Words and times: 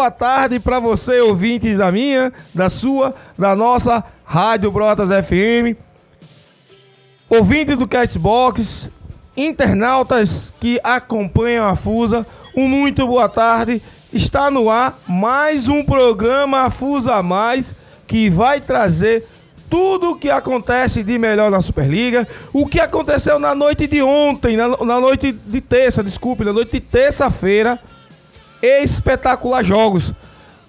Boa 0.00 0.10
tarde 0.10 0.58
para 0.58 0.80
você, 0.80 1.20
ouvintes 1.20 1.76
da 1.76 1.92
minha, 1.92 2.32
da 2.54 2.70
sua, 2.70 3.14
da 3.38 3.54
nossa 3.54 4.02
Rádio 4.24 4.70
Brotas 4.70 5.10
FM. 5.10 5.76
Ouvinte 7.28 7.74
do 7.76 7.86
Catbox, 7.86 8.88
internautas 9.36 10.54
que 10.58 10.80
acompanham 10.82 11.68
a 11.68 11.76
Fusa, 11.76 12.26
um 12.56 12.66
muito 12.66 13.06
boa 13.06 13.28
tarde. 13.28 13.82
Está 14.10 14.50
no 14.50 14.70
ar 14.70 14.98
mais 15.06 15.68
um 15.68 15.84
programa 15.84 16.70
Fusa 16.70 17.22
Mais 17.22 17.74
que 18.06 18.30
vai 18.30 18.58
trazer 18.58 19.26
tudo 19.68 20.12
o 20.12 20.16
que 20.16 20.30
acontece 20.30 21.02
de 21.02 21.18
melhor 21.18 21.50
na 21.50 21.60
Superliga, 21.60 22.26
o 22.54 22.66
que 22.66 22.80
aconteceu 22.80 23.38
na 23.38 23.54
noite 23.54 23.86
de 23.86 24.00
ontem, 24.00 24.56
na, 24.56 24.68
na 24.78 24.98
noite 24.98 25.30
de 25.30 25.60
terça, 25.60 26.02
desculpe, 26.02 26.42
na 26.42 26.54
noite 26.54 26.72
de 26.72 26.80
terça-feira, 26.80 27.78
espetacular 28.62 29.64
jogos. 29.64 30.12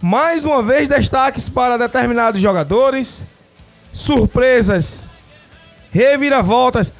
Mais 0.01 0.43
uma 0.43 0.63
vez, 0.63 0.87
destaques 0.87 1.49
para 1.49 1.77
determinados 1.77 2.41
jogadores, 2.41 3.21
surpresas, 3.93 5.03
reviravoltas, 5.91 6.91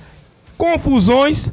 confusões 0.58 1.50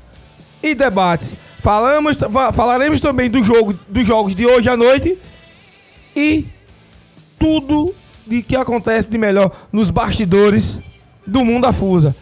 e 0.62 0.74
debates. 0.74 1.34
Falamos, 1.62 2.18
falaremos 2.54 3.00
também 3.00 3.30
do 3.30 3.42
jogo, 3.42 3.78
dos 3.88 4.06
jogos 4.06 4.34
de 4.34 4.46
hoje 4.46 4.68
à 4.68 4.76
noite 4.76 5.18
e 6.14 6.46
tudo 7.38 7.94
de 8.26 8.42
que 8.42 8.56
acontece 8.56 9.10
de 9.10 9.16
melhor 9.16 9.50
nos 9.72 9.90
bastidores 9.90 10.78
do 11.26 11.44
mundo 11.44 11.66
afusa. 11.66 12.14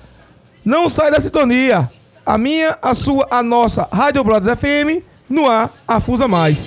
Não 0.65 0.89
sai 0.89 1.11
da 1.11 1.21
sintonia. 1.21 1.91
A 2.25 2.37
minha, 2.37 2.77
a 2.83 2.95
sua, 2.95 3.27
a 3.31 3.43
nossa 3.43 3.89
Rádio 3.93 4.25
Brothers 4.25 4.59
FM 4.59 5.03
no 5.29 5.49
ar, 5.49 5.73
afusa 5.87 6.29
mais. 6.29 6.67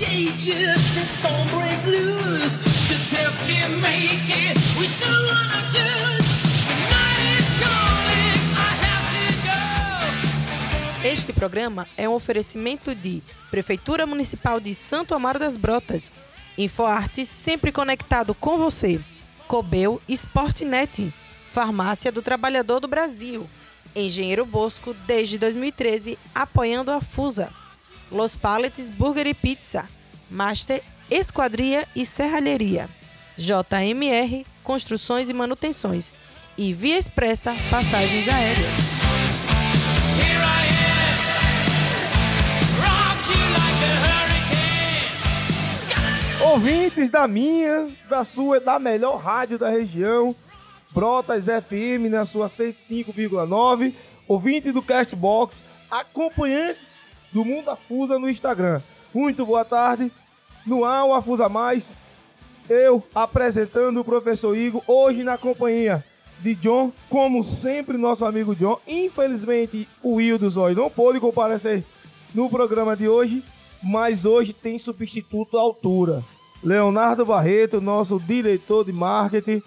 Este 11.04 11.34
programa 11.34 11.88
é 11.98 12.08
um 12.08 12.14
oferecimento 12.14 12.94
de 12.94 13.24
Prefeitura 13.50 14.06
Municipal 14.06 14.60
de 14.60 14.76
Santo 14.76 15.16
Amaro 15.16 15.40
das 15.40 15.58
Brotas. 15.58 16.12
InfoArte 16.58 17.26
sempre 17.26 17.72
conectado 17.72 18.36
com 18.36 18.58
você. 18.58 19.00
Cobel 19.48 20.02
Sportnet, 20.08 21.14
Farmácia 21.48 22.12
do 22.12 22.22
Trabalhador 22.22 22.80
do 22.80 22.88
Brasil. 22.88 23.50
Engenheiro 23.96 24.46
Bosco, 24.46 24.94
desde 25.08 25.38
2013, 25.38 26.20
apoiando 26.36 26.92
a 26.92 27.02
FUSA. 27.02 27.52
Los 28.12 28.36
Paletes 28.36 28.90
Burger 28.90 29.28
e 29.28 29.34
Pizza. 29.34 29.88
Master 30.30 30.84
Esquadria 31.10 31.88
e 31.96 32.06
Serralheria. 32.06 32.90
JMR 33.38 34.46
Construções 34.64 35.30
e 35.30 35.34
Manutenções. 35.34 36.14
E 36.58 36.74
Via 36.74 36.98
Expressa 36.98 37.56
Passagens 37.70 38.28
Aéreas. 38.28 38.76
Ouvintes 46.42 47.10
da 47.10 47.28
minha, 47.28 47.90
da 48.10 48.24
sua, 48.24 48.60
da 48.60 48.80
melhor 48.80 49.18
rádio 49.18 49.58
da 49.58 49.70
região, 49.70 50.36
Brotas 50.92 51.46
FM 51.46 52.10
na 52.10 52.26
sua 52.26 52.48
105,9, 52.48 53.94
ouvinte 54.28 54.72
do 54.72 54.82
Castbox, 54.82 55.62
acompanhantes 55.90 56.99
do 57.32 57.46
Mundo 57.46 57.70
Afusa 57.70 58.18
no 58.18 58.30
Instagram. 58.30 58.82
Muito 59.14 59.46
boa 59.46 59.66
tarde, 59.66 60.12
no 60.66 60.86
ar 60.86 61.06
o 61.06 61.14
Afusa 61.14 61.50
Mais, 61.50 61.92
eu 62.70 63.04
apresentando 63.14 64.00
o 64.00 64.06
professor 64.06 64.56
Igor, 64.56 64.84
hoje 64.88 65.24
na 65.24 65.38
companhia 65.38 66.04
de 66.40 66.56
John, 66.56 66.92
como 67.10 67.44
sempre 67.44 67.98
nosso 67.98 68.26
amigo 68.26 68.56
John. 68.56 68.80
Infelizmente 68.88 69.88
o 70.02 70.16
Will 70.16 70.38
dos 70.38 70.56
Olhos 70.56 70.78
não 70.78 70.90
pôde 70.90 71.20
comparecer 71.20 71.84
no 72.34 72.50
programa 72.50 72.96
de 72.96 73.08
hoje, 73.08 73.44
mas 73.82 74.26
hoje 74.26 74.54
tem 74.54 74.78
substituto 74.78 75.58
à 75.58 75.62
altura. 75.62 76.24
Leonardo 76.64 77.26
Barreto, 77.26 77.82
nosso 77.82 78.20
diretor 78.20 78.86
de 78.86 78.92
marketing 78.92 79.62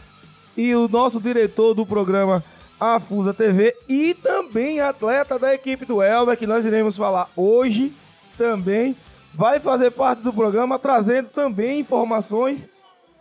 e 0.57 0.75
o 0.75 0.89
nosso 0.89 1.21
diretor 1.21 1.75
do 1.75 1.87
programa 1.87 2.45
Afusa 2.83 3.33
TV 3.33 3.73
e 3.89 4.13
também 4.13 4.81
atleta 4.81 5.39
da 5.39 5.55
equipe 5.55 5.85
do 5.85 6.03
Elber, 6.03 6.37
que 6.37 6.49
nós 6.49 6.67
iremos 6.67 6.97
falar 6.97 7.29
hoje 7.37 7.93
também, 8.37 8.97
vai 9.33 9.61
fazer 9.61 9.93
parte 9.93 10.21
do 10.21 10.33
programa, 10.33 10.81
trazendo 10.81 11.29
também 11.29 11.79
informações 11.79 12.69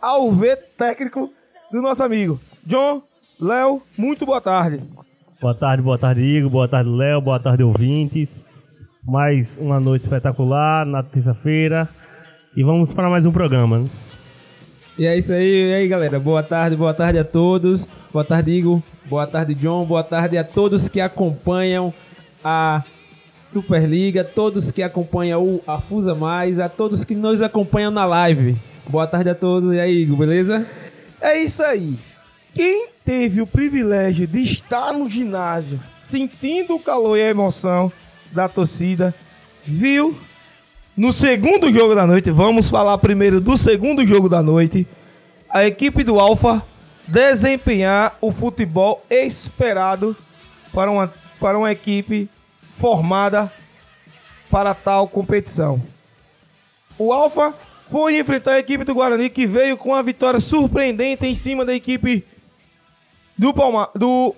ao 0.00 0.32
ver 0.32 0.56
técnico 0.76 1.32
do 1.70 1.80
nosso 1.80 2.02
amigo. 2.02 2.40
John, 2.66 3.02
Léo, 3.40 3.80
muito 3.96 4.26
boa 4.26 4.40
tarde. 4.40 4.82
Boa 5.40 5.54
tarde, 5.54 5.80
boa 5.80 5.98
tarde, 5.98 6.22
Igor, 6.22 6.50
boa 6.50 6.66
tarde, 6.66 6.90
Léo, 6.90 7.20
boa 7.20 7.38
tarde, 7.38 7.62
ouvintes. 7.62 8.28
Mais 9.04 9.56
uma 9.58 9.78
noite 9.78 10.02
espetacular 10.02 10.84
na 10.84 11.04
terça-feira. 11.04 11.88
E 12.56 12.64
vamos 12.64 12.92
para 12.92 13.08
mais 13.08 13.24
um 13.24 13.30
programa. 13.30 13.78
Né? 13.78 13.88
E 14.98 15.06
é 15.06 15.16
isso 15.16 15.32
aí, 15.32 15.70
e 15.70 15.74
aí 15.74 15.88
galera, 15.88 16.20
boa 16.20 16.42
tarde, 16.42 16.76
boa 16.76 16.92
tarde 16.92 17.18
a 17.18 17.24
todos. 17.24 17.88
Boa 18.12 18.24
tarde, 18.24 18.50
Igor. 18.50 18.82
Boa 19.06 19.26
tarde, 19.26 19.54
John. 19.54 19.86
Boa 19.86 20.04
tarde 20.04 20.36
a 20.36 20.44
todos 20.44 20.86
que 20.86 21.00
acompanham 21.00 21.94
a 22.44 22.84
Superliga, 23.46 24.22
todos 24.22 24.70
que 24.70 24.82
acompanham 24.82 25.42
o 25.42 25.62
Afusa 25.66 26.14
Mais, 26.14 26.60
a 26.60 26.68
todos 26.68 27.04
que 27.04 27.14
nos 27.14 27.40
acompanham 27.40 27.90
na 27.90 28.04
live. 28.04 28.56
Boa 28.86 29.06
tarde 29.06 29.30
a 29.30 29.34
todos. 29.34 29.72
E 29.72 29.80
aí, 29.80 30.02
Igor, 30.02 30.18
beleza? 30.18 30.66
É 31.20 31.38
isso 31.38 31.62
aí. 31.62 31.98
Quem 32.54 32.88
teve 33.02 33.40
o 33.40 33.46
privilégio 33.46 34.26
de 34.26 34.42
estar 34.42 34.92
no 34.92 35.08
ginásio, 35.08 35.80
sentindo 35.96 36.74
o 36.74 36.80
calor 36.80 37.16
e 37.16 37.22
a 37.22 37.30
emoção 37.30 37.90
da 38.30 38.46
torcida, 38.46 39.14
viu 39.64 40.16
no 40.96 41.12
segundo 41.12 41.72
jogo 41.72 41.94
da 41.94 42.06
noite, 42.06 42.30
vamos 42.30 42.68
falar 42.68 42.98
primeiro 42.98 43.40
do 43.40 43.56
segundo 43.56 44.06
jogo 44.06 44.28
da 44.28 44.42
noite. 44.42 44.86
A 45.48 45.64
equipe 45.64 46.04
do 46.04 46.20
Alfa 46.20 46.62
desempenhar 47.06 48.16
o 48.20 48.30
futebol 48.30 49.02
esperado 49.10 50.14
para 50.72 50.90
uma, 50.90 51.12
para 51.40 51.58
uma 51.58 51.72
equipe 51.72 52.28
formada 52.78 53.50
para 54.50 54.74
tal 54.74 55.08
competição. 55.08 55.82
O 56.98 57.10
Alfa 57.10 57.54
foi 57.90 58.18
enfrentar 58.18 58.52
a 58.52 58.58
equipe 58.58 58.84
do 58.84 58.94
Guarani 58.94 59.30
que 59.30 59.46
veio 59.46 59.78
com 59.78 59.90
uma 59.90 60.02
vitória 60.02 60.40
surpreendente 60.40 61.26
em 61.26 61.34
cima 61.34 61.64
da 61.64 61.74
equipe 61.74 62.24
do, 63.36 63.54
Palma, 63.54 63.88
do 63.94 64.34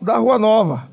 da 0.00 0.16
Rua 0.16 0.38
Nova. 0.38 0.88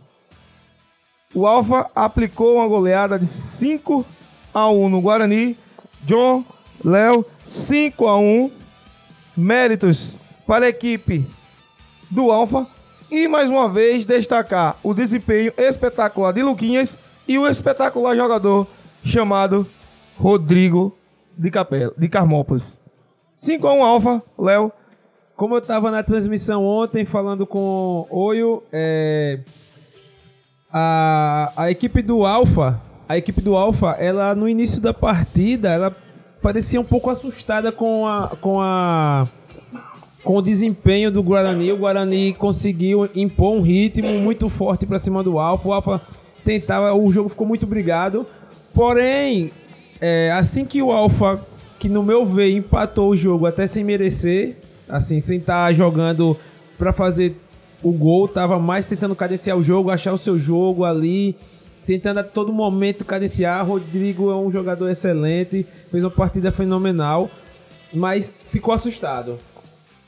O 1.33 1.47
Alfa 1.47 1.89
aplicou 1.95 2.55
uma 2.55 2.67
goleada 2.67 3.17
de 3.17 3.27
5 3.27 4.05
a 4.05 4.24
1 4.55 4.89
no 4.89 5.01
Guarani. 5.01 5.57
John, 6.03 6.45
Léo, 6.83 7.25
5 7.47 8.07
a 8.07 8.17
1. 8.17 8.51
Méritos 9.35 10.17
para 10.47 10.65
a 10.65 10.69
equipe 10.69 11.27
do 12.09 12.31
Alfa. 12.31 12.67
E 13.11 13.27
mais 13.27 13.49
uma 13.49 13.69
vez 13.69 14.05
destacar 14.05 14.77
o 14.81 14.93
desempenho 14.93 15.53
espetacular 15.57 16.31
de 16.31 16.41
Luquinhas 16.41 16.97
e 17.27 17.37
o 17.37 17.47
espetacular 17.47 18.15
jogador 18.15 18.67
chamado 19.03 19.67
Rodrigo 20.17 20.97
de, 21.37 21.51
Capela, 21.51 21.93
de 21.97 22.07
Carmópolis. 22.07 22.77
5 23.35 23.67
a 23.67 23.73
1 23.73 23.83
Alfa, 23.83 24.23
Léo. 24.39 24.71
Como 25.35 25.55
eu 25.55 25.59
estava 25.59 25.91
na 25.91 26.01
transmissão 26.01 26.63
ontem 26.63 27.03
falando 27.03 27.45
com 27.45 28.07
Oio, 28.09 28.63
é, 28.71 29.41
a, 30.71 31.51
a 31.57 31.71
equipe 31.71 32.01
do 32.01 32.25
Alfa 32.25 32.81
a 33.07 33.17
equipe 33.17 33.41
do 33.41 33.55
Alfa, 33.55 33.91
ela 33.91 34.33
no 34.33 34.49
início 34.49 34.81
da 34.81 34.93
partida, 34.93 35.69
ela 35.69 35.95
parecia 36.41 36.79
um 36.79 36.83
pouco 36.83 37.09
assustada 37.09 37.71
com 37.71 38.07
a 38.07 38.35
com 38.41 38.61
a 38.61 39.27
com 40.23 40.37
o 40.37 40.41
desempenho 40.41 41.11
do 41.11 41.21
Guarani. 41.21 41.71
O 41.71 41.77
Guarani 41.77 42.33
conseguiu 42.33 43.07
impor 43.15 43.55
um 43.55 43.61
ritmo 43.61 44.09
muito 44.19 44.49
forte 44.49 44.85
para 44.85 44.97
cima 44.97 45.21
do 45.21 45.37
Alfa. 45.37 45.69
O 45.69 45.73
Alfa 45.73 46.01
tentava, 46.43 46.93
o 46.93 47.11
jogo 47.11 47.29
ficou 47.29 47.45
muito 47.45 47.67
brigado. 47.67 48.25
Porém, 48.73 49.51
é, 50.01 50.31
assim 50.31 50.65
que 50.65 50.81
o 50.81 50.91
Alfa, 50.91 51.39
que 51.77 51.87
no 51.87 52.01
meu 52.01 52.25
ver 52.25 52.49
empatou 52.49 53.11
o 53.11 53.17
jogo 53.17 53.45
até 53.45 53.67
sem 53.67 53.83
merecer, 53.83 54.57
assim, 54.89 55.21
sem 55.21 55.37
estar 55.37 55.67
tá 55.67 55.73
jogando 55.73 56.35
para 56.75 56.91
fazer 56.91 57.37
o 57.83 57.91
gol, 57.91 58.27
tava 58.27 58.57
mais 58.57 58.87
tentando 58.87 59.15
cadenciar 59.15 59.55
o 59.55 59.63
jogo, 59.63 59.91
achar 59.91 60.11
o 60.11 60.17
seu 60.17 60.39
jogo 60.39 60.83
ali 60.83 61.35
tentando 61.85 62.19
a 62.19 62.23
todo 62.23 62.51
momento 62.51 63.05
cadenciar. 63.05 63.65
Rodrigo 63.65 64.29
é 64.31 64.35
um 64.35 64.51
jogador 64.51 64.89
excelente, 64.89 65.65
fez 65.91 66.03
uma 66.03 66.11
partida 66.11 66.51
fenomenal, 66.51 67.29
mas 67.93 68.33
ficou 68.47 68.73
assustado. 68.73 69.39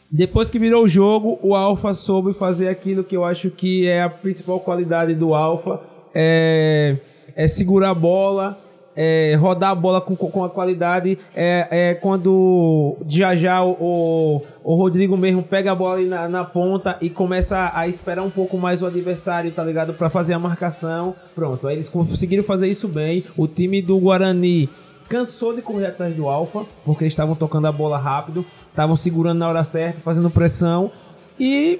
Depois 0.10 0.50
que 0.50 0.58
virou 0.58 0.86
o 0.86 0.88
jogo, 0.88 1.38
o 1.42 1.54
Alfa 1.54 1.94
soube 1.94 2.34
fazer 2.34 2.70
aquilo 2.70 3.04
que 3.04 3.16
eu 3.16 3.26
acho 3.26 3.50
que 3.50 3.88
é 3.88 4.02
a 4.02 4.10
principal 4.10 4.60
qualidade 4.60 5.14
do 5.14 5.34
Alfa, 5.34 5.82
é, 6.16 6.98
é 7.36 7.48
segurar 7.48 7.90
a 7.90 7.94
bola, 7.94 8.58
é, 8.98 9.36
rodar 9.36 9.70
a 9.70 9.76
bola 9.76 10.02
com, 10.02 10.16
com 10.16 10.44
a 10.44 10.50
qualidade. 10.50 11.20
É, 11.36 11.68
é 11.70 11.94
quando 11.94 12.98
já 13.08 13.36
já 13.36 13.64
o, 13.64 13.72
o, 13.80 14.42
o 14.64 14.76
Rodrigo 14.76 15.16
mesmo 15.16 15.44
pega 15.44 15.72
a 15.72 15.76
bola 15.76 16.02
na, 16.02 16.28
na 16.28 16.44
ponta 16.44 16.98
e 17.00 17.08
começa 17.08 17.72
a, 17.76 17.88
esperar 17.88 18.24
um 18.24 18.32
pouco 18.32 18.58
mais 18.58 18.82
o 18.82 18.88
adversário, 18.88 19.52
tá 19.52 19.64
ligado? 19.64 19.94
Pra 19.94 20.10
fazer 20.10 20.34
a 20.34 20.40
marcação. 20.40 21.16
Pronto, 21.36 21.68
aí 21.68 21.76
eles 21.76 21.88
conseguiram 21.88 22.44
fazer 22.44 22.68
isso 22.68 22.88
bem. 22.88 23.24
O 23.38 23.48
time 23.48 23.84
do 23.84 24.00
Guarani 24.00 24.68
cansou 25.08 25.56
de 25.56 25.62
correr 25.62 25.86
atrás 25.86 26.16
do 26.16 26.28
Alfa, 26.28 26.66
porque 26.84 27.04
eles 27.04 27.14
estavam 27.14 27.36
tocando 27.36 27.68
a 27.68 27.72
bola 27.72 27.98
rápido, 27.98 28.46
estavam 28.70 28.96
segurando 28.96 29.38
na 29.38 29.48
hora 29.48 29.64
certa, 29.64 30.02
fazendo 30.02 30.30
pressão 30.30 30.92
e 31.40 31.80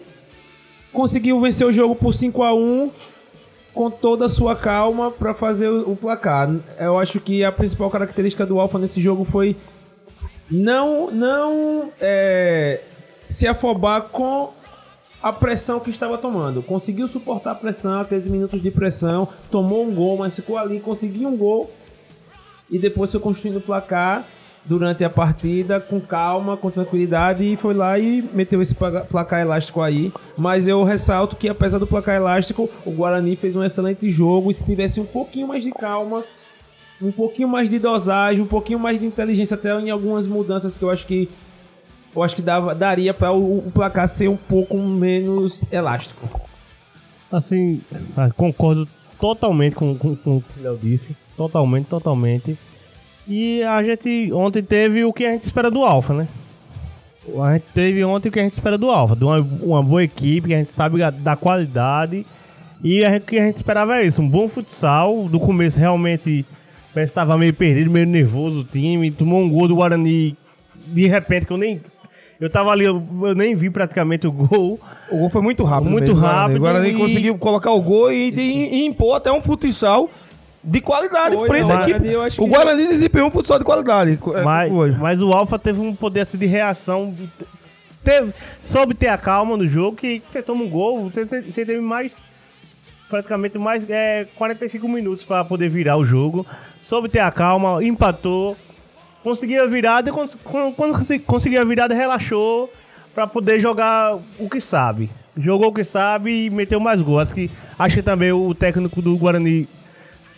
conseguiu 0.94 1.42
vencer 1.42 1.66
o 1.66 1.72
jogo 1.72 1.96
por 1.96 2.14
5 2.14 2.44
a 2.44 2.54
1 2.56 2.92
com 3.78 3.92
toda 3.92 4.26
a 4.26 4.30
sua 4.30 4.56
calma 4.56 5.12
para 5.12 5.36
fazer 5.36 5.70
o, 5.70 5.96
placar. 5.96 6.50
Eu 6.80 6.98
acho 6.98 7.20
que 7.20 7.44
a 7.44 7.52
principal 7.52 7.92
característica 7.92 8.44
do 8.44 8.60
Alfa 8.60 8.80
nesse 8.80 9.00
jogo 9.00 9.24
foi 9.24 9.56
não 10.50 11.12
não 11.12 11.92
é, 12.02 12.82
se 13.30 13.48
afobar 13.48 14.02
com 14.10 14.52
a 15.22 15.32
pressão 15.32 15.80
que 15.80 15.92
estava 15.92 16.18
tomando. 16.18 16.64
Conseguiu 16.64 17.08
suportar 17.08 17.52
a 17.52 17.56
pressão, 17.56 18.04
13 18.04 18.32
minutos 18.32 18.62
de 18.64 18.72
pressão, 18.72 19.28
tomou 19.52 19.86
um 19.86 19.94
gol, 19.94 20.18
mas 20.18 20.36
ficou 20.36 20.58
ali, 20.58 20.80
conseguiu 20.80 21.30
um 21.30 21.38
gol 21.38 21.72
e 22.72 22.80
depois 22.80 23.12
foi 23.12 23.20
construindo 23.20 23.58
o 23.58 23.62
placar 23.62 24.26
durante 24.68 25.04
a 25.04 25.10
partida 25.10 25.80
com 25.80 26.00
calma, 26.00 26.58
com 26.58 26.70
tranquilidade 26.70 27.44
e 27.44 27.56
foi 27.56 27.74
lá 27.74 27.98
e 27.98 28.22
meteu 28.34 28.62
esse 28.62 28.76
placar 28.76 29.42
elástico 29.42 29.82
aí. 29.82 30.12
Mas 30.38 30.68
eu 30.68 30.84
ressalto 30.84 31.36
que 31.36 31.48
apesar 31.48 31.78
do 31.78 31.88
placar 31.88 32.16
elástico, 32.16 32.70
o 32.86 32.92
Guarani 32.92 33.36
fez 33.36 33.56
um 33.56 33.64
excelente 33.64 34.10
jogo 34.10 34.52
e 34.52 34.54
se 34.54 34.64
tivesse 34.64 35.00
um 35.00 35.06
pouquinho 35.06 35.48
mais 35.48 35.64
de 35.64 35.72
calma, 35.72 36.24
um 37.02 37.12
pouquinho 37.12 37.48
mais 37.48 37.70
de 37.70 37.80
dosagem, 37.80 38.42
um 38.42 38.48
pouquinho 38.48 38.80
mais 38.80 39.00
de 39.00 39.06
inteligência 39.06 39.56
até 39.56 39.72
em 39.80 39.90
algumas 39.90 40.28
mudanças 40.28 40.78
que 40.78 40.84
eu 40.84 40.90
acho 40.90 41.06
que 41.08 41.30
eu 42.16 42.24
acho 42.24 42.36
que 42.36 42.42
dava, 42.42 42.74
daria 42.74 43.14
para 43.14 43.32
o, 43.32 43.60
o 43.60 43.72
placar 43.72 44.08
ser 44.08 44.28
um 44.28 44.38
pouco 44.38 44.76
menos 44.78 45.62
elástico. 45.72 46.28
Assim, 47.32 47.82
ah, 48.16 48.30
concordo 48.36 48.88
totalmente 49.20 49.76
com, 49.76 49.96
com, 49.96 50.16
com 50.16 50.38
o 50.38 50.42
que 50.42 50.60
o 50.60 50.64
Léo 50.64 50.78
disse. 50.82 51.16
Totalmente, 51.36 51.86
totalmente. 51.86 52.58
E 53.28 53.62
a 53.64 53.84
gente 53.84 54.32
ontem 54.32 54.64
teve 54.64 55.04
o 55.04 55.12
que 55.12 55.26
a 55.26 55.32
gente 55.32 55.44
espera 55.44 55.70
do 55.70 55.84
Alfa, 55.84 56.14
né? 56.14 56.28
A 57.42 57.54
gente 57.54 57.66
teve 57.74 58.04
ontem 58.06 58.30
o 58.30 58.32
que 58.32 58.40
a 58.40 58.44
gente 58.44 58.54
espera 58.54 58.78
do 58.78 58.90
Alfa, 58.90 59.16
de 59.16 59.26
uma, 59.26 59.40
uma 59.62 59.84
boa 59.84 60.02
equipe, 60.02 60.48
que 60.48 60.54
a 60.54 60.58
gente 60.58 60.72
sabe 60.72 61.00
da 61.12 61.36
qualidade. 61.36 62.26
E 62.82 63.04
o 63.06 63.22
que 63.22 63.38
a 63.38 63.46
gente 63.46 63.56
esperava 63.56 63.98
é 63.98 64.06
isso, 64.06 64.22
um 64.22 64.30
bom 64.30 64.48
futsal. 64.48 65.28
Do 65.28 65.40
começo 65.40 65.78
realmente 65.78 66.46
parece 66.94 67.12
que 67.12 67.20
estava 67.20 67.38
meio 67.38 67.54
perdido, 67.54 67.92
meio 67.92 68.06
nervoso 68.06 68.62
o 68.62 68.64
time. 68.64 69.12
Tomou 69.12 69.42
um 69.42 69.50
gol 69.50 69.68
do 69.68 69.76
Guarani 69.76 70.38
de 70.88 71.08
repente 71.08 71.46
que 71.46 71.52
eu 71.52 71.58
nem. 71.58 71.82
Eu 72.40 72.50
tava 72.50 72.70
ali, 72.70 72.86
eu, 72.86 73.02
eu 73.24 73.36
nem 73.36 73.56
vi 73.56 73.70
praticamente 73.70 74.26
o 74.26 74.32
gol. 74.32 74.80
O 75.12 75.18
gol 75.18 75.30
foi 75.30 75.42
muito 75.42 75.64
rápido. 75.64 75.90
Muito 75.90 76.14
mesmo, 76.14 76.26
rápido. 76.26 76.58
O 76.58 76.60
Guarani 76.62 76.90
e... 76.90 76.94
conseguiu 76.94 77.38
colocar 77.38 77.72
o 77.72 77.82
gol 77.82 78.12
e, 78.12 78.30
e, 78.30 78.76
e 78.76 78.86
impor 78.86 79.18
até 79.18 79.32
um 79.32 79.42
futsal 79.42 80.10
de 80.68 80.82
qualidade 80.82 81.36
Foi, 81.36 81.48
frente 81.48 81.68
não, 81.70 81.80
à 81.80 81.88
equipe. 81.90 82.42
O 82.42 82.46
Guarani 82.48 82.88
desempenhou 82.88 83.30
um 83.30 83.32
futsal 83.32 83.58
de 83.58 83.64
qualidade. 83.64 84.20
é, 84.36 84.42
Mas, 84.44 84.98
mas 84.98 85.22
o 85.22 85.32
Alfa 85.32 85.58
teve 85.58 85.80
um 85.80 85.96
poder 85.96 86.22
assim, 86.22 86.38
de 86.38 86.46
reação. 86.46 87.16
Teve, 88.04 88.34
soube 88.66 88.94
ter 88.94 89.08
a 89.08 89.18
calma 89.18 89.56
no 89.56 89.66
jogo, 89.68 89.96
que 89.98 90.22
você 90.32 90.42
toma 90.42 90.64
um 90.64 90.70
gol, 90.70 91.10
você, 91.10 91.24
você 91.26 91.66
teve 91.66 91.80
mais. 91.80 92.12
Praticamente 93.10 93.58
mais 93.58 93.90
é, 93.90 94.28
45 94.36 94.86
minutos 94.90 95.24
para 95.24 95.44
poder 95.46 95.70
virar 95.70 95.96
o 95.96 96.04
jogo. 96.04 96.46
Soube 96.86 97.08
ter 97.08 97.20
a 97.20 97.32
calma, 97.32 97.82
empatou. 97.82 98.58
Conseguiu 99.24 99.64
a 99.64 99.68
virada 99.68 100.10
e 100.10 100.12
cons- 100.14 100.36
quando 100.44 100.74
quando 100.76 101.22
conseguiu 101.26 101.62
a 101.62 101.66
virada, 101.66 101.94
relaxou 101.96 102.70
para 103.16 103.26
poder 103.26 103.60
jogar 103.62 104.18
o 104.38 104.50
que 104.50 104.60
sabe. 104.60 105.10
Jogou 105.38 105.70
o 105.70 105.74
que 105.74 105.84
sabe 105.86 106.46
e 106.46 106.50
meteu 106.50 106.80
mais 106.82 107.00
gols. 107.02 107.24
Acho 107.24 107.34
que, 107.34 107.50
acho 107.80 107.96
que 107.96 108.04
também 108.04 108.32
o 108.34 108.54
técnico 108.54 109.02
do 109.02 109.16
Guarani 109.18 109.68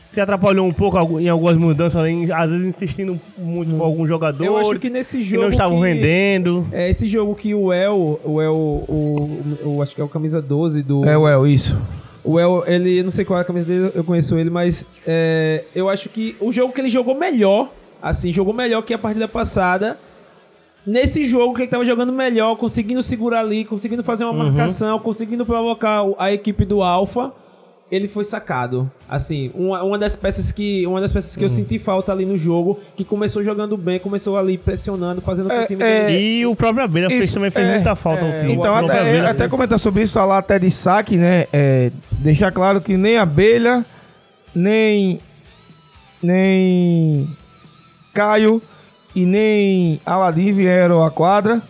se 0.09 0.19
atrapalhou 0.19 0.65
um 0.67 0.73
pouco 0.73 1.19
em 1.19 1.29
algumas 1.29 1.55
mudanças, 1.55 2.03
em- 2.07 2.31
às 2.31 2.49
vezes 2.49 2.65
insistindo 2.65 3.17
muito 3.37 3.77
com 3.77 3.83
alguns 3.83 4.07
jogadores 4.07 4.45
Eu 4.47 4.57
acho 4.57 4.79
que 4.79 4.89
nesse 4.89 5.19
que 5.19 5.23
jogo 5.23 5.43
não 5.43 5.49
estavam 5.51 5.79
que- 5.81 5.87
rendendo. 5.87 6.67
É 6.71 6.89
esse 6.89 7.07
jogo 7.07 7.35
que 7.35 7.53
o 7.53 7.71
El, 7.71 8.19
o 8.25 8.41
El, 8.41 8.53
o, 8.55 9.39
o, 9.65 9.81
acho 9.83 9.93
que 9.95 10.01
é 10.01 10.03
o 10.03 10.09
camisa 10.09 10.41
12 10.41 10.81
do 10.83 11.05
É, 11.05 11.15
well, 11.15 11.45
isso. 11.45 11.79
O 12.23 12.39
El, 12.39 12.63
ele, 12.67 12.97
eu 12.99 13.03
não 13.03 13.11
sei 13.11 13.23
qual 13.23 13.37
é 13.39 13.43
a 13.43 13.45
camisa 13.45 13.65
dele, 13.67 13.91
eu 13.95 14.03
conheço 14.03 14.35
ele, 14.37 14.49
mas 14.49 14.83
é, 15.07 15.63
eu 15.75 15.87
acho 15.87 16.09
que 16.09 16.35
o 16.41 16.51
jogo 16.51 16.73
que 16.73 16.81
ele 16.81 16.89
jogou 16.89 17.15
melhor, 17.15 17.69
assim, 18.01 18.33
jogou 18.33 18.53
melhor 18.53 18.81
que 18.81 18.93
a 18.93 18.97
partida 18.97 19.27
passada. 19.27 19.95
Nesse 20.87 21.25
jogo 21.25 21.53
que 21.53 21.61
ele 21.61 21.69
tava 21.69 21.85
jogando 21.85 22.11
melhor, 22.11 22.55
conseguindo 22.55 23.03
segurar 23.03 23.41
ali, 23.41 23.63
conseguindo 23.63 24.03
fazer 24.03 24.23
uma 24.23 24.33
marcação, 24.33 24.97
conseguindo 24.97 25.45
provocar 25.45 26.03
o- 26.03 26.15
a 26.17 26.31
equipe 26.33 26.65
do 26.65 26.81
Alfa, 26.81 27.31
ele 27.91 28.07
foi 28.07 28.23
sacado. 28.23 28.89
Assim, 29.07 29.51
uma, 29.55 29.83
uma 29.83 29.97
das 29.97 30.15
peças 30.15 30.51
que, 30.51 30.85
uma 30.85 31.01
das 31.01 31.11
peças 31.11 31.35
que 31.35 31.43
eu 31.43 31.49
senti 31.49 31.79
falta 31.79 32.11
ali 32.11 32.25
no 32.25 32.37
jogo, 32.37 32.79
que 32.95 33.03
começou 33.03 33.43
jogando 33.43 33.75
bem, 33.75 33.97
começou 33.99 34.37
ali 34.37 34.57
pressionando, 34.57 35.21
fazendo 35.21 35.49
com 35.49 35.55
que 35.55 35.61
É, 35.61 35.63
o 35.63 35.67
time 35.67 35.83
é, 35.83 36.05
dele- 36.07 36.19
E 36.19 36.45
o 36.45 36.55
próprio 36.55 36.83
Abelha 36.83 37.09
fez, 37.09 37.25
Isso, 37.25 37.33
também 37.33 37.49
fez 37.49 37.67
é, 37.67 37.73
muita 37.73 37.95
falta 37.95 38.21
é, 38.23 38.33
ao 38.33 38.39
time. 38.41 38.53
Então, 38.53 38.75
até, 38.75 38.99
Abelha 38.99 39.29
até 39.29 39.37
fez- 39.39 39.51
comentar 39.51 39.79
sobre 39.79 40.03
isso, 40.03 40.13
falar 40.13 40.37
até 40.37 40.59
de 40.59 40.69
saque, 40.69 41.17
né? 41.17 41.47
É, 41.51 41.91
deixar 42.11 42.51
claro 42.51 42.79
que 42.79 42.95
nem 42.95 43.17
Abelha, 43.17 43.83
nem. 44.53 45.19
nem. 46.21 47.27
Caio 48.13 48.61
e 49.15 49.25
nem 49.25 50.01
Aladim 50.05 50.53
vieram 50.53 51.03
à 51.03 51.09
quadra, 51.11 51.61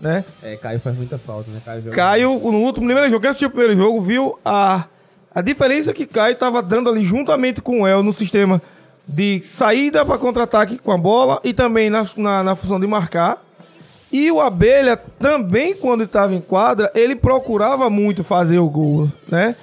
né? 0.00 0.24
É, 0.42 0.56
Caio 0.56 0.78
faz 0.80 0.96
muita 0.96 1.16
falta, 1.18 1.50
né? 1.50 1.60
Caio, 1.64 1.82
Caio, 1.90 2.30
no 2.38 2.58
último 2.60 2.86
primeiro 2.86 3.08
jogo, 3.08 3.20
quem 3.20 3.30
assistiu 3.30 3.48
o 3.48 3.50
primeiro 3.50 3.76
jogo, 3.76 4.00
viu 4.02 4.38
a, 4.44 4.84
a 5.36 5.42
diferença 5.42 5.92
que 5.92 6.06
Caio 6.06 6.32
estava 6.32 6.62
dando 6.62 6.88
ali 6.88 7.04
juntamente 7.04 7.60
com 7.60 7.82
o 7.82 7.86
El 7.86 8.02
no 8.02 8.10
sistema 8.10 8.62
de 9.06 9.42
saída 9.44 10.02
para 10.02 10.16
contra-ataque 10.16 10.78
com 10.78 10.90
a 10.90 10.96
bola 10.96 11.42
e 11.44 11.52
também 11.52 11.90
na, 11.90 12.06
na, 12.16 12.42
na 12.42 12.56
função 12.56 12.80
de 12.80 12.86
marcar. 12.86 13.44
E 14.10 14.32
o 14.32 14.40
Abelha 14.40 14.96
também, 14.96 15.74
quando 15.74 16.04
estava 16.04 16.34
em 16.34 16.40
quadra, 16.40 16.90
ele 16.94 17.14
procurava 17.14 17.90
muito 17.90 18.24
fazer 18.24 18.58
o 18.58 18.66
gol, 18.66 19.12
né? 19.28 19.54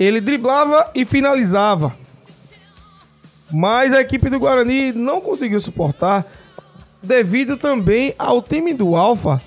Ele 0.00 0.18
driblava 0.18 0.90
e 0.94 1.04
finalizava. 1.04 1.94
Mas 3.52 3.92
a 3.92 4.00
equipe 4.00 4.30
do 4.30 4.40
Guarani 4.40 4.92
não 4.92 5.20
conseguiu 5.20 5.60
suportar 5.60 6.24
devido 7.02 7.58
também 7.58 8.14
ao 8.18 8.40
time 8.40 8.72
do 8.72 8.96
Alfa 8.96 9.42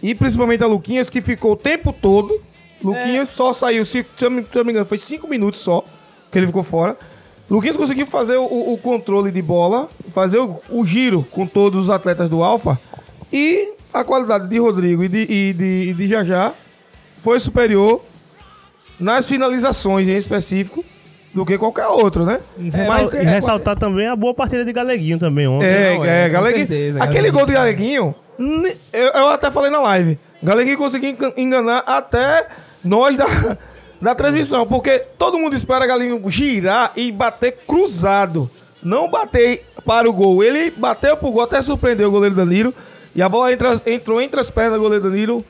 e 0.00 0.14
principalmente 0.14 0.62
a 0.62 0.68
Luquinhas 0.68 1.10
que 1.10 1.20
ficou 1.20 1.54
o 1.54 1.56
tempo 1.56 1.92
todo. 1.92 2.40
Luquinhas 2.84 3.28
só 3.30 3.52
saiu, 3.52 3.84
se, 3.84 4.04
se 4.18 4.24
eu 4.24 4.30
não 4.30 4.44
me 4.64 4.70
engano, 4.70 4.84
foi 4.86 4.98
cinco 4.98 5.26
minutos 5.26 5.60
só 5.60 5.82
que 6.30 6.38
ele 6.38 6.46
ficou 6.46 6.62
fora. 6.62 6.96
Luquinhas 7.50 7.76
conseguiu 7.76 8.06
fazer 8.06 8.36
o, 8.36 8.72
o 8.72 8.78
controle 8.78 9.30
de 9.30 9.40
bola, 9.42 9.88
fazer 10.12 10.38
o, 10.38 10.60
o 10.70 10.86
giro 10.86 11.26
com 11.30 11.46
todos 11.46 11.84
os 11.84 11.90
atletas 11.90 12.28
do 12.28 12.42
Alfa 12.42 12.78
e 13.32 13.72
a 13.92 14.02
qualidade 14.02 14.48
de 14.48 14.58
Rodrigo 14.58 15.04
e 15.04 15.08
de, 15.08 15.22
e 15.22 15.52
de, 15.52 15.64
e 15.90 15.92
de 15.94 16.08
Jajá 16.08 16.52
foi 17.22 17.38
superior 17.40 18.02
nas 18.98 19.28
finalizações 19.28 20.08
em 20.08 20.16
específico 20.16 20.84
do 21.32 21.44
que 21.44 21.58
qualquer 21.58 21.86
outro, 21.88 22.24
né? 22.24 22.40
Mas, 22.56 23.12
e 23.12 23.24
ressaltar 23.24 23.76
também 23.76 24.06
a 24.06 24.14
boa 24.14 24.32
partida 24.32 24.64
de 24.64 24.72
Galeguinho 24.72 25.18
também 25.18 25.46
ontem. 25.48 25.66
É, 25.66 25.94
Não, 25.96 26.04
é, 26.04 26.24
é, 26.24 26.26
com 26.28 26.32
Galeguinho. 26.34 26.68
certeza, 26.68 27.02
Aquele 27.02 27.30
gol 27.30 27.44
de 27.44 27.52
Galeguinho, 27.54 28.14
eu, 28.92 29.06
eu 29.08 29.28
até 29.30 29.50
falei 29.50 29.70
na 29.70 29.80
live. 29.80 30.18
Galeguinho 30.42 30.78
conseguiu 30.78 31.10
engan- 31.10 31.32
enganar 31.36 31.78
até 31.86 32.46
nós 32.84 33.16
da, 33.16 33.56
da 34.00 34.14
transmissão, 34.14 34.66
porque 34.66 34.98
todo 35.18 35.38
mundo 35.38 35.56
espera 35.56 35.86
Galeguinho 35.86 36.20
girar 36.30 36.92
e 36.94 37.10
bater 37.10 37.58
cruzado. 37.66 38.50
Não 38.82 39.10
bater 39.10 39.64
para 39.84 40.08
o 40.08 40.12
gol. 40.12 40.42
Ele 40.44 40.70
bateu 40.70 41.16
pro 41.16 41.30
gol, 41.30 41.42
até 41.42 41.62
surpreendeu 41.62 42.08
o 42.08 42.12
goleiro 42.12 42.34
Danilo. 42.34 42.74
E 43.16 43.22
a 43.22 43.28
bola 43.28 43.52
entra- 43.52 43.80
entrou 43.86 44.20
entre 44.20 44.38
as 44.38 44.50
pernas 44.50 44.74
do 44.78 44.82
goleiro 44.82 45.04
Danilo. 45.08 45.44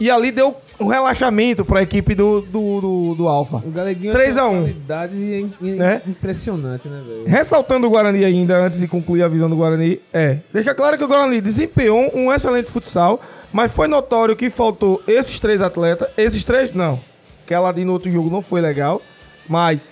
E 0.00 0.10
ali 0.10 0.30
deu 0.32 0.56
um 0.80 0.86
relaxamento 0.86 1.62
para 1.62 1.80
a 1.80 1.82
equipe 1.82 2.14
do, 2.14 2.40
do, 2.40 2.80
do, 2.80 3.14
do 3.16 3.28
Alfa. 3.28 3.58
O 3.58 3.70
Galeguinho 3.70 4.12
3 4.14 4.36
a 4.38 4.46
1. 4.46 4.48
tem 4.48 4.56
uma 4.58 4.62
qualidade 4.64 5.14
Né? 5.60 6.02
impressionante, 6.08 6.88
né, 6.88 7.02
velho? 7.06 7.24
Ressaltando 7.26 7.86
o 7.86 7.90
Guarani 7.90 8.24
ainda, 8.24 8.56
antes 8.64 8.80
de 8.80 8.88
concluir 8.88 9.22
a 9.22 9.28
visão 9.28 9.50
do 9.50 9.56
Guarani, 9.56 10.00
é. 10.10 10.38
Deixa 10.54 10.74
claro 10.74 10.96
que 10.96 11.04
o 11.04 11.06
Guarani 11.06 11.40
desempenhou 11.42 12.10
um 12.14 12.32
excelente 12.32 12.70
futsal, 12.70 13.20
mas 13.52 13.72
foi 13.72 13.88
notório 13.88 14.36
que 14.36 14.50
faltou 14.50 15.02
esses 15.06 15.38
três 15.38 15.60
atletas. 15.60 16.08
Esses 16.16 16.44
três, 16.44 16.72
não. 16.72 17.00
Que 17.46 17.54
ela 17.54 17.72
no 17.72 17.92
outro 17.92 18.10
jogo 18.10 18.30
não 18.30 18.42
foi 18.42 18.60
legal. 18.60 19.02
Mas 19.48 19.90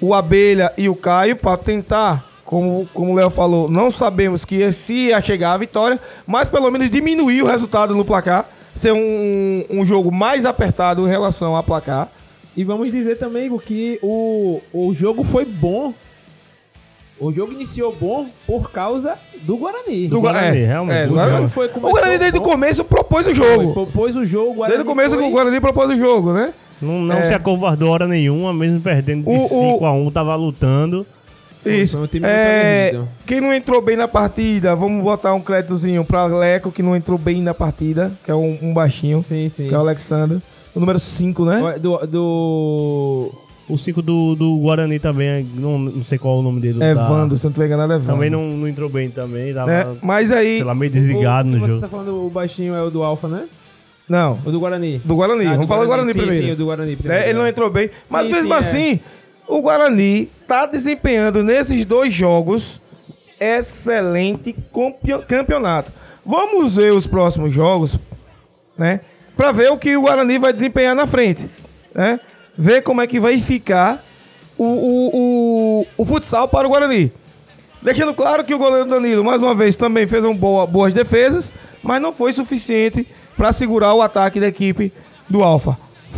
o 0.00 0.14
Abelha 0.14 0.72
e 0.76 0.88
o 0.88 0.96
Caio, 0.96 1.36
para 1.36 1.56
tentar, 1.56 2.26
como, 2.44 2.88
como 2.94 3.12
o 3.12 3.14
Léo 3.14 3.30
falou, 3.30 3.68
não 3.68 3.90
sabemos 3.90 4.44
que 4.44 4.72
se 4.72 5.08
ia 5.08 5.20
chegar 5.20 5.52
à 5.52 5.56
vitória, 5.58 6.00
mas 6.26 6.50
pelo 6.50 6.70
menos 6.70 6.90
diminuir 6.90 7.42
o 7.42 7.46
resultado 7.46 7.94
no 7.94 8.04
placar. 8.04 8.48
Ser 8.74 8.92
um, 8.92 9.64
um 9.70 9.84
jogo 9.84 10.10
mais 10.10 10.44
apertado 10.44 11.06
em 11.06 11.10
relação 11.10 11.54
ao 11.54 11.62
placar. 11.62 12.10
E 12.56 12.64
vamos 12.64 12.90
dizer 12.90 13.18
também 13.18 13.46
Igor, 13.46 13.60
que 13.60 13.98
o, 14.02 14.60
o 14.72 14.94
jogo 14.94 15.24
foi 15.24 15.44
bom 15.44 15.92
O 17.18 17.32
jogo 17.32 17.52
iniciou 17.52 17.94
bom 17.94 18.26
por 18.46 18.70
causa 18.72 19.14
do 19.42 19.56
Guarani. 19.56 20.08
Do 20.08 20.20
Guarani, 20.20 20.58
é, 20.62 20.66
realmente. 20.66 20.96
é, 20.98 21.02
Do 21.04 21.08
do 21.10 21.14
Guarani. 21.14 21.48
Foi- 21.48 21.70
o 21.74 21.80
Guarani 21.80 22.18
desde 22.18 22.38
o 22.38 22.42
começo 22.42 22.84
propôs 22.84 23.26
o 23.26 23.34
Foi, 23.34 23.34
jogo. 23.34 23.72
propôs 23.72 24.16
o 24.16 24.24
jogo, 24.24 24.50
o 24.50 24.54
Guarani 24.54 24.76
Desde 24.76 24.82
o 24.82 24.90
começo 24.94 25.14
foi- 25.14 25.24
o 25.24 25.30
Guarani 25.30 25.60
propôs 25.60 25.90
o 25.90 25.96
jogo, 25.96 26.32
né? 26.32 26.52
Não, 26.82 27.00
não 27.00 27.16
É. 27.18 27.26
se 27.26 27.32
acovardou 27.34 27.90
hora 27.90 28.06
nenhuma, 28.08 28.52
mesmo 28.52 28.80
perdendo 28.80 29.24
de 29.24 29.30
O- 29.30 29.44
o- 29.44 29.48
5x1, 29.48 30.10
tava 30.10 30.34
lutando. 30.34 31.06
Isso. 31.64 31.96
Foi 31.96 32.04
um 32.04 32.06
time 32.08 32.26
muito 32.26 32.36
É, 32.36 33.00
quem 33.26 33.40
não 33.40 33.54
entrou 33.54 33.80
bem 33.80 33.96
na 33.96 34.06
partida, 34.08 34.74
vamos 34.76 35.02
botar 35.02 35.32
um 35.32 35.40
créditozinho 35.40 36.04
pra 36.04 36.26
Leco, 36.26 36.70
que 36.70 36.82
não 36.82 36.94
entrou 36.94 37.16
bem 37.16 37.40
na 37.40 37.54
partida, 37.54 38.12
que 38.24 38.30
é 38.30 38.34
um, 38.34 38.58
um 38.60 38.74
baixinho, 38.74 39.24
Sim, 39.26 39.48
sim. 39.48 39.68
que 39.68 39.74
é 39.74 39.78
o 39.78 39.80
Alexander. 39.80 40.38
O 40.74 40.80
número 40.80 40.98
5, 40.98 41.44
né? 41.44 41.76
Do, 41.80 41.96
do... 42.06 43.30
O 43.68 43.78
5 43.78 44.02
do, 44.02 44.34
do 44.34 44.58
Guarani 44.58 44.98
também, 44.98 45.46
não, 45.54 45.78
não 45.78 46.04
sei 46.04 46.18
qual 46.18 46.36
é 46.36 46.40
o 46.40 46.42
nome 46.42 46.60
dele. 46.60 46.82
É 46.84 46.94
da- 46.94 47.08
Vando, 47.08 47.38
se 47.38 47.46
eu 47.46 47.48
não 47.48 47.54
tiver 47.54 47.66
enganado, 47.66 47.94
é 47.94 47.96
Vando. 47.98 48.12
Também 48.12 48.28
não, 48.28 48.44
não 48.44 48.68
entrou 48.68 48.90
bem 48.90 49.08
também, 49.08 49.54
tava, 49.54 49.72
É, 49.72 49.86
mas 50.02 50.30
aí. 50.30 50.56
sei 50.56 50.64
lá, 50.64 50.74
meio 50.74 50.92
desligado 50.92 51.48
o, 51.48 51.52
no 51.52 51.60
você 51.60 51.66
jogo. 51.68 51.80
tá 51.80 51.88
falando 51.88 52.26
o 52.26 52.28
baixinho 52.30 52.74
é 52.74 52.82
o 52.82 52.90
do 52.90 53.02
Alfa, 53.02 53.26
né? 53.26 53.44
Não, 54.06 54.38
O 54.44 54.50
do 54.50 54.60
Guarani. 54.60 55.00
do 55.02 55.14
Guarani. 55.16 55.46
Ah, 55.46 55.52
vamos 55.54 55.66
falar 55.68 55.80
do 55.82 55.86
Guarani 55.86 56.12
sim, 56.12 56.18
primeiro. 56.18 56.44
Sim, 56.46 56.52
o 56.52 56.56
do 56.56 56.64
Guarani 56.66 56.90
né? 56.90 56.96
primeiro. 56.98 57.24
Ele 57.24 57.38
não 57.38 57.48
entrou 57.48 57.70
bem. 57.70 57.88
Mas 58.10 58.26
Sim, 58.26 58.32
mesmo 58.32 58.48
sim, 58.50 58.54
é. 58.54 58.58
assim, 58.58 59.00
o 59.48 59.62
Guarani 59.62 60.28
tá 60.46 60.66
desempenhando 60.66 61.42
nesses 61.42 61.86
dois 61.86 62.12
jogos 62.12 62.78
excelente 63.40 64.54
campeonato. 65.26 65.90
Vamos 66.24 66.76
ver 66.76 66.92
os 66.92 67.06
próximos 67.06 67.52
jogos, 67.52 67.98
né? 68.76 69.00
Pra 69.36 69.52
ver 69.52 69.70
o 69.70 69.78
que 69.78 69.96
o 69.96 70.02
Guarani 70.02 70.38
vai 70.38 70.52
desempenhar 70.52 70.94
na 70.94 71.06
frente, 71.06 71.46
né? 71.94 72.20
Ver 72.56 72.82
como 72.82 73.00
é 73.00 73.06
que 73.06 73.18
vai 73.18 73.40
ficar 73.40 74.04
o, 74.56 74.64
o, 74.64 75.10
o, 75.14 75.86
o 75.98 76.06
futsal 76.06 76.48
para 76.48 76.66
o 76.66 76.70
Guarani. 76.70 77.12
Deixando 77.82 78.14
claro 78.14 78.44
que 78.44 78.54
o 78.54 78.58
goleiro 78.58 78.88
Danilo, 78.88 79.24
mais 79.24 79.42
uma 79.42 79.54
vez, 79.54 79.76
também 79.76 80.06
fez 80.06 80.24
um 80.24 80.34
boa, 80.34 80.66
boas 80.66 80.92
defesas, 80.92 81.50
mas 81.82 82.00
não 82.00 82.12
foi 82.12 82.32
suficiente 82.32 83.06
para 83.36 83.52
segurar 83.52 83.92
o 83.94 84.00
ataque 84.00 84.40
da 84.40 84.46
equipe 84.46 84.92
do 85.28 85.42
Alfa. 85.42 85.76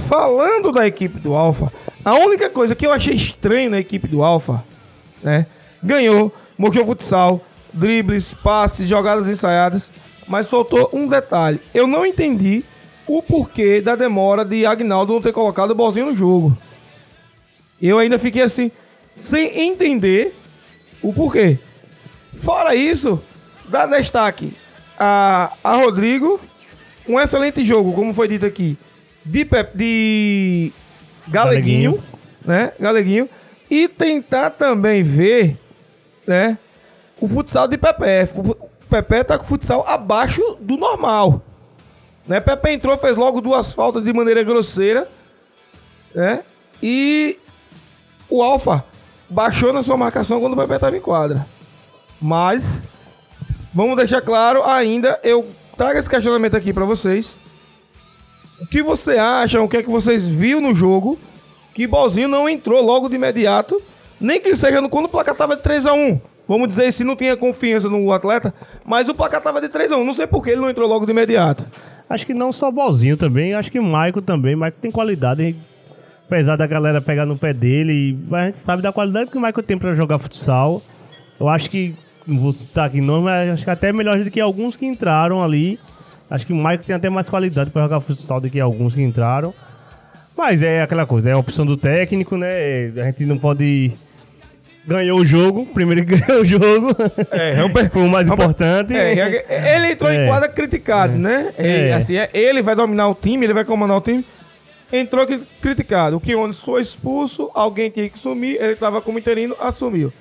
Falando 0.08 0.70
da 0.70 0.86
equipe 0.86 1.18
do 1.18 1.34
Alfa, 1.34 1.72
a 2.04 2.14
única 2.14 2.48
coisa 2.48 2.74
que 2.74 2.86
eu 2.86 2.92
achei 2.92 3.14
estranho 3.14 3.70
na 3.70 3.80
equipe 3.80 4.06
do 4.06 4.22
Alfa, 4.22 4.62
né? 5.22 5.46
Ganhou, 5.82 6.32
mostrou 6.56 6.86
futsal, 6.86 7.40
dribles, 7.72 8.32
passes, 8.34 8.88
jogadas 8.88 9.26
ensaiadas, 9.26 9.92
mas 10.28 10.48
faltou 10.48 10.88
um 10.92 11.08
detalhe. 11.08 11.60
Eu 11.74 11.86
não 11.86 12.06
entendi 12.06 12.64
o 13.06 13.22
porquê 13.22 13.80
da 13.80 13.94
demora 13.94 14.44
de 14.44 14.66
Agnaldo 14.66 15.12
não 15.12 15.22
ter 15.22 15.32
colocado 15.32 15.70
o 15.70 15.74
bolzinho 15.74 16.06
no 16.06 16.16
jogo. 16.16 16.56
Eu 17.80 17.98
ainda 17.98 18.18
fiquei 18.18 18.42
assim, 18.42 18.70
sem 19.14 19.60
entender 19.68 20.34
o 21.02 21.12
porquê. 21.12 21.58
Fora 22.38 22.74
isso, 22.74 23.22
dá 23.68 23.86
destaque 23.86 24.54
a, 24.98 25.52
a 25.62 25.76
Rodrigo. 25.76 26.40
Um 27.08 27.20
excelente 27.20 27.64
jogo, 27.64 27.92
como 27.92 28.12
foi 28.12 28.26
dito 28.26 28.44
aqui, 28.44 28.76
de, 29.24 29.44
Pep- 29.44 29.76
de 29.76 30.72
Galeguinho, 31.28 31.92
Galeguinho. 31.92 32.04
né? 32.44 32.72
Galeguinho. 32.80 33.28
E 33.70 33.86
tentar 33.88 34.50
também 34.50 35.02
ver, 35.02 35.56
né? 36.26 36.58
O 37.20 37.28
futsal 37.28 37.68
de 37.68 37.78
Pepe. 37.78 38.28
O 38.36 38.54
Pepe 38.88 39.24
tá 39.24 39.38
com 39.38 39.44
o 39.44 39.46
futsal 39.46 39.84
abaixo 39.86 40.56
do 40.60 40.76
normal. 40.76 41.42
Né? 42.26 42.40
Pepe 42.40 42.72
entrou, 42.72 42.96
fez 42.98 43.16
logo 43.16 43.40
duas 43.40 43.72
faltas 43.72 44.04
de 44.04 44.12
maneira 44.12 44.42
grosseira, 44.42 45.08
né? 46.14 46.42
E 46.82 47.38
o 48.28 48.42
Alfa 48.42 48.84
baixou 49.28 49.72
na 49.72 49.82
sua 49.82 49.96
marcação 49.96 50.40
quando 50.40 50.54
o 50.54 50.56
Pepe 50.56 50.74
estava 50.74 50.96
em 50.96 51.00
quadra. 51.00 51.46
Mas, 52.20 52.86
vamos 53.72 53.96
deixar 53.96 54.20
claro 54.20 54.64
ainda, 54.64 55.20
eu 55.22 55.48
trago 55.76 55.98
esse 55.98 56.08
questionamento 56.10 56.56
aqui 56.56 56.72
para 56.72 56.84
vocês. 56.84 57.36
O 58.60 58.66
que 58.66 58.82
você 58.82 59.18
acha, 59.18 59.60
o 59.60 59.68
que 59.68 59.76
é 59.76 59.82
que 59.82 59.90
vocês 59.90 60.26
viram 60.26 60.60
no 60.60 60.74
jogo, 60.74 61.18
que 61.74 61.86
Bozinho 61.86 62.28
não 62.28 62.48
entrou 62.48 62.82
logo 62.82 63.08
de 63.08 63.16
imediato, 63.16 63.80
nem 64.18 64.40
que 64.40 64.56
seja 64.56 64.80
no, 64.80 64.88
quando 64.88 65.04
o 65.04 65.10
placar 65.10 65.34
tava 65.34 65.56
de 65.56 65.62
3x1. 65.62 66.20
Vamos 66.48 66.68
dizer, 66.68 66.90
se 66.92 67.04
não 67.04 67.16
tinha 67.16 67.36
confiança 67.36 67.88
no 67.88 68.10
atleta, 68.12 68.54
mas 68.84 69.08
o 69.08 69.14
placar 69.14 69.42
tava 69.42 69.60
de 69.60 69.68
3x1. 69.68 70.02
Não 70.02 70.14
sei 70.14 70.26
por 70.26 70.42
que 70.42 70.50
ele 70.50 70.60
não 70.60 70.70
entrou 70.70 70.88
logo 70.88 71.04
de 71.04 71.10
imediato. 71.12 71.66
Acho 72.08 72.26
que 72.26 72.34
não 72.34 72.52
só 72.52 72.70
Bozinho 72.70 73.16
também, 73.16 73.54
acho 73.54 73.70
que 73.70 73.80
Maico 73.80 74.22
também. 74.22 74.54
Maico 74.54 74.78
tem 74.80 74.90
qualidade, 74.90 75.56
apesar 76.26 76.56
da 76.56 76.66
galera 76.66 77.00
pegar 77.00 77.26
no 77.26 77.36
pé 77.36 77.52
dele, 77.52 78.16
mas 78.28 78.42
a 78.42 78.46
gente 78.46 78.58
sabe 78.58 78.82
da 78.82 78.92
qualidade 78.92 79.30
que 79.30 79.36
o 79.36 79.40
Maico 79.40 79.62
tem 79.62 79.76
pra 79.76 79.94
jogar 79.94 80.18
futsal. 80.18 80.82
Eu 81.38 81.48
acho 81.48 81.68
que, 81.68 81.94
não 82.26 82.38
vou 82.38 82.52
citar 82.52 82.86
aqui 82.86 83.00
não, 83.00 83.22
mas 83.22 83.54
acho 83.54 83.64
que 83.64 83.70
até 83.70 83.92
melhor 83.92 84.22
do 84.22 84.30
que 84.30 84.40
alguns 84.40 84.76
que 84.76 84.86
entraram 84.86 85.42
ali. 85.42 85.80
Acho 86.30 86.46
que 86.46 86.52
o 86.52 86.56
Maico 86.56 86.84
tem 86.84 86.94
até 86.94 87.08
mais 87.08 87.28
qualidade 87.28 87.70
pra 87.70 87.82
jogar 87.82 88.00
futsal 88.00 88.40
do 88.40 88.50
que 88.50 88.60
alguns 88.60 88.94
que 88.94 89.02
entraram. 89.02 89.52
Mas 90.36 90.60
é 90.60 90.82
aquela 90.82 91.06
coisa, 91.06 91.30
é 91.30 91.32
a 91.32 91.38
opção 91.38 91.64
do 91.64 91.76
técnico, 91.76 92.36
né? 92.36 92.86
A 92.96 93.04
gente 93.04 93.24
não 93.24 93.38
pode. 93.38 93.92
Ganhou 94.86 95.18
o 95.18 95.24
jogo, 95.24 95.66
primeiro 95.66 96.04
que 96.06 96.14
ganhou 96.20 96.42
o 96.42 96.44
jogo. 96.44 96.88
É, 97.32 97.88
Foi 97.90 98.02
o 98.02 98.08
mais 98.10 98.28
importante. 98.28 98.94
É, 98.94 99.44
é, 99.48 99.76
ele 99.76 99.92
entrou 99.92 100.10
em 100.12 100.18
É. 100.20 100.26
quadra 100.28 100.48
criticado, 100.48 101.14
né? 101.14 101.52
Ele, 101.58 101.88
É. 101.88 101.92
assim, 101.94 102.16
é, 102.16 102.30
ele 102.32 102.62
vai 102.62 102.74
dominar 102.76 103.08
o 103.08 103.14
time, 103.14 103.44
ele 103.44 103.52
vai 103.54 103.64
comandar 103.64 103.96
o 103.96 104.00
time. 104.00 104.24
Entrou 104.92 105.26
cri- 105.26 105.42
criticado. 105.60 106.16
O 106.16 106.20
Kionis 106.20 106.58
foi 106.60 106.80
expulso, 106.80 107.50
alguém 107.52 107.90
tinha 107.90 108.08
que 108.08 108.18
sumir, 108.18 108.56
ele 108.62 108.74
estava 108.74 109.00
como 109.02 109.18
interino, 109.18 109.56
assumiu. 109.60 110.12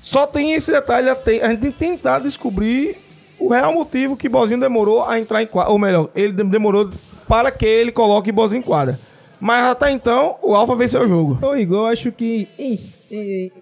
Só 0.00 0.26
tem 0.26 0.54
esse 0.54 0.72
detalhe, 0.72 1.08
a 1.08 1.14
te- 1.14 1.40
a 1.40 1.50
gente 1.50 1.60
tem 1.60 1.70
que 1.72 1.78
tentar 1.78 2.18
descobrir 2.18 2.96
o 3.38 3.48
real 3.48 3.72
motivo 3.72 4.16
que 4.16 4.28
Bozinho 4.28 4.58
demorou 4.58 5.04
a 5.04 5.20
entrar 5.20 5.42
em 5.42 5.46
quadra. 5.46 5.70
Ou 5.72 5.78
melhor, 5.78 6.08
ele 6.16 6.32
dem- 6.32 6.48
demorou 6.48 6.90
para 7.28 7.52
que 7.52 7.64
ele 7.66 7.92
coloque 7.92 8.32
Bozinho 8.32 8.58
em 8.58 8.62
quadra. 8.62 8.98
Mas 9.38 9.64
até 9.70 9.90
então, 9.92 10.36
o 10.42 10.54
Alfa 10.56 10.74
venceu 10.74 11.02
o 11.02 11.08
jogo. 11.08 11.38
Ô 11.40 11.54
Igor, 11.54 11.86
eu 11.86 11.92
acho 11.92 12.10
que 12.10 12.48
em- 12.58 12.78
em- 13.10 13.52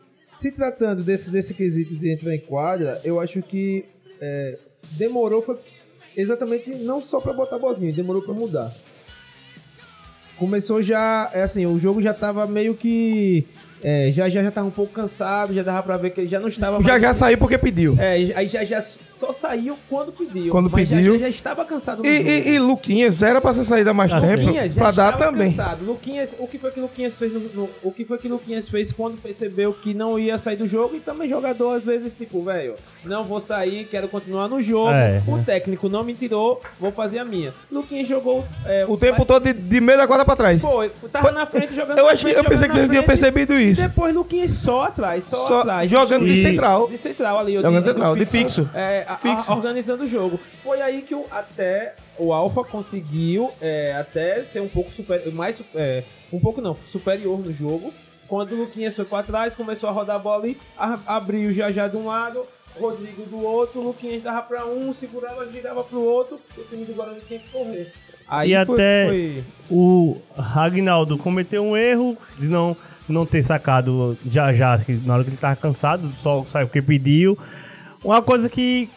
se 0.44 0.52
tratando 0.52 1.02
desse, 1.02 1.30
desse 1.30 1.54
quesito 1.54 1.94
de 1.94 2.12
entrar 2.12 2.34
em 2.34 2.38
quadra, 2.38 3.00
eu 3.02 3.18
acho 3.18 3.40
que 3.40 3.86
é, 4.20 4.58
demorou 4.92 5.42
exatamente 6.14 6.68
não 6.76 7.02
só 7.02 7.18
pra 7.18 7.32
botar 7.32 7.58
bozinha, 7.58 7.90
demorou 7.94 8.20
pra 8.20 8.34
mudar. 8.34 8.70
Começou 10.36 10.82
já, 10.82 11.30
é 11.32 11.42
assim, 11.42 11.64
o 11.64 11.78
jogo 11.78 12.02
já 12.02 12.12
tava 12.12 12.46
meio 12.46 12.74
que 12.74 13.46
é, 13.82 14.12
já 14.12 14.28
já 14.28 14.42
já 14.42 14.50
tava 14.50 14.66
um 14.68 14.70
pouco 14.70 14.92
cansado, 14.92 15.54
já 15.54 15.62
dava 15.62 15.82
pra 15.82 15.96
ver 15.96 16.10
que 16.10 16.20
ele 16.20 16.28
já 16.28 16.38
não 16.38 16.48
estava 16.48 16.78
Já 16.82 16.88
mais- 16.88 17.02
já 17.02 17.14
saiu 17.14 17.38
porque 17.38 17.56
pediu. 17.56 17.96
É, 17.98 18.12
aí 18.34 18.46
já, 18.46 18.64
já 18.66 18.84
só 19.16 19.32
saiu 19.32 19.76
quando 19.88 20.12
pediu. 20.12 20.50
Quando 20.50 20.70
pediu. 20.70 21.14
Já, 21.14 21.18
já 21.20 21.28
estava 21.28 21.64
cansado 21.64 22.04
E, 22.04 22.08
e, 22.08 22.48
e 22.54 22.58
Luquinhas 22.58 23.22
era 23.22 23.40
pra 23.40 23.54
ser 23.54 23.64
saída 23.64 23.90
há 23.90 23.94
mais 23.94 24.12
Ah, 24.12 24.20
tempo, 24.20 24.42
Luquinhas 24.42 24.74
já 24.74 24.80
pra 24.80 24.90
dar 24.90 25.16
também. 25.18 25.48
cansado. 25.48 25.84
Luquinhas, 25.84 26.34
o 26.38 26.46
que 26.46 26.58
foi 26.58 26.70
que 26.70 26.80
Luquinhas 26.80 27.16
fez 27.18 27.32
no, 27.32 27.40
no- 27.40 27.70
o 27.82 27.90
que 27.92 28.04
foi 28.04 28.18
que 28.18 28.28
Luquinhas 28.28 28.68
fez 28.68 28.92
quando 28.92 29.20
percebeu 29.20 29.72
que 29.72 29.94
não 29.94 30.18
ia 30.18 30.36
sair 30.38 30.56
do 30.56 30.66
jogo 30.66 30.96
e 30.96 31.00
também 31.00 31.28
jogador 31.28 31.76
às 31.76 31.84
vezes 31.84 32.14
tipo, 32.14 32.42
velho, 32.42 32.74
não 33.04 33.24
vou 33.24 33.40
sair, 33.40 33.86
quero 33.90 34.08
continuar 34.08 34.48
no 34.48 34.60
jogo. 34.62 34.90
É, 34.90 35.22
o 35.26 35.38
é. 35.38 35.42
técnico 35.42 35.88
não 35.88 36.02
me 36.04 36.14
tirou, 36.14 36.60
vou 36.80 36.90
fazer 36.92 37.18
a 37.18 37.24
minha. 37.24 37.52
Luquinhas 37.70 38.08
jogou 38.08 38.44
é, 38.66 38.84
O 38.88 38.96
tempo 38.96 39.24
todo 39.24 39.44
de, 39.44 39.52
de 39.52 39.80
meio 39.80 39.98
da 39.98 40.06
quadra 40.06 40.24
pra 40.24 40.36
trás. 40.36 40.60
Foi, 40.60 40.90
tava 41.12 41.30
na 41.32 41.46
frente 41.46 41.74
jogando 41.74 41.98
Eu, 41.98 42.08
acho, 42.08 42.22
frente, 42.22 42.36
eu 42.38 42.44
pensei 42.44 42.68
que 42.68 42.74
vocês 42.74 42.88
tinham 42.88 43.04
percebido 43.04 43.54
isso. 43.54 43.82
Depois 43.82 44.14
Luquinhas 44.14 44.50
só 44.52 44.84
atrás, 44.84 45.24
só, 45.24 45.46
Só 45.46 45.60
atrás. 45.60 45.90
jogando 45.90 46.26
de 46.26 46.40
central. 46.42 46.88
De 46.88 46.98
central 46.98 47.38
ali. 47.38 47.54
Jogando 47.54 47.78
de- 47.78 47.84
central, 47.84 48.16
de 48.16 48.26
fixo. 48.26 48.68
É, 48.74 49.03
a- 49.06 49.14
a- 49.14 49.18
Fixo. 49.18 49.52
organizando 49.52 50.04
o 50.04 50.06
jogo. 50.08 50.38
Foi 50.62 50.80
aí 50.80 51.02
que 51.02 51.14
o, 51.14 51.24
até 51.30 51.94
o 52.18 52.32
Alpha 52.32 52.62
conseguiu 52.64 53.50
é, 53.60 53.94
até 53.98 54.42
ser 54.44 54.60
um 54.60 54.68
pouco 54.68 54.92
super, 54.92 55.32
mais 55.32 55.60
é, 55.74 56.04
um 56.32 56.38
pouco 56.40 56.60
não, 56.60 56.76
superior 56.86 57.38
no 57.38 57.52
jogo. 57.52 57.92
Quando 58.28 58.52
o 58.52 58.56
Luquinhas 58.56 58.96
foi 58.96 59.04
pra 59.04 59.22
trás, 59.22 59.54
começou 59.54 59.88
a 59.88 59.92
rodar 59.92 60.16
a 60.16 60.18
bola 60.18 60.42
ali, 60.44 60.58
a- 60.78 60.98
abriu 61.06 61.52
já 61.52 61.70
já 61.70 61.86
de 61.88 61.96
um 61.96 62.06
lado, 62.06 62.44
Rodrigo 62.80 63.22
do 63.26 63.40
outro, 63.40 63.80
o 63.80 63.84
Luquinhas 63.84 64.22
dava 64.22 64.42
pra 64.42 64.66
um, 64.66 64.92
segurava, 64.92 65.46
girava 65.52 65.84
pro 65.84 66.00
outro, 66.00 66.40
o 66.56 66.62
time 66.64 66.84
do 66.84 66.94
Guarani 66.94 67.20
tinha 67.28 67.38
que 67.38 67.50
correr. 67.50 67.92
Aí 68.26 68.54
E 68.54 68.64
foi- 68.66 68.74
até- 68.74 69.04
foi- 69.06 69.44
O 69.70 70.16
Ragnaldo 70.36 71.18
cometeu 71.18 71.62
um 71.62 71.76
erro 71.76 72.16
de 72.38 72.46
não, 72.46 72.74
não 73.08 73.26
ter 73.26 73.42
sacado 73.42 74.16
já 74.30 74.52
já, 74.54 74.78
que 74.78 74.92
na 75.04 75.14
hora 75.14 75.24
que 75.24 75.30
ele 75.30 75.36
tava 75.36 75.54
cansado, 75.56 76.10
só 76.22 76.44
saiu 76.48 76.66
porque 76.66 76.80
pediu. 76.82 77.38
Uma 78.04 78.20
coisa 78.22 78.48
que, 78.48 78.88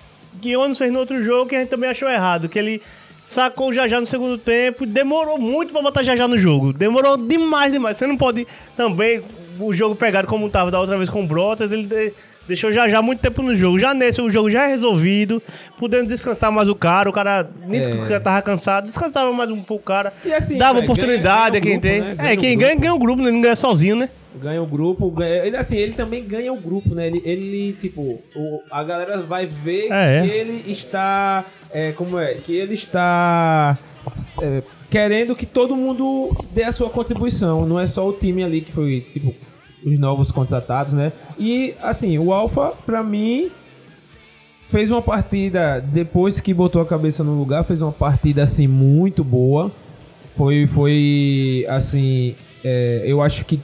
que 0.42 0.54
não 0.54 0.74
sei 0.76 0.92
no 0.92 1.00
outro 1.00 1.24
jogo 1.24 1.50
que 1.50 1.56
a 1.56 1.60
gente 1.60 1.70
também 1.70 1.90
achou 1.90 2.10
errado, 2.10 2.50
que 2.50 2.60
ele 2.60 2.82
sacou 3.24 3.70
o 3.70 3.74
Jajá 3.74 4.00
no 4.00 4.06
segundo 4.06 4.38
tempo, 4.38 4.86
demorou 4.86 5.38
muito 5.40 5.72
pra 5.74 5.82
botar 5.82 6.04
Jajá 6.04 6.28
no 6.28 6.38
jogo. 6.38 6.74
Demorou 6.74 7.18
demais, 7.18 7.72
demais. 7.74 7.98
Você 7.98 8.06
não 8.08 8.18
pode 8.18 8.46
também, 8.76 9.22
o 9.60 9.74
jogo 9.74 9.96
pegado 9.96 10.28
como 10.28 10.50
tava 10.50 10.70
da 10.72 10.80
outra 10.80 10.98
vez 10.98 11.10
com 11.10 11.24
o 11.24 11.28
Brotas, 11.28 11.72
ele 11.72 11.86
de- 11.88 12.14
deixou 12.48 12.72
Jajá 12.72 13.02
muito 13.02 13.20
tempo 13.20 13.42
no 13.42 13.54
jogo. 13.56 13.78
Já 13.78 13.94
nesse, 13.94 14.22
o 14.22 14.30
jogo 14.30 14.50
já 14.50 14.64
é 14.66 14.68
resolvido, 14.68 15.42
podendo 15.78 16.08
descansar 16.08 16.50
mais 16.52 16.70
o 16.70 16.76
cara, 16.76 17.10
o 17.10 17.14
cara, 17.14 17.50
nítido 17.66 17.96
É. 17.98 18.04
que 18.06 18.10
já 18.10 18.20
tava 18.22 18.42
cansado, 18.42 18.86
descansava 18.86 19.32
mais 19.34 19.50
um 19.52 19.62
pouco 19.62 19.84
o 19.84 19.86
cara. 19.86 20.14
E 20.24 20.34
assim, 20.34 20.58
Dava 20.58 20.76
velho, 20.76 20.86
oportunidade 20.86 21.60
ganha- 21.60 21.76
a 21.78 21.80
quem 21.80 21.80
ganha 21.80 21.80
o 21.80 21.82
tem. 21.82 22.02
grupo, 22.10 22.24
né? 22.24 22.34
É, 22.34 22.38
quem 22.38 22.50
grupo. 22.52 22.60
ganha, 22.66 22.76
ganha 22.80 22.94
o 22.94 23.00
grupo, 23.00 23.22
né? 23.24 23.32
Não 23.32 23.42
ganha 23.42 23.56
sozinho, 23.58 23.96
né? 23.98 24.10
Ganha 24.42 24.62
o 24.62 24.66
grupo. 24.66 25.10
ganha- 25.12 25.46
ele, 25.46 25.58
assim, 25.58 25.78
ele 25.78 25.94
também 25.94 26.24
ganha 26.24 26.52
o 26.54 26.60
grupo, 26.60 26.94
né? 26.96 27.08
Ele, 27.08 27.22
ele 27.26 27.74
tipo, 27.82 28.02
o- 28.36 28.60
a 28.72 28.84
galera 28.84 29.22
vai 29.24 29.46
ver 29.46 29.92
É, 29.92 30.22
que 30.24 30.32
é. 30.32 30.38
ele 30.38 30.72
está. 30.72 31.46
É, 31.72 31.92
como 31.92 32.18
é? 32.18 32.34
Que 32.36 32.56
ele 32.56 32.74
está. 32.76 33.78
é, 34.42 34.64
querendo 34.90 35.36
que 35.36 35.46
todo 35.46 35.76
mundo 35.76 36.32
dê 36.52 36.64
a 36.64 36.72
sua 36.72 36.90
contribuição. 36.90 37.66
Não 37.66 37.78
é 37.80 37.88
só 37.88 38.08
o 38.08 38.14
time 38.14 38.44
ali 38.44 38.62
que 38.62 38.72
foi, 38.72 39.02
tipo, 39.12 39.34
os 39.86 40.00
novos 40.00 40.32
contratados, 40.32 40.94
né? 40.94 41.12
E, 41.38 41.74
assim, 41.82 42.18
o 42.18 42.32
Alpha, 42.32 42.72
pra 42.86 43.04
mim, 43.04 43.50
fez 44.70 44.92
uma 44.92 45.02
partida, 45.02 45.80
depois 45.82 46.40
que 46.40 46.54
botou 46.54 46.82
a 46.82 46.86
cabeça 46.86 47.24
no 47.24 47.38
lugar, 47.38 47.64
fez 47.64 47.82
uma 47.82 47.92
partida, 47.92 48.44
assim, 48.44 48.68
muito 48.68 49.24
boa. 49.24 49.72
Foi, 50.36 50.68
foi 50.68 51.66
assim, 51.70 52.36
é, 52.64 53.04
eu 53.06 53.22
acho 53.22 53.44
que 53.44 53.60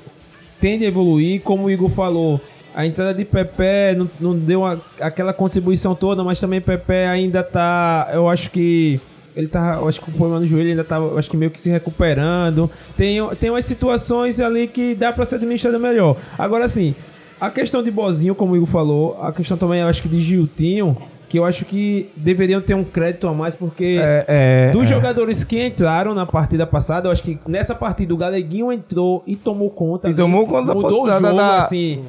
tende 0.64 0.86
a 0.86 0.88
evoluir, 0.88 1.42
como 1.42 1.66
o 1.66 1.70
Igor 1.70 1.90
falou. 1.90 2.40
A 2.74 2.86
entrada 2.86 3.14
de 3.14 3.26
Pepe 3.26 3.98
não, 3.98 4.10
não 4.18 4.40
deu 4.40 4.62
uma- 4.62 4.82
aquela 5.02 5.34
contribuição 5.34 5.94
toda, 5.94 6.24
mas 6.24 6.40
também 6.40 6.62
Pepe 6.62 6.94
ainda 6.94 7.44
tá. 7.44 8.10
Eu 8.14 8.30
acho 8.30 8.50
que. 8.50 8.98
Ele 9.36 9.48
tá. 9.48 9.78
Eu 9.82 9.90
acho 9.90 10.00
que 10.00 10.10
o 10.10 10.14
problema 10.14 10.40
no 10.40 10.48
joelho 10.48 10.70
ainda 10.70 10.84
tá. 10.86 10.98
Acho 11.18 11.30
que 11.30 11.36
meio 11.36 11.52
que 11.52 11.60
se 11.60 11.70
recuperando. 11.70 12.72
Tem, 12.96 13.18
tem 13.42 13.50
umas 13.50 13.66
situações 13.66 14.40
ali 14.40 14.66
que 14.68 14.96
dá 14.96 15.12
pra 15.12 15.26
ser 15.26 15.36
administrada 15.36 15.78
melhor. 15.78 16.16
Agora 16.38 16.66
sim, 16.70 16.96
a 17.42 17.50
questão 17.50 17.84
de 17.84 17.92
Bozinho, 17.92 18.34
como 18.34 18.54
o 18.54 18.56
Igor 18.56 18.68
falou, 18.68 19.20
a 19.22 19.34
questão 19.34 19.58
também, 19.58 19.82
eu 19.82 19.88
acho 19.88 20.02
que 20.02 20.08
de 20.08 20.22
Giltinho, 20.22 20.96
que 21.34 21.40
eu 21.40 21.46
acho 21.46 21.66
que 21.66 22.12
deveriam 22.16 22.62
ter 22.62 22.76
um 22.76 22.84
crédito 22.84 23.28
a 23.28 23.34
mais, 23.34 23.56
porque. 23.56 23.98
É, 24.00 24.26
é, 24.28 24.72
Dos 24.72 24.84
é. 24.84 24.94
jogadores 24.94 25.44
que 25.44 25.66
entraram 25.66 26.14
na 26.14 26.28
partida 26.28 26.68
passada, 26.68 27.08
eu 27.08 27.12
acho 27.12 27.24
que 27.24 27.40
nessa 27.48 27.74
partida 27.74 28.14
o 28.14 28.18
Galeguinho 28.18 28.72
entrou 28.72 29.24
e 29.26 29.36
tomou 29.36 29.72
conta. 29.72 30.06
E 30.06 30.10
ali, 30.10 30.16
tomou 30.16 30.46
conta 30.46 30.68
da 30.68 30.76
Mudou 30.76 30.92
o 30.92 30.94
possibilidade 31.08 31.26
jogo, 31.26 31.38
da- 31.38 31.58
assim. 31.58 32.06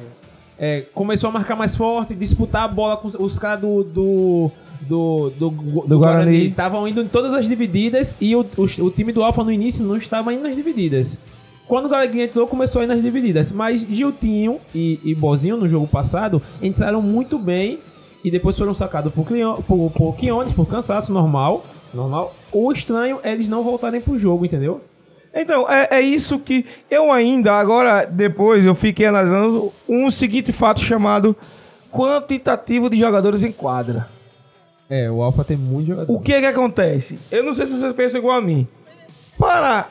é, 0.59 0.81
começou 0.93 1.31
a 1.31 1.33
marcar 1.33 1.55
mais 1.55 1.75
forte, 1.75 2.13
disputar 2.13 2.65
a 2.65 2.67
bola 2.67 2.97
com 2.97 3.07
os, 3.07 3.39
caras 3.39 3.61
do. 3.61 3.83
do 3.83 4.51
do, 4.81 5.31
do, 5.39 5.49
do, 5.49 5.97
Guarani. 5.97 5.97
Guarani 5.97 6.47
estavam 6.49 6.87
indo 6.87 7.01
em 7.01 7.07
todas 7.07 7.33
as 7.33 7.47
divididas 7.47 8.15
e 8.21 8.35
o, 8.35 8.45
o, 8.55 8.63
o 8.83 8.91
time 8.91 9.11
do 9.11 9.23
Alfa 9.23 9.43
no 9.43 9.51
início 9.51 9.83
não 9.83 9.97
estava 9.97 10.31
indo 10.31 10.43
nas 10.43 10.55
divididas. 10.55 11.17
Quando 11.67 11.85
o 11.85 11.89
Galeguinho 11.89 12.25
entrou, 12.25 12.45
começou 12.45 12.81
a 12.81 12.83
ir 12.83 12.87
nas 12.87 13.01
divididas. 13.01 13.51
Mas 13.51 13.81
Giltinho 13.81 14.59
e, 14.75 14.99
e 15.03 15.15
Bozinho 15.15 15.57
no 15.57 15.67
jogo 15.67 15.87
passado 15.87 16.39
entraram 16.61 17.01
muito 17.01 17.39
bem 17.39 17.79
e 18.25 18.31
depois 18.31 18.57
foram 18.57 18.73
sacados 18.73 19.13
por, 19.13 19.25
Clion- 19.25 19.61
por, 19.61 19.91
por 19.91 20.15
Quiones, 20.17 20.51
por 20.53 20.65
cansaço 20.67 21.13
normal. 21.13 21.63
normal. 21.93 22.35
O 22.51 22.71
estranho 22.71 23.19
é 23.23 23.31
eles 23.31 23.47
não 23.47 23.63
voltarem 23.63 24.01
pro 24.01 24.17
jogo, 24.17 24.45
entendeu? 24.45 24.81
Então, 25.33 25.69
é, 25.69 25.87
é 25.91 26.01
isso 26.01 26.39
que 26.39 26.65
eu 26.89 27.11
ainda, 27.11 27.53
agora, 27.53 28.05
depois, 28.05 28.65
eu 28.65 28.73
fiquei 28.73 29.05
analisando 29.05 29.71
um 29.87 30.09
seguinte 30.09 30.51
fato 30.51 30.79
chamado 30.79 31.35
quantitativo 31.91 32.89
de 32.89 32.99
jogadores 32.99 33.43
em 33.43 33.51
quadra. 33.51 34.07
É, 34.89 35.09
o 35.09 35.21
Alfa 35.21 35.43
tem 35.43 35.57
muito 35.57 35.87
jogador. 35.89 36.13
O 36.13 36.19
que 36.19 36.33
é 36.33 36.39
que 36.39 36.45
acontece? 36.47 37.19
Eu 37.31 37.43
não 37.43 37.53
sei 37.53 37.67
se 37.67 37.77
vocês 37.77 37.93
pensam 37.93 38.19
igual 38.19 38.37
a 38.37 38.41
mim. 38.41 38.67
Para 39.37 39.89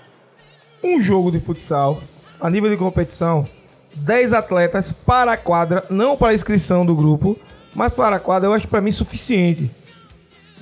um 0.83 1.01
jogo 1.03 1.31
de 1.31 1.41
futsal, 1.41 2.01
a 2.41 2.49
nível 2.51 2.71
de 2.71 2.77
competição, 2.77 3.47
10 3.95 4.33
atletas 4.33 4.93
para 4.93 5.33
a 5.33 5.37
quadra, 5.37 5.85
não 5.91 6.17
para 6.17 6.31
a 6.33 6.35
inscrição 6.35 6.85
do 6.87 6.95
grupo, 6.95 7.37
mas 7.75 7.95
para 7.95 8.17
a 8.17 8.21
quadra, 8.21 8.49
eu 8.49 8.53
acho 8.53 8.69
para 8.69 8.81
mim 8.81 8.91
suficiente. 8.91 9.71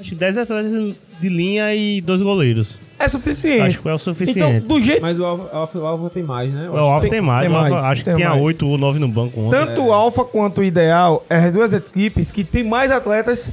Acho 0.00 0.10
que 0.10 0.14
10 0.16 0.38
atletas 0.38 0.94
de 1.20 1.28
linha 1.28 1.72
e 1.74 2.00
dois 2.00 2.20
goleiros. 2.20 2.78
É 2.98 3.08
suficiente. 3.08 3.60
Acho 3.60 3.82
que 3.82 3.88
é 3.88 3.92
o 3.92 3.94
então, 3.94 3.98
suficiente. 3.98 4.66
do 4.66 4.82
jeito 4.82 5.02
Mas 5.02 5.18
o 5.18 5.24
Alfa, 5.24 5.78
o 5.78 5.86
Alfa- 5.86 6.10
tem 6.10 6.22
mais, 6.22 6.52
né? 6.52 6.66
Eu 6.66 6.72
o 6.72 6.76
Alfa 6.78 7.00
tem- 7.02 7.10
tem 7.10 7.20
mais, 7.20 7.46
tem 7.46 7.54
o 7.54 7.58
Alfa- 7.58 7.70
mais, 7.70 7.84
acho 7.84 8.00
que 8.02 8.10
tem 8.10 8.16
tinha 8.16 8.30
mais. 8.30 8.42
8 8.42 8.66
ou 8.66 8.78
9 8.78 8.98
no 8.98 9.06
banco 9.08 9.40
ontem. 9.40 9.50
Tanto 9.58 9.84
o 9.84 9.92
Alfa 9.92 10.24
quanto 10.24 10.60
o 10.60 10.64
Ideal 10.64 11.24
é 11.30 11.36
as 11.36 11.52
duas 11.52 11.72
equipes 11.72 12.32
que 12.32 12.42
tem 12.42 12.64
mais 12.64 12.90
atletas 12.90 13.50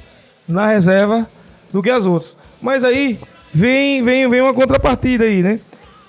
na 0.48 0.66
reserva 0.68 1.30
do 1.72 1.84
que 1.84 1.90
as 1.92 2.06
outras. 2.06 2.36
Mas 2.62 2.84
aí 2.84 3.20
vem, 3.54 4.04
vem, 4.04 4.28
vem 4.30 4.42
uma 4.42 4.54
contrapartida 4.54 5.26
aí, 5.26 5.44
né? 5.44 5.60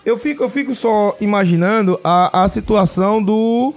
Eu 0.04 0.18
fico, 0.18 0.42
eu 0.44 0.48
fico 0.48 0.74
só 0.74 1.14
imaginando 1.20 2.00
a, 2.02 2.44
a 2.44 2.48
situação 2.48 3.22
do, 3.22 3.74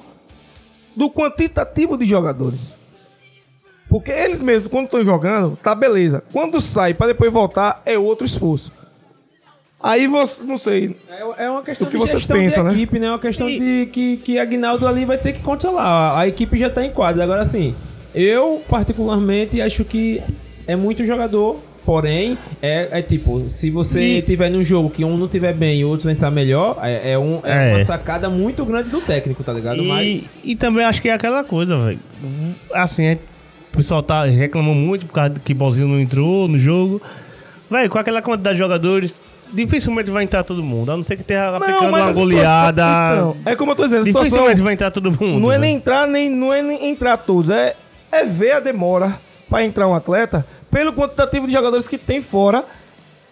do 0.96 1.10
quantitativo 1.10 1.98
de 1.98 2.06
jogadores. 2.06 2.74
Porque 3.94 4.10
eles 4.10 4.42
mesmos, 4.42 4.66
quando 4.68 4.86
estão 4.86 5.06
jogando, 5.06 5.56
tá 5.56 5.76
beleza. 5.76 6.24
Quando 6.34 6.60
sai 6.60 6.96
para 6.96 7.06
depois 7.14 7.32
voltar, 7.32 7.80
é 7.86 7.96
outro 7.96 8.26
esforço. 8.26 8.72
Aí 9.84 10.08
você, 10.08 10.42
não 10.44 10.58
sei, 10.58 10.96
É, 11.08 11.46
é 11.46 11.50
uma 11.52 11.62
questão 11.62 11.88
O 11.88 11.92
que 11.92 11.96
de 11.98 12.02
vocês 12.04 12.22
gestão 12.24 12.36
pensam, 12.38 12.64
de 12.64 12.70
né? 12.70 12.76
equipe, 12.76 12.98
né? 12.98 13.06
É 13.06 13.10
uma 13.12 13.20
questão 13.20 13.46
de 13.46 13.88
que, 13.94 14.18
que 14.18 14.40
Agnaldo 14.40 14.88
ali 14.88 15.06
vai 15.06 15.20
ter 15.20 15.34
que 15.34 15.42
controlar. 15.42 16.18
A 16.18 16.28
equipe 16.28 16.58
já 16.58 16.72
tá 16.72 16.84
em 16.84 16.90
quadra. 16.92 17.24
Agora, 17.24 17.44
assim, 17.44 17.76
eu 18.16 18.64
particularmente 18.68 19.62
acho 19.62 19.86
que 19.86 20.24
é 20.66 20.76
muito 20.76 21.06
jogador. 21.06 21.60
Porém, 21.86 22.36
é, 22.64 22.88
é 23.00 23.02
tipo, 23.04 23.44
se 23.50 23.70
você 23.70 24.02
E- 24.02 24.22
tiver 24.24 24.50
num 24.50 24.64
jogo 24.66 24.90
que 24.90 25.04
um 25.06 25.18
não 25.18 25.28
tiver 25.28 25.54
bem 25.54 25.82
e 25.82 25.86
o 25.86 25.90
outro 25.90 26.10
entrar 26.10 26.32
melhor, 26.32 26.80
é, 26.82 27.12
é 27.12 27.20
um, 27.20 27.42
é 27.44 27.72
É. 27.72 27.76
uma 27.76 27.86
sacada 27.86 28.28
muito 28.30 28.66
grande 28.66 28.90
do 28.90 29.02
técnico, 29.02 29.44
tá 29.44 29.54
ligado? 29.54 29.84
E, 29.84 29.88
Mas 29.88 30.30
e 30.46 30.56
também 30.56 30.84
acho 30.84 31.00
que 31.02 31.10
é 31.10 31.14
aquela 31.14 31.44
coisa, 31.44 31.78
velho. 31.78 32.00
Assim, 32.74 33.04
é- 33.04 33.18
o 33.74 33.78
pessoal 33.78 34.04
tá 34.04 34.24
reclamou 34.26 34.76
muito 34.76 35.08
por 35.08 35.14
causa 35.14 35.34
que 35.44 35.52
Bozinho 35.52 35.88
não 35.88 36.00
entrou 36.00 36.48
no 36.48 36.60
jogo. 36.60 37.02
Velho, 37.70 37.90
com 37.90 37.98
aquela 37.98 38.22
quantidade 38.22 38.56
de 38.56 38.60
jogadores, 38.60 39.24
dificilmente 39.52 40.12
vai 40.12 40.24
entrar 40.24 40.44
todo 40.44 40.64
mundo. 40.64 40.92
A 40.92 40.98
não 40.98 41.04
ser 41.04 41.18
que 41.18 41.24
tenha 41.24 41.50
aplicando 41.58 41.88
uma 41.88 41.98
a 41.98 42.00
situação- 42.02 42.22
goleada. 42.22 42.84
Então, 43.14 43.36
é 43.46 43.56
como 43.56 43.72
eu 43.72 43.76
tô 43.76 43.84
dizendo, 43.86 44.06
situação 44.06 44.30
dificilmente 44.30 44.62
vai 44.62 44.74
entrar 44.74 44.92
todo 44.92 45.12
mundo. 45.12 45.40
Não 45.40 45.52
é 45.52 45.58
nem 45.58 45.76
entrar, 45.76 46.08
nem, 46.08 46.30
não 46.30 46.54
é 46.54 46.62
nem 46.62 46.88
entrar 46.92 47.18
todos. 47.18 47.50
É, 47.50 47.76
é 48.12 48.24
ver 48.24 48.52
a 48.52 48.60
demora 48.60 49.16
para 49.50 49.64
entrar 49.64 49.88
um 49.88 49.96
atleta 49.96 50.46
pelo 50.70 50.94
quantitativo 50.94 51.48
de 51.48 51.54
jogadores 51.54 51.88
que 51.88 51.98
tem 51.98 52.22
fora. 52.22 52.64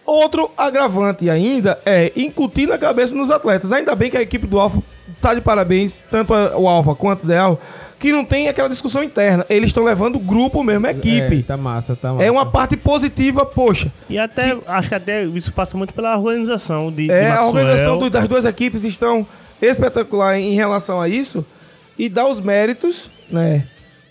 Outro 0.04 0.50
agravante 0.58 1.30
ainda 1.30 1.78
é 1.86 2.10
incutir 2.16 2.66
na 2.66 2.76
cabeça 2.76 3.14
nos 3.14 3.30
atletas. 3.30 3.70
Ainda 3.70 3.94
bem 3.94 4.10
que 4.10 4.16
a 4.16 4.22
equipe 4.22 4.48
do 4.48 4.58
Alfa 4.58 4.82
tá 5.20 5.34
de 5.34 5.40
parabéns, 5.40 6.00
tanto 6.10 6.32
o 6.34 6.68
Alfa 6.68 6.96
quanto 6.96 7.22
o 7.22 7.26
Ideal, 7.26 7.60
que 8.02 8.12
não 8.12 8.24
tem 8.24 8.48
aquela 8.48 8.68
discussão 8.68 9.02
interna. 9.02 9.46
Eles 9.48 9.68
estão 9.68 9.84
levando 9.84 10.16
o 10.16 10.18
grupo 10.18 10.62
mesmo, 10.62 10.86
a 10.86 10.90
é, 10.90 10.92
equipe. 10.92 11.42
tá 11.44 11.56
massa, 11.56 11.94
tá 11.96 12.12
massa. 12.12 12.26
É, 12.26 12.30
uma 12.30 12.44
parte 12.44 12.76
positiva, 12.76 13.46
poxa. 13.46 13.90
E 14.10 14.18
até, 14.18 14.56
acho 14.66 14.88
que 14.88 14.94
até 14.94 15.24
isso 15.24 15.52
passa 15.52 15.76
muito 15.76 15.94
pela 15.94 16.16
organização 16.18 16.90
de, 16.90 17.06
de 17.06 17.10
É, 17.12 17.26
a 17.26 17.28
Maxwell. 17.30 17.48
organização 17.48 17.98
do- 17.98 18.10
das 18.10 18.28
duas 18.28 18.44
equipes 18.44 18.84
estão 18.84 19.26
espetacular 19.60 20.36
em 20.38 20.52
relação 20.54 21.00
a 21.00 21.08
isso 21.08 21.46
e 21.98 22.08
dá 22.08 22.26
os 22.28 22.40
méritos, 22.40 23.08
né, 23.30 23.64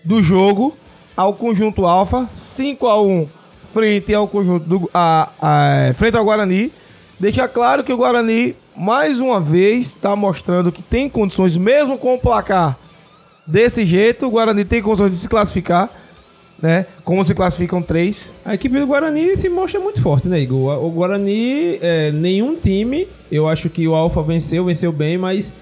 do 0.03 0.23
jogo 0.23 0.75
ao 1.15 1.33
conjunto 1.33 1.85
Alfa, 1.85 2.29
5 2.35 2.87
a 2.87 3.01
1 3.01 3.27
frente 3.73 4.13
ao 4.13 4.27
conjunto 4.27 4.65
do 4.65 4.89
a, 4.93 5.29
a- 5.41 5.93
frente 5.95 6.15
ao 6.17 6.23
Guarani. 6.23 6.71
Deixa 7.19 7.47
claro 7.47 7.83
que 7.83 7.93
o 7.93 7.97
Guarani 7.97 8.55
mais 8.75 9.19
uma 9.19 9.39
vez 9.39 9.87
está 9.87 10.15
mostrando 10.15 10.71
que 10.71 10.81
tem 10.81 11.07
condições 11.09 11.55
mesmo 11.57 11.97
com 11.97 12.15
o 12.15 12.17
placar 12.19 12.77
desse 13.45 13.85
jeito, 13.85 14.27
o 14.27 14.31
Guarani 14.31 14.65
tem 14.65 14.81
condições 14.81 15.11
de 15.11 15.17
se 15.17 15.27
classificar, 15.27 15.89
né? 16.61 16.85
Como 17.03 17.23
se 17.23 17.33
classificam 17.33 17.81
três. 17.81 18.31
A 18.45 18.53
equipe 18.53 18.79
do 18.79 18.85
Guarani 18.87 19.35
se 19.35 19.49
mostra 19.49 19.79
muito 19.79 20.01
forte, 20.01 20.27
né, 20.27 20.39
Igor? 20.39 20.83
O 20.83 20.89
Guarani, 20.91 21.77
é, 21.81 22.11
nenhum 22.11 22.55
time, 22.55 23.07
eu 23.31 23.47
acho 23.47 23.69
que 23.69 23.87
o 23.87 23.95
Alfa 23.95 24.21
venceu, 24.21 24.65
venceu 24.65 24.91
bem, 24.91 25.17
mas 25.17 25.53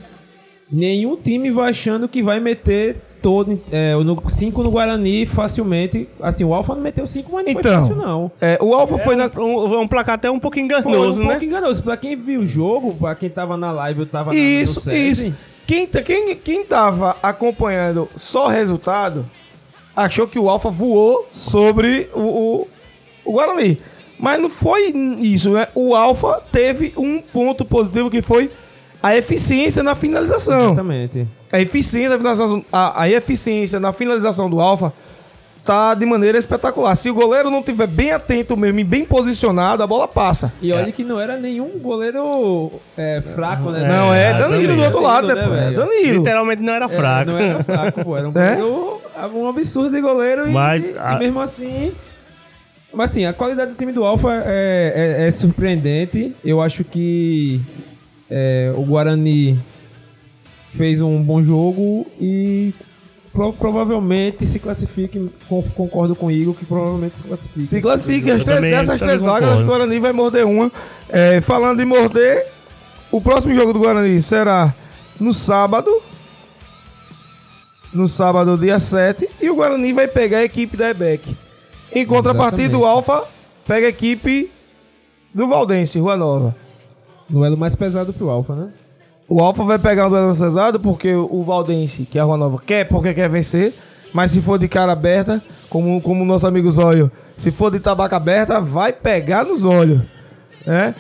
nenhum 0.72 1.16
time 1.16 1.50
vai 1.50 1.72
achando 1.72 2.08
que 2.08 2.22
vai 2.22 2.40
meter 2.40 2.98
todo, 3.22 3.60
é, 3.72 3.96
no 3.96 4.22
5 4.30 4.62
no 4.62 4.70
Guarani 4.70 5.26
facilmente. 5.26 6.08
Assim, 6.22 6.44
o 6.44 6.54
Alfa 6.54 6.76
não 6.76 6.82
meteu 6.82 7.08
5, 7.08 7.32
mas 7.34 7.46
não 7.46 7.54
foi 7.54 7.62
Então, 7.62 7.82
fácil, 7.82 7.96
não. 7.96 8.32
É, 8.42 8.58
o 8.62 8.74
Alfa 8.74 8.98
foi 9.00 9.16
na 9.16 9.32
Um, 9.38 9.82
um 9.82 9.88
placar 9.88 10.16
até 10.16 10.30
um 10.30 10.40
pouco 10.40 10.56
Foi 10.58 10.64
enganoso, 10.64 11.22
um 11.22 11.24
né? 11.24 11.30
pouco 11.32 11.46
enganoso. 11.46 11.82
Pra 11.82 11.98
quem 11.98 12.16
viu 12.16 12.42
o 12.42 12.46
jogo, 12.46 12.94
pra 12.94 13.16
quem 13.16 13.30
tava 13.30 13.56
na 13.58 13.72
live, 13.72 14.02
eu 14.02 14.06
tava 14.06 14.32
na, 14.32 14.38
Isso, 14.40 14.80
no 14.80 14.82
SESI, 14.86 15.28
isso. 15.28 15.36
Quem, 15.70 15.86
tá- 15.86 16.02
quem, 16.02 16.36
quem 16.36 16.66
tava 16.66 17.16
acompanhando 17.22 18.10
só 18.16 18.48
o 18.48 18.50
resultado 18.50 19.24
achou 19.96 20.28
que 20.28 20.40
o 20.40 20.50
Alfa 20.50 20.72
voou 20.72 21.28
sobre 21.32 22.10
o, 22.12 22.22
o, 22.22 22.68
o 23.24 23.32
Guarani. 23.34 23.80
Mas 24.18 24.42
não 24.42 24.50
foi 24.50 24.88
isso, 25.20 25.52
né? 25.52 25.68
O 25.76 25.94
Alfa 25.94 26.42
teve 26.52 26.92
um 26.98 27.22
ponto 27.22 27.64
positivo 27.64 28.10
que 28.10 28.20
foi 28.24 28.50
a 29.02 29.16
eficiência 29.16 29.84
na 29.84 29.94
finalização. 29.94 30.72
Exatamente. 30.72 31.28
A 31.52 31.62
eficiência, 31.62 32.10
na 32.10 32.18
finalização, 32.18 32.66
a, 32.74 33.04
a 33.04 33.08
eficiência 33.08 33.80
na 33.80 33.94
finalização 33.94 34.50
do 34.50 34.60
Alfa 34.60 34.92
tá 35.70 35.94
de 35.94 36.04
maneira 36.04 36.38
espetacular. 36.40 36.96
Se 36.96 37.12
o 37.12 37.14
goleiro 37.14 37.52
não 37.52 37.62
tiver 37.62 37.86
bem 37.86 38.12
atento 38.12 38.58
mesmo 38.58 38.80
e 38.80 38.84
bem 38.84 39.06
posicionado, 39.06 39.84
a 39.84 39.88
bola 39.88 40.08
passa. 40.08 40.52
E 40.60 40.72
olha 40.74 40.92
que 40.92 41.04
não 41.04 41.20
era 41.20 41.38
nenhum 41.38 41.78
goleiro 41.78 42.72
é, 42.98 43.22
fraco, 43.36 43.70
né? 43.70 43.88
não, 43.88 44.12
é 44.12 44.32
é, 44.32 44.34
Danilo, 44.34 44.50
Danilo, 44.52 44.76
do 44.78 44.84
outro 44.84 45.02
lado, 45.02 45.28
né, 45.28 45.36
Danilo, 45.36 45.52
pô? 45.52 45.56
né, 45.56 45.68
É? 45.68 45.72
Danilo. 45.78 46.18
Literalmente 46.18 46.62
não 46.64 46.74
era 46.74 46.86
É, 46.86 46.90
fraco. 46.90 47.32
não 47.32 47.38
era 47.38 47.64
fraco, 47.64 48.04
pô. 48.04 48.18
Era 48.18 48.28
um 48.30 48.32
É? 48.40 48.56
goleiro, 48.56 49.02
um 49.36 49.48
absurdo 49.48 49.92
de 49.96 50.02
goleiro 50.02 50.50
e, 50.50 50.52
Mas, 50.52 50.84
e 50.84 50.96
a- 50.98 51.20
mesmo 51.20 51.40
assim... 51.40 51.92
Mas 52.92 53.12
assim, 53.12 53.26
a 53.26 53.34
qualidade 53.34 53.72
do 53.72 53.78
time 53.78 53.92
do 53.92 54.04
Alfa 54.04 54.42
é, 54.48 55.18
é- 55.20 55.28
é 55.28 55.32
surpreendente. 55.32 56.36
Eu 56.44 56.60
acho 56.60 56.84
que 56.84 57.62
é, 58.28 58.74
o 58.76 58.82
Guarani 58.82 59.60
fez 60.76 61.00
um 61.00 61.22
bom 61.22 61.44
jogo 61.44 62.08
e 62.20 62.74
pro- 63.34 63.54
provavelmente 63.54 64.46
se 64.46 64.60
classifique. 64.60 65.30
con- 65.48 65.64
Concordo 65.76 66.16
com 66.16 66.28
o 66.28 66.32
Igor 66.32 66.54
que 66.56 66.66
provavelmente 66.66 67.18
se 67.18 67.24
classifique. 67.24 67.68
Se 67.68 67.82
classifique 67.82 68.30
as 68.32 68.44
três, 68.44 68.56
também- 68.58 68.72
dessas 68.72 69.00
três 69.00 69.22
vagas, 69.22 69.50
concordo. 69.50 69.64
o 69.64 69.68
Guarani 69.68 70.00
vai 70.00 70.12
morder 70.14 70.46
uma. 70.46 70.72
É, 71.08 71.42
falando 71.42 71.80
em 71.82 71.86
morder, 71.86 72.46
o 73.12 73.20
próximo 73.22 73.54
jogo 73.56 73.74
do 73.74 73.80
Guarani 73.80 74.22
será 74.22 74.74
no 75.20 75.34
sábado. 75.34 75.90
No 77.94 78.08
sábado, 78.08 78.56
dia 78.58 78.80
7. 78.80 79.28
E 79.42 79.50
o 79.50 79.56
Guarani 79.56 79.92
vai 79.94 80.08
pegar 80.08 80.40
a 80.40 80.44
equipe 80.44 80.78
da 80.78 80.90
EBEC. 80.90 81.36
Em 81.92 82.06
contrapartida, 82.06 82.78
o 82.78 82.86
Alfa 82.86 83.24
pega 83.66 83.88
a 83.88 83.90
equipe 83.90 84.52
do 85.34 85.48
Valdense, 85.48 85.98
Rua 85.98 86.16
Nova. 86.16 86.56
Duelo 87.28 87.58
mais 87.58 87.76
pesado 87.76 88.14
pro 88.14 88.30
Alfa, 88.30 88.54
né? 88.56 88.68
O 89.30 89.42
Alfa 89.42 89.64
vai 89.64 89.78
pegar 89.78 90.08
um 90.08 90.10
duelo 90.10 90.26
mais 90.26 90.40
pesado 90.40 90.80
porque 90.80 91.14
o 91.14 91.44
Valdense, 91.44 92.04
que 92.04 92.18
é 92.18 92.22
a 92.22 92.24
Rua 92.24 92.36
Nova, 92.36 92.60
quer 92.66 92.86
porque 92.86 93.14
quer 93.14 93.30
vencer. 93.30 93.76
Mas 94.12 94.32
se 94.32 94.42
for 94.42 94.58
de 94.58 94.68
cara 94.68 94.92
aberta, 94.92 95.40
como 95.70 96.02
como 96.02 96.24
o 96.24 96.26
nosso 96.26 96.48
amigo 96.48 96.72
Zóio, 96.72 97.12
se 97.38 97.52
for 97.52 97.70
de 97.72 97.80
tabaca 97.80 98.16
aberta, 98.16 98.60
vai 98.60 98.92
pegar 98.92 99.46
nos 99.46 99.64
olhos. 99.64 100.02
Né? 100.66 100.96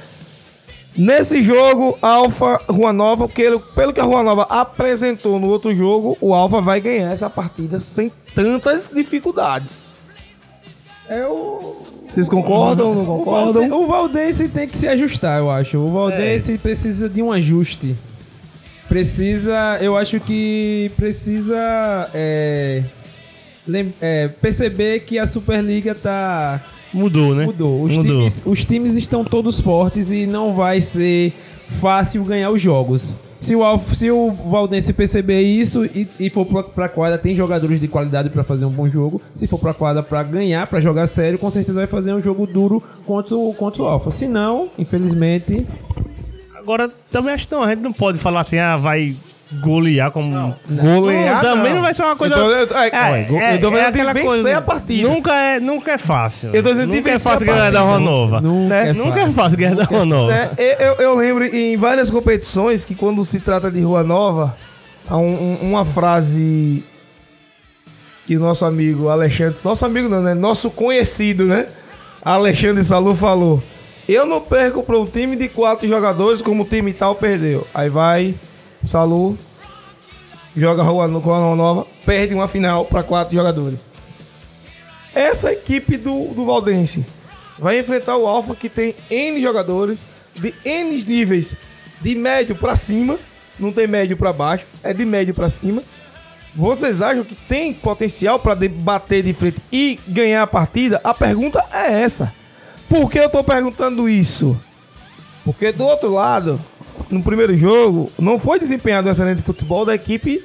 Nesse 0.95 1.41
jogo, 1.41 1.97
Alfa, 2.03 2.61
Rua 2.69 2.93
Nova, 2.93 3.27
pelo, 3.27 3.59
pelo 3.59 3.93
que 3.93 3.99
a 3.99 4.03
Rua 4.03 4.21
Nova 4.21 4.43
apresentou 4.43 5.39
no 5.39 5.47
outro 5.47 5.75
jogo, 5.75 6.15
o 6.21 6.33
Alfa 6.33 6.61
vai 6.61 6.79
ganhar 6.79 7.11
essa 7.11 7.31
partida 7.31 7.79
sem 7.79 8.11
tantas 8.35 8.91
dificuldades. 8.93 9.71
É 11.07 11.25
o. 11.25 11.87
Vocês 12.07 12.29
concordam 12.29 12.89
ou 12.89 12.95
não 12.95 13.05
concordam? 13.05 13.71
o 13.71 13.87
Valdense 13.87 14.49
tem 14.49 14.67
que 14.67 14.77
se 14.77 14.87
ajustar, 14.87 15.39
eu 15.39 15.49
acho. 15.49 15.79
O 15.79 15.91
Valdense 15.91 16.59
precisa 16.59 17.09
de 17.09 17.23
um 17.23 17.31
ajuste. 17.31 17.95
Precisa, 18.89 19.77
eu 19.79 19.95
acho 19.95 20.19
que 20.19 20.91
precisa 20.97 22.09
é, 22.13 22.83
é, 24.01 24.27
perceber 24.27 25.01
que 25.01 25.19
a 25.19 25.27
Superliga 25.27 25.93
tá 25.93 26.59
Mudou, 26.93 27.35
né? 27.35 27.45
mudou. 27.45 27.83
Os, 27.83 27.95
Mudou. 27.95 28.17
Times, 28.17 28.41
os 28.45 28.65
times 28.65 28.97
estão 28.97 29.23
todos 29.23 29.61
fortes 29.61 30.09
e 30.09 30.25
não 30.25 30.55
vai 30.55 30.81
ser 30.81 31.33
fácil 31.79 32.23
ganhar 32.23 32.49
os 32.49 32.61
jogos. 32.61 33.15
Se 33.39 33.55
o, 33.55 33.79
se 33.93 34.11
o 34.11 34.31
Valdense 34.31 34.91
perceber 34.91 35.41
isso 35.41 35.85
e, 35.85 36.07
e 36.19 36.29
for 36.29 36.45
pra, 36.45 36.63
pra 36.63 36.89
quadra, 36.89 37.17
tem 37.17 37.35
jogadores 37.35 37.79
de 37.79 37.87
qualidade 37.87 38.29
pra 38.29 38.43
fazer 38.43 38.65
um 38.65 38.71
bom 38.71 38.89
jogo. 38.89 39.21
Se 39.33 39.47
for 39.47 39.57
pra 39.57 39.73
quadra 39.73 40.03
pra 40.03 40.23
ganhar, 40.23 40.67
pra 40.67 40.81
jogar 40.81 41.07
sério, 41.07 41.39
com 41.39 41.49
certeza 41.49 41.77
vai 41.77 41.87
fazer 41.87 42.13
um 42.13 42.21
jogo 42.21 42.45
duro 42.45 42.83
contra 43.05 43.35
o, 43.35 43.53
contra 43.53 43.83
o 43.83 43.87
Alfa. 43.87 44.11
Se 44.11 44.27
não, 44.27 44.69
infelizmente, 44.77 45.65
Agora, 46.69 46.91
também 47.09 47.33
acho 47.33 47.47
que 47.47 47.51
não, 47.55 47.63
a 47.63 47.69
gente 47.69 47.81
não 47.81 47.91
pode 47.91 48.19
falar 48.19 48.41
assim, 48.41 48.59
ah, 48.59 48.77
vai 48.77 49.15
golear 49.59 50.11
como. 50.11 50.55
Golear, 50.69 51.41
também 51.41 51.73
não 51.73 51.81
vai 51.81 51.95
ser 51.95 52.03
uma 52.03 52.15
coisa. 52.15 52.35
Eu 52.35 52.67
tô- 52.67 52.75
eu- 52.75 52.79
é, 52.79 52.87
É, 52.89 53.23
go- 53.23 53.39
eu 53.39 53.59
tô 53.59 53.71
vendo 53.71 53.79
de 53.81 53.85
aquela 53.87 54.13
vencer 54.13 54.55
a 54.55 54.61
partida. 54.61 55.09
Nunca 55.09 55.33
é, 55.33 55.59
nunca 55.59 55.91
é 55.93 55.97
fácil. 55.97 56.51
Eu 56.53 56.61
tô 56.61 56.69
dizendo 56.71 56.93
nunca 56.93 57.09
é 57.09 57.17
fácil 57.17 57.47
ganhar 57.47 57.71
da. 57.71 57.79
Ronova. 57.81 58.39
nunca, 58.39 58.69
Né? 58.69 58.89
é 58.89 58.93
Nunca 58.93 59.19
é 59.19 59.31
fácil. 59.31 59.57
ganhar 59.57 59.73
da 59.75 59.83
Ronova. 59.85 60.31
né? 60.31 60.51
Eu, 60.59 60.65
eu- 60.89 60.95
eu 60.99 61.15
lembro 61.17 61.43
em 61.43 61.75
várias 61.75 62.11
competições 62.11 62.85
que 62.85 62.93
quando 62.93 63.25
se 63.25 63.39
trata 63.39 63.71
de 63.71 63.81
Rua 63.81 64.03
Nova, 64.03 64.55
há 65.09 65.17
um- 65.17 65.57
um- 65.63 65.69
uma 65.71 65.83
frase 65.85 66.83
que 68.27 68.37
o 68.37 68.39
nosso 68.39 68.63
amigo 68.63 69.09
Alexandre, 69.09 69.57
nosso 69.63 69.83
amigo 69.83 70.07
não, 70.07 70.21
né? 70.21 70.35
Nosso 70.35 70.69
conhecido, 70.69 71.45
né? 71.45 71.65
Alexandre 72.23 72.83
Salu 72.83 73.15
falou: 73.15 73.59
Eu 74.11 74.25
não 74.25 74.41
perco 74.41 74.81
para 74.81 74.97
um 74.97 75.05
time 75.05 75.35
de 75.35 75.47
quatro 75.47 75.87
jogadores 75.87 76.41
como 76.41 76.63
o 76.63 76.65
time 76.65 76.91
tal 76.93 77.13
perdeu. 77.13 77.67
Aí 77.71 77.89
vai, 77.91 78.33
Salu, 78.83 79.37
joga 80.57 80.81
Rua 80.81 81.07
no- 81.07 81.19
Rua 81.19 81.55
Nova, 81.55 81.85
perde 82.07 82.33
uma 82.33 82.47
final 82.47 82.85
para 82.85 83.03
quatro 83.03 83.35
jogadores. 83.35 83.85
Essa 85.13 85.51
equipe 85.53 85.95
do, 85.95 86.29
do 86.33 86.43
Valdense 86.43 87.05
vai 87.59 87.77
enfrentar 87.77 88.17
o 88.17 88.25
Alfa 88.25 88.55
que 88.55 88.67
tem 88.67 88.95
N 89.11 89.39
jogadores 89.41 89.99
de 90.35 90.55
N 90.65 91.03
níveis, 91.03 91.55
de 92.01 92.15
médio 92.15 92.55
pra 92.55 92.75
cima, 92.75 93.19
não 93.59 93.71
tem 93.71 93.85
médio 93.85 94.17
pra 94.17 94.33
baixo, 94.33 94.65
é 94.83 94.91
de 94.91 95.05
médio 95.05 95.35
pra 95.35 95.49
cima. 95.51 95.83
Vocês 96.55 96.99
acham 96.99 97.23
que 97.23 97.35
tem 97.35 97.73
potencial 97.73 98.41
de- 98.57 98.67
bater 98.69 99.21
de 99.21 99.33
frente 99.33 99.57
e 99.71 99.99
ganhar 100.07 100.41
a 100.41 100.47
partida? 100.47 100.99
A 101.03 101.13
pergunta 101.13 101.63
é 101.71 102.01
essa. 102.01 102.33
Por 102.89 103.09
que 103.09 103.19
eu 103.19 103.29
tô 103.29 103.43
perguntando 103.43 104.09
isso? 104.09 104.59
Porque 105.45 105.71
do 105.71 105.83
outro 105.85 106.11
lado, 106.11 106.59
no 107.09 107.21
primeiro 107.23 107.55
jogo, 107.57 108.11
não 108.19 108.39
foi 108.39 108.59
desempenhado 108.59 109.07
um 109.07 109.11
excelente 109.11 109.41
futebol 109.41 109.85
da 109.85 109.93
equipe 109.95 110.43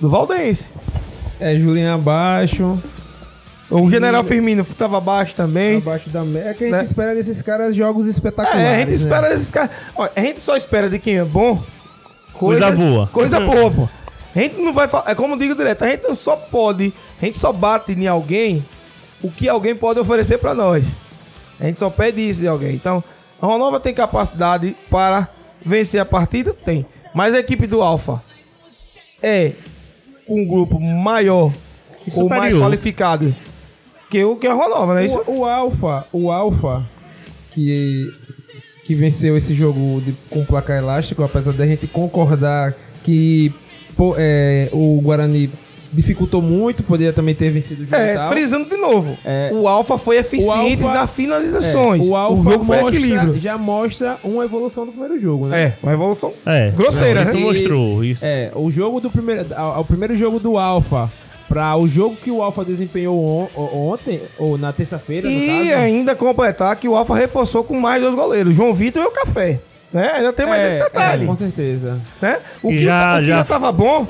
do 0.00 0.10
Valdense. 0.10 0.66
É, 1.38 1.54
Julinho 1.54 1.92
abaixo, 1.94 2.78
O 3.70 3.90
General 3.90 4.22
Firmino 4.24 4.62
estava 4.62 4.98
abaixo 4.98 5.34
também. 5.34 5.78
abaixo 5.78 6.08
da 6.10 6.24
média. 6.24 6.50
É 6.50 6.54
que 6.54 6.64
a 6.64 6.66
gente 6.68 6.76
Né? 6.76 6.82
espera 6.82 7.14
desses 7.14 7.42
caras 7.42 7.74
jogos 7.74 8.06
espetaculares. 8.06 8.62
É, 8.66 8.74
a 8.74 8.78
gente 8.78 8.88
né? 8.90 8.94
espera 8.94 9.28
desses 9.28 9.50
caras. 9.50 9.70
Olha, 9.94 10.12
a 10.14 10.20
gente 10.20 10.40
só 10.40 10.56
espera 10.56 10.88
de 10.88 10.98
quem 10.98 11.18
é 11.18 11.24
bom. 11.24 11.62
Coisa 12.34 12.70
boa. 12.70 13.06
Coisa 13.08 13.40
boa, 13.44 13.70
pô. 13.70 13.88
A 14.34 14.38
gente 14.38 14.60
não 14.60 14.72
vai 14.72 14.86
falar. 14.86 15.10
É 15.10 15.14
como 15.14 15.34
eu 15.34 15.38
digo 15.38 15.54
direto, 15.54 15.82
a 15.82 15.88
gente 15.88 16.02
não 16.02 16.14
só 16.14 16.36
pode. 16.36 16.92
A 17.20 17.24
gente 17.24 17.38
só 17.38 17.52
bate 17.52 17.92
em 17.92 18.06
alguém 18.06 18.64
o 19.22 19.30
que 19.30 19.48
alguém 19.48 19.74
pode 19.74 19.98
oferecer 20.00 20.38
pra 20.38 20.54
nós. 20.54 20.84
A 21.60 21.64
gente 21.64 21.78
só 21.78 21.88
pede 21.90 22.20
isso 22.20 22.40
de 22.40 22.46
alguém. 22.48 22.74
Então, 22.74 23.02
a 23.40 23.46
Ronova 23.46 23.80
tem 23.80 23.94
capacidade 23.94 24.76
para 24.90 25.28
vencer 25.64 26.00
a 26.00 26.04
partida? 26.04 26.52
Tem. 26.52 26.84
Mas 27.14 27.34
a 27.34 27.38
equipe 27.38 27.66
do 27.66 27.82
Alfa 27.82 28.22
é 29.22 29.52
um 30.28 30.46
grupo 30.46 30.78
maior 30.80 31.52
ou 32.14 32.28
mais 32.28 32.42
superior. 32.52 32.60
qualificado 32.62 33.34
que 34.10 34.22
o 34.24 34.36
que 34.36 34.46
a 34.46 34.52
Ronova, 34.54 34.94
não 34.94 35.00
é 35.00 35.06
isso? 35.06 35.22
O, 35.26 35.38
o 35.40 35.44
Alfa, 35.44 36.06
o 36.12 36.30
Alfa 36.30 36.84
que 37.52 38.12
que 38.84 38.94
venceu 38.94 39.36
esse 39.36 39.52
jogo 39.52 40.00
de- 40.00 40.12
com 40.30 40.44
placar 40.44 40.78
elástico, 40.78 41.24
apesar 41.24 41.52
da 41.52 41.66
gente 41.66 41.88
concordar 41.88 42.72
que 43.02 43.52
pô, 43.96 44.14
é, 44.16 44.68
o 44.72 45.00
Guarani 45.00 45.50
dificultou 45.96 46.42
muito, 46.42 46.82
poderia 46.82 47.12
também 47.12 47.34
ter 47.34 47.50
vencido 47.50 47.82
o 47.82 47.84
jogo 47.86 47.96
É, 47.96 48.14
tal. 48.14 48.28
frisando 48.28 48.68
de 48.68 48.76
novo. 48.76 49.16
É. 49.24 49.50
o 49.52 49.66
Alfa 49.66 49.96
foi 49.98 50.18
eficiente 50.18 50.82
O 50.82 50.86
Alfa- 50.86 50.98
nas 51.00 51.10
finalizações. 51.10 52.02
É, 52.02 52.04
o 52.08 52.14
Alfa 52.16 52.50
jogo 52.50 52.64
foi 52.64 52.76
mostra- 52.76 52.96
equilíbrio. 53.00 53.38
já 53.40 53.56
mostra 53.58 54.16
uma 54.22 54.44
evolução 54.44 54.84
do 54.86 54.92
primeiro 54.92 55.20
jogo, 55.20 55.46
né? 55.48 55.62
É, 55.62 55.72
uma 55.82 55.92
evolução. 55.92 56.32
É. 56.44 56.70
Grosseira, 56.70 57.22
Isso 57.22 57.34
né? 57.34 57.40
mostrou. 57.40 58.04
Isso. 58.04 58.24
É, 58.24 58.50
o 58.54 58.70
jogo 58.70 59.00
do 59.00 59.10
primeiro. 59.10 59.46
Ao, 59.56 59.76
ao 59.76 59.84
primeiro 59.84 60.16
jogo 60.16 60.38
do 60.38 60.58
Alfa 60.58 61.10
para 61.48 61.76
o 61.76 61.86
jogo 61.86 62.16
que 62.16 62.30
o 62.30 62.42
Alfa 62.42 62.64
desempenhou 62.64 63.16
on- 63.24 63.48
o- 63.60 63.90
ontem, 63.92 64.20
ou 64.38 64.58
na 64.58 64.72
terça-feira, 64.72 65.28
no 65.28 65.34
E 65.34 65.72
ainda 65.72 66.14
completar 66.14 66.74
que 66.76 66.88
o 66.88 66.96
Alfa 66.96 67.14
reforçou 67.16 67.62
com 67.64 67.78
mais 67.78 68.02
dois 68.02 68.14
goleiros, 68.14 68.54
João 68.54 68.74
Vitor 68.74 69.02
e 69.02 69.06
o 69.06 69.10
Café. 69.10 69.60
Né? 69.92 70.10
Ainda 70.16 70.32
tem 70.32 70.44
mais 70.44 70.60
É, 70.60 70.68
esse 70.68 70.78
detalhe. 70.78 71.22
é, 71.22 71.26
com 71.26 71.36
certeza. 71.36 72.00
né? 72.20 72.38
O 72.62 72.68
que, 72.70 72.78
já- 72.80 73.14
o 73.16 73.20
que 73.20 73.26
já- 73.26 73.36
já 73.38 73.44
tava 73.44 73.70
bom, 73.70 74.06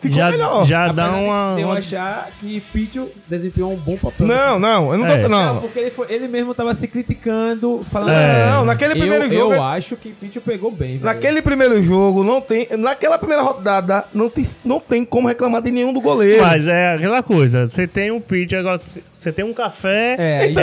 ficou 0.00 0.16
já 0.16 0.30
melhor. 0.30 0.66
já 0.66 0.92
dá 0.92 1.10
uma. 1.10 1.56
Eu 1.58 1.66
uma- 1.68 1.78
achar 1.78 2.28
que 2.40 2.60
Pitio 2.72 3.10
desempenhou 3.28 3.72
um 3.72 3.76
bom 3.76 3.96
papel. 3.96 4.26
Não, 4.26 4.58
não, 4.58 4.92
eu 4.92 4.98
não 4.98 5.06
É. 5.06 5.18
tô. 5.22 5.28
Não, 5.28 5.54
Não. 5.54 5.60
porque 5.60 5.78
ele, 5.78 5.90
foi- 5.90 6.06
ele 6.10 6.28
mesmo 6.28 6.54
tava 6.54 6.72
se 6.74 6.86
criticando, 6.88 7.80
falando. 7.90 8.10
É. 8.14 8.50
Não, 8.50 8.64
naquele 8.64 8.94
primeiro 8.94 9.24
eu, 9.24 9.30
jogo. 9.30 9.54
Eu 9.54 9.62
acho 9.62 9.96
que 9.96 10.10
Pitio 10.12 10.40
pegou 10.40 10.70
bem. 10.70 10.92
velho. 10.98 11.04
Naquele 11.04 11.42
primeiro 11.42 11.82
jogo, 11.82 12.22
não 12.24 12.40
tem. 12.40 12.68
Naquela 12.78 13.18
primeira 13.18 13.42
rodada, 13.42 14.04
não 14.14 14.28
tem, 14.30 14.44
não 14.64 14.80
tem 14.80 15.04
como 15.04 15.28
reclamar 15.28 15.62
de 15.62 15.70
nenhum 15.70 15.92
do 15.92 16.00
goleiro. 16.00 16.42
Mas 16.42 16.66
é 16.66 16.94
aquela 16.94 17.22
coisa, 17.22 17.68
você 17.68 17.86
tem 17.86 18.10
um 18.10 18.20
pitch, 18.20 18.52
agora 18.52 18.80
você 19.18 19.32
tem 19.32 19.44
um 19.44 19.52
café, 19.52 20.16
É, 20.18 20.46
é, 20.46 20.50
então, 20.50 20.62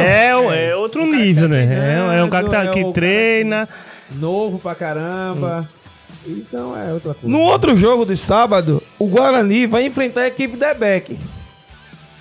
é, 0.52 0.69
é. 0.69 0.76
outro 0.76 1.02
O 1.04 1.06
cara 1.12 1.17
nível, 1.24 1.43
tá 1.50 1.56
né? 1.56 1.63
É, 1.63 1.67
treinando, 1.67 2.12
é 2.13 2.24
um 2.24 2.30
cara 2.30 2.43
que, 2.45 2.50
tá, 2.52 2.63
é 2.63 2.67
que 2.69 2.93
treina. 2.93 3.69
Novo 4.15 4.60
pra 4.60 4.76
caramba. 4.76 5.67
Então 6.27 6.75
é 6.77 6.91
outra 6.93 7.13
coisa. 7.13 7.27
No 7.27 7.41
outro 7.43 7.75
jogo 7.77 8.05
de 8.05 8.17
sábado, 8.17 8.81
o 8.99 9.07
Guarani 9.07 9.65
vai 9.67 9.85
enfrentar 9.85 10.21
a 10.21 10.27
equipe 10.27 10.57
da 10.57 10.71
EBEC. 10.71 11.17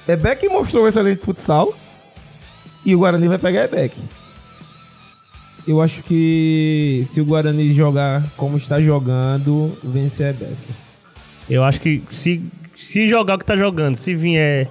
EBEC 0.06 0.48
mostrou 0.48 0.84
um 0.84 0.88
excelente 0.88 1.22
futsal. 1.24 1.74
E 2.84 2.94
o 2.94 2.98
Guarani 2.98 3.28
vai 3.28 3.38
pegar 3.38 3.62
a 3.62 3.64
EBEC. 3.64 3.96
Eu 5.66 5.80
acho 5.80 6.02
que 6.02 7.02
se 7.06 7.20
o 7.20 7.24
Guarani 7.24 7.72
jogar 7.72 8.22
como 8.36 8.58
está 8.58 8.78
jogando, 8.80 9.76
vence 9.82 10.22
a 10.22 10.32
Beck. 10.32 10.54
Eu 11.48 11.64
acho 11.64 11.80
que 11.80 12.02
se, 12.10 12.42
se 12.74 13.08
jogar 13.08 13.36
o 13.36 13.38
que 13.38 13.46
tá 13.46 13.56
jogando, 13.56 13.96
se 13.96 14.14
vier 14.14 14.68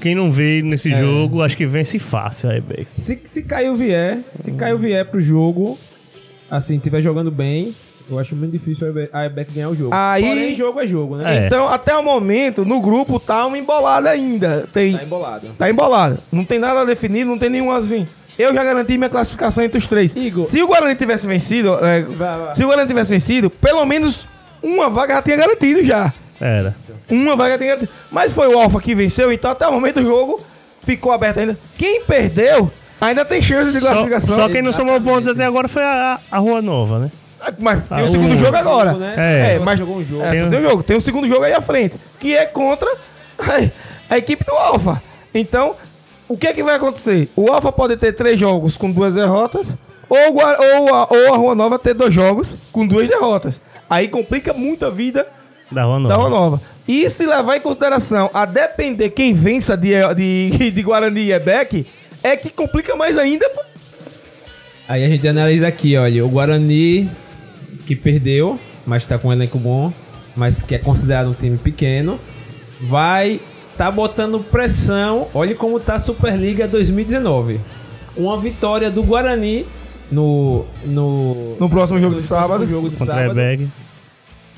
quem 0.00 0.14
não 0.14 0.32
veio 0.32 0.64
nesse 0.64 0.90
É. 0.90 0.98
jogo, 0.98 1.42
acho 1.42 1.54
que 1.58 1.66
vence 1.66 1.98
fácil 1.98 2.48
a 2.48 2.54
Rebeca. 2.54 2.86
Se, 2.96 3.20
se 3.26 3.42
Caio 3.42 3.74
vier, 3.76 4.20
se 4.34 4.50
Caio 4.52 4.78
vier 4.78 5.04
pro 5.04 5.20
jogo, 5.20 5.78
assim, 6.50 6.78
tiver 6.78 7.02
jogando 7.02 7.30
bem, 7.30 7.74
eu 8.10 8.18
acho 8.18 8.34
muito 8.36 8.52
difícil 8.52 8.86
a 8.86 8.90
Ebe- 8.90 9.10
a 9.12 9.28
Beck 9.28 9.52
ganhar 9.52 9.68
o 9.70 9.76
jogo. 9.76 9.90
Aí- 9.94 10.22
Porém, 10.24 10.54
jogo 10.54 10.80
é 10.80 10.86
jogo, 10.86 11.16
né? 11.16 11.44
É. 11.44 11.46
Então, 11.46 11.68
até 11.68 11.96
o 11.96 12.02
momento, 12.02 12.64
no 12.64 12.80
grupo 12.80 13.18
tá 13.20 13.46
uma 13.46 13.56
embolada 13.58 14.10
ainda. 14.10 14.68
Tem, 14.72 14.96
Tá 14.96 15.02
embolado. 15.04 15.48
tá 15.58 15.70
embolada. 15.70 16.18
Não 16.32 16.44
tem 16.44 16.58
nada 16.58 16.84
definido, 16.84 17.30
não 17.30 17.38
tem 17.38 17.50
nenhum 17.50 17.70
assim. 17.70 18.06
Eu 18.38 18.52
já 18.52 18.64
garanti 18.64 18.98
minha 18.98 19.08
classificação 19.08 19.62
entre 19.62 19.78
os 19.78 19.86
três. 19.86 20.14
Igor. 20.16 20.42
Se 20.44 20.60
o 20.62 20.66
Guarani 20.66 20.96
tivesse 20.96 21.26
vencido, 21.26 21.74
é, 21.84 22.02
Vai, 22.02 22.38
vai. 22.38 22.54
se 22.54 22.62
o 22.64 22.66
Guarani 22.66 22.88
tivesse 22.88 23.10
vencido, 23.10 23.48
pelo 23.48 23.84
menos 23.86 24.26
uma 24.62 24.90
vaga 24.90 25.14
já 25.14 25.22
tinha 25.22 25.36
garantido 25.36 25.84
já. 25.84 26.12
Era. 26.40 26.74
Uma 27.08 27.36
vaga 27.36 27.56
tinha 27.56 27.68
garantido. 27.76 27.92
Mas 28.10 28.32
foi 28.32 28.48
o 28.52 28.58
Alfa 28.58 28.80
que 28.80 28.92
venceu, 28.94 29.32
então 29.32 29.50
até 29.52 29.66
o 29.68 29.72
momento 29.72 30.00
do 30.00 30.06
jogo 30.06 30.40
ficou 30.82 31.12
aberto 31.12 31.38
ainda. 31.38 31.56
Quem 31.78 32.02
perdeu 32.02 32.70
ainda 33.00 33.24
tem 33.24 33.40
chance 33.40 33.70
de 33.72 33.80
Só, 33.80 33.86
classificação. 33.86 34.34
só 34.34 34.48
quem 34.48 34.62
não 34.62 34.72
somou 34.72 35.00
pontos 35.00 35.28
até 35.28 35.44
agora 35.44 35.68
foi 35.68 35.82
a, 35.84 36.18
a 36.30 36.38
Rua 36.38 36.60
Nova, 36.60 36.98
né? 36.98 37.10
Mas 37.58 37.82
tem 37.88 37.98
Ah, 37.98 38.02
o 38.04 38.08
segundo 38.08 38.34
o- 38.34 38.38
jogo 38.38 38.56
agora. 38.56 38.90
Jogo, 38.90 39.00
né? 39.00 39.14
É. 39.16 39.54
É, 39.54 39.58
mas 39.58 39.78
jogou 39.78 39.96
um 39.98 40.04
jogo. 40.04 40.24
É, 40.24 40.30
Tem 40.30 40.42
um- 40.44 40.50
tem 40.50 40.58
um 40.58 40.62
jogo. 40.62 40.82
Tem 40.82 40.96
o 40.96 41.00
segundo 41.00 41.26
jogo 41.28 41.42
aí 41.44 41.52
à 41.52 41.60
frente, 41.60 41.96
que 42.20 42.34
é 42.34 42.46
contra 42.46 42.90
a, 43.38 43.70
a 44.14 44.18
equipe 44.18 44.44
do 44.44 44.52
Alfa. 44.52 45.02
Então, 45.34 45.74
o 46.28 46.36
que 46.36 46.46
é 46.46 46.52
que 46.52 46.62
vai 46.62 46.76
acontecer? 46.76 47.28
O 47.36 47.50
Alfa 47.52 47.70
pode 47.72 47.96
ter 47.96 48.12
três 48.12 48.38
jogos 48.38 48.76
com 48.76 48.90
duas 48.90 49.14
derrotas, 49.14 49.74
ou, 50.08 50.18
ou, 50.34 50.40
a, 50.94 51.08
ou 51.10 51.34
a 51.34 51.36
Rua 51.36 51.54
Nova 51.54 51.78
ter 51.78 51.94
dois 51.94 52.12
jogos 52.14 52.54
com 52.72 52.86
duas 52.86 53.08
derrotas. 53.08 53.60
Aí 53.88 54.08
complica 54.08 54.52
muito 54.52 54.84
a 54.86 54.90
vida 54.90 55.26
Da 55.70 55.82
Rua 55.84 55.98
Nova. 55.98 56.08
da 56.08 56.14
Rua 56.20 56.30
Nova. 56.30 56.60
E 56.86 57.08
se 57.10 57.24
levar 57.26 57.56
em 57.56 57.60
consideração 57.60 58.30
a 58.34 58.44
depender 58.44 59.10
quem 59.10 59.32
vença 59.32 59.76
de, 59.76 59.92
de, 60.14 60.70
de 60.72 60.82
Guarani 60.82 61.22
e 61.22 61.32
Ebec, 61.32 61.86
é 62.22 62.36
que 62.36 62.50
complica 62.50 62.94
mais 62.94 63.16
ainda. 63.18 63.50
Aí 64.86 65.02
a 65.04 65.08
gente 65.08 65.26
analisa 65.26 65.66
aqui, 65.66 65.96
olha, 65.96 66.24
o 66.24 66.28
Guarani 66.28 67.10
que 67.86 67.94
perdeu, 67.96 68.58
mas 68.86 69.04
tá 69.06 69.18
com 69.18 69.28
um 69.28 69.32
elenco 69.32 69.58
bom, 69.58 69.92
mas 70.36 70.62
que 70.62 70.74
é 70.74 70.78
considerado 70.78 71.28
um 71.30 71.34
time 71.34 71.56
pequeno, 71.56 72.18
vai 72.88 73.40
tá 73.76 73.90
botando 73.90 74.38
pressão. 74.40 75.28
Olha 75.34 75.54
como 75.54 75.78
tá 75.80 75.94
a 75.94 75.98
Superliga 75.98 76.66
2019. 76.68 77.60
Uma 78.16 78.38
vitória 78.38 78.90
do 78.90 79.02
Guarani 79.02 79.66
no 80.10 80.64
no 80.84 81.56
No 81.58 81.68
próximo 81.68 81.98
jogo 81.98 82.14
no 82.14 82.20
de 82.20 82.26
próximo 82.26 82.48
sábado. 82.48 82.66
jogo 82.68 82.88
de 82.90 82.96
Contra 82.96 83.14
sábado 83.14 83.40
Ebeg. 83.40 83.68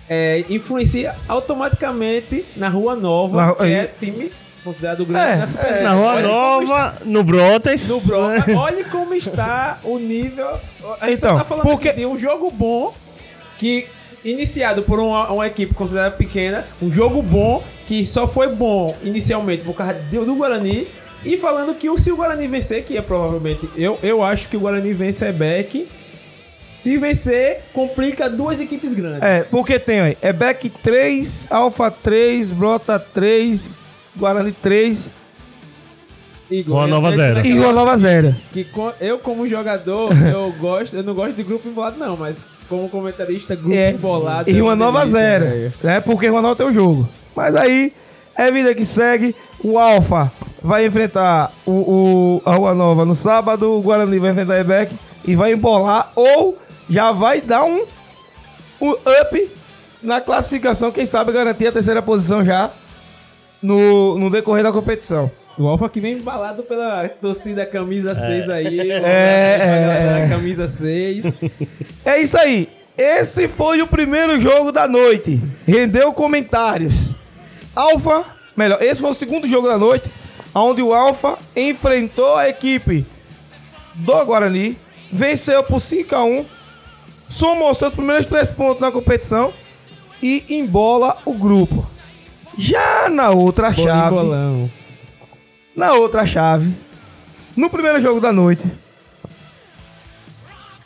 é, 0.08 0.44
influencia 0.50 1.14
automaticamente 1.28 2.44
na 2.56 2.68
Rua 2.68 2.94
Nova, 2.94 3.46
Na- 3.46 3.54
que 3.54 3.64
é 3.64 3.86
time 3.98 4.30
considerado 4.62 5.04
grande 5.06 5.30
É, 5.30 5.36
na 5.36 5.46
Superliga. 5.46 5.82
Na 5.82 5.92
Rua 5.94 6.10
Olha 6.14 6.22
Nova, 6.28 6.94
no 7.04 7.24
Brotas. 7.24 7.88
no 7.88 8.00
Bro, 8.00 8.18
olha 8.58 8.84
como 8.84 9.14
está 9.14 9.78
o 9.84 9.98
nível. 9.98 10.48
A 11.00 11.06
gente 11.08 11.18
Então, 11.18 11.38
tá 11.38 11.44
falando 11.44 11.62
porque- 11.64 11.88
aqui 11.90 12.00
de 12.00 12.06
um 12.06 12.18
jogo 12.18 12.50
bom 12.50 12.92
que 13.58 13.86
iniciado 14.24 14.82
por 14.82 14.98
uma, 14.98 15.30
uma 15.30 15.46
equipe 15.46 15.72
considerada 15.74 16.14
pequena, 16.16 16.66
um 16.82 16.92
jogo 16.92 17.22
bom 17.22 17.62
que 17.86 18.04
só 18.06 18.26
foi 18.26 18.48
bom 18.48 18.96
inicialmente 19.02 19.62
por 19.64 19.74
causa 19.74 19.94
do, 19.94 20.24
do 20.24 20.34
Guarani 20.34 20.88
e 21.24 21.36
falando 21.36 21.74
que 21.74 21.88
o- 21.88 21.98
se 21.98 22.10
o 22.10 22.16
Guarani 22.16 22.46
vencer, 22.48 22.84
que 22.84 22.96
é 22.98 23.02
provavelmente 23.02 23.68
eu, 23.76 23.98
eu 24.02 24.22
acho 24.22 24.48
que 24.48 24.56
o 24.56 24.60
Guarani 24.60 24.92
vence 24.92 25.24
a 25.26 25.32
Beck. 25.32 25.86
Se 26.74 26.98
vencer, 26.98 27.62
complica 27.72 28.28
duas 28.28 28.60
equipes 28.60 28.92
grandes. 28.94 29.22
É, 29.22 29.42
porque 29.44 29.78
tem 29.78 29.98
aí, 30.00 30.18
Ebec 30.22 30.68
3, 30.68 31.46
Alfa 31.50 31.90
3, 31.90 32.50
Brota 32.50 32.98
3, 32.98 33.70
Guarani 34.16 34.52
3 34.52 35.08
E 36.50 36.60
Rua 36.62 36.86
Nova 36.86 37.16
zero. 37.16 37.44
e 37.46 37.58
Rua 37.58 37.72
Nova 37.72 37.96
Zero. 37.96 38.36
que 38.52 38.66
eu 39.00 39.18
como 39.18 39.48
jogador, 39.48 40.10
eu 40.30 40.52
gosto, 40.60 40.94
eu 40.96 41.02
não 41.02 41.14
gosto 41.14 41.32
de 41.34 41.42
grupo 41.42 41.66
embolado 41.68 41.98
não, 41.98 42.16
mas 42.16 42.46
como 42.68 42.88
comentarista, 42.88 43.54
grupo 43.54 43.74
É, 43.74 43.90
embolado. 43.90 44.50
e 44.50 44.56
é 44.56 44.60
Rua 44.60 44.70
uma 44.70 44.76
Nova 44.76 45.06
Zero, 45.06 45.72
né? 45.82 46.00
Porque 46.00 46.28
Nova 46.42 46.56
tem 46.56 46.66
o 46.66 46.72
jogo. 46.74 47.08
Mas 47.34 47.54
aí, 47.56 47.92
é 48.36 48.50
vida 48.50 48.74
que 48.74 48.84
segue. 48.84 49.34
O 49.62 49.78
Alfa 49.78 50.30
vai 50.62 50.84
enfrentar 50.86 51.52
o, 51.64 51.70
o- 51.70 52.42
a 52.44 52.54
Rua 52.54 52.74
Nova 52.74 53.04
no 53.04 53.14
sábado, 53.14 53.72
o 53.78 53.80
Guarani 53.82 54.18
vai 54.18 54.30
enfrentar 54.32 54.54
a 54.54 54.60
Ebec 54.60 54.94
e 55.24 55.34
vai 55.36 55.52
embolar 55.52 56.12
ou 56.14 56.56
já 56.88 57.12
vai 57.12 57.40
dar 57.40 57.64
um, 57.64 57.84
um 58.80 58.90
up 58.92 59.50
na 60.02 60.20
classificação, 60.20 60.92
quem 60.92 61.06
sabe 61.06 61.32
garantir 61.32 61.66
a 61.66 61.72
terceira 61.72 62.00
posição 62.02 62.44
já 62.44 62.70
no, 63.62 64.18
no 64.18 64.30
decorrer 64.30 64.62
da 64.62 64.70
competição. 64.72 65.30
O 65.58 65.66
Alfa 65.66 65.88
que 65.88 66.00
vem 66.00 66.18
embalado 66.18 66.62
pela 66.62 67.08
torcida 67.08 67.64
camisa 67.64 68.14
6 68.14 68.50
aí. 68.50 68.80
É, 68.90 69.04
é, 69.04 70.24
é. 70.24 70.28
Camisa 70.28 70.68
6. 70.68 71.24
É 72.04 72.18
isso 72.18 72.36
aí. 72.36 72.68
Esse 72.96 73.48
foi 73.48 73.82
o 73.82 73.86
primeiro 73.86 74.40
jogo 74.40 74.70
da 74.70 74.86
noite. 74.86 75.40
Rendeu 75.66 76.12
comentários. 76.12 77.14
Alfa, 77.74 78.24
melhor, 78.56 78.82
esse 78.82 79.00
foi 79.00 79.10
o 79.10 79.14
segundo 79.14 79.46
jogo 79.48 79.68
da 79.68 79.76
noite, 79.76 80.10
onde 80.54 80.82
o 80.82 80.94
Alfa 80.94 81.38
enfrentou 81.54 82.36
a 82.36 82.48
equipe 82.48 83.04
do 83.94 84.24
Guarani, 84.24 84.78
venceu 85.12 85.62
por 85.62 85.80
5 85.80 86.14
a 86.14 86.24
1 86.24 86.46
somou 87.28 87.74
seus 87.74 87.94
primeiros 87.94 88.26
três 88.26 88.50
pontos 88.50 88.80
na 88.80 88.90
competição 88.90 89.52
e 90.22 90.44
embola 90.48 91.18
o 91.24 91.34
grupo. 91.34 91.86
Já 92.56 93.08
na 93.10 93.30
outra 93.30 93.72
chave, 93.72 94.14
Bolão. 94.14 94.70
Na 95.76 95.92
outra 95.92 96.26
chave, 96.26 96.72
no 97.54 97.68
primeiro 97.68 98.00
jogo 98.00 98.18
da 98.18 98.32
noite, 98.32 98.64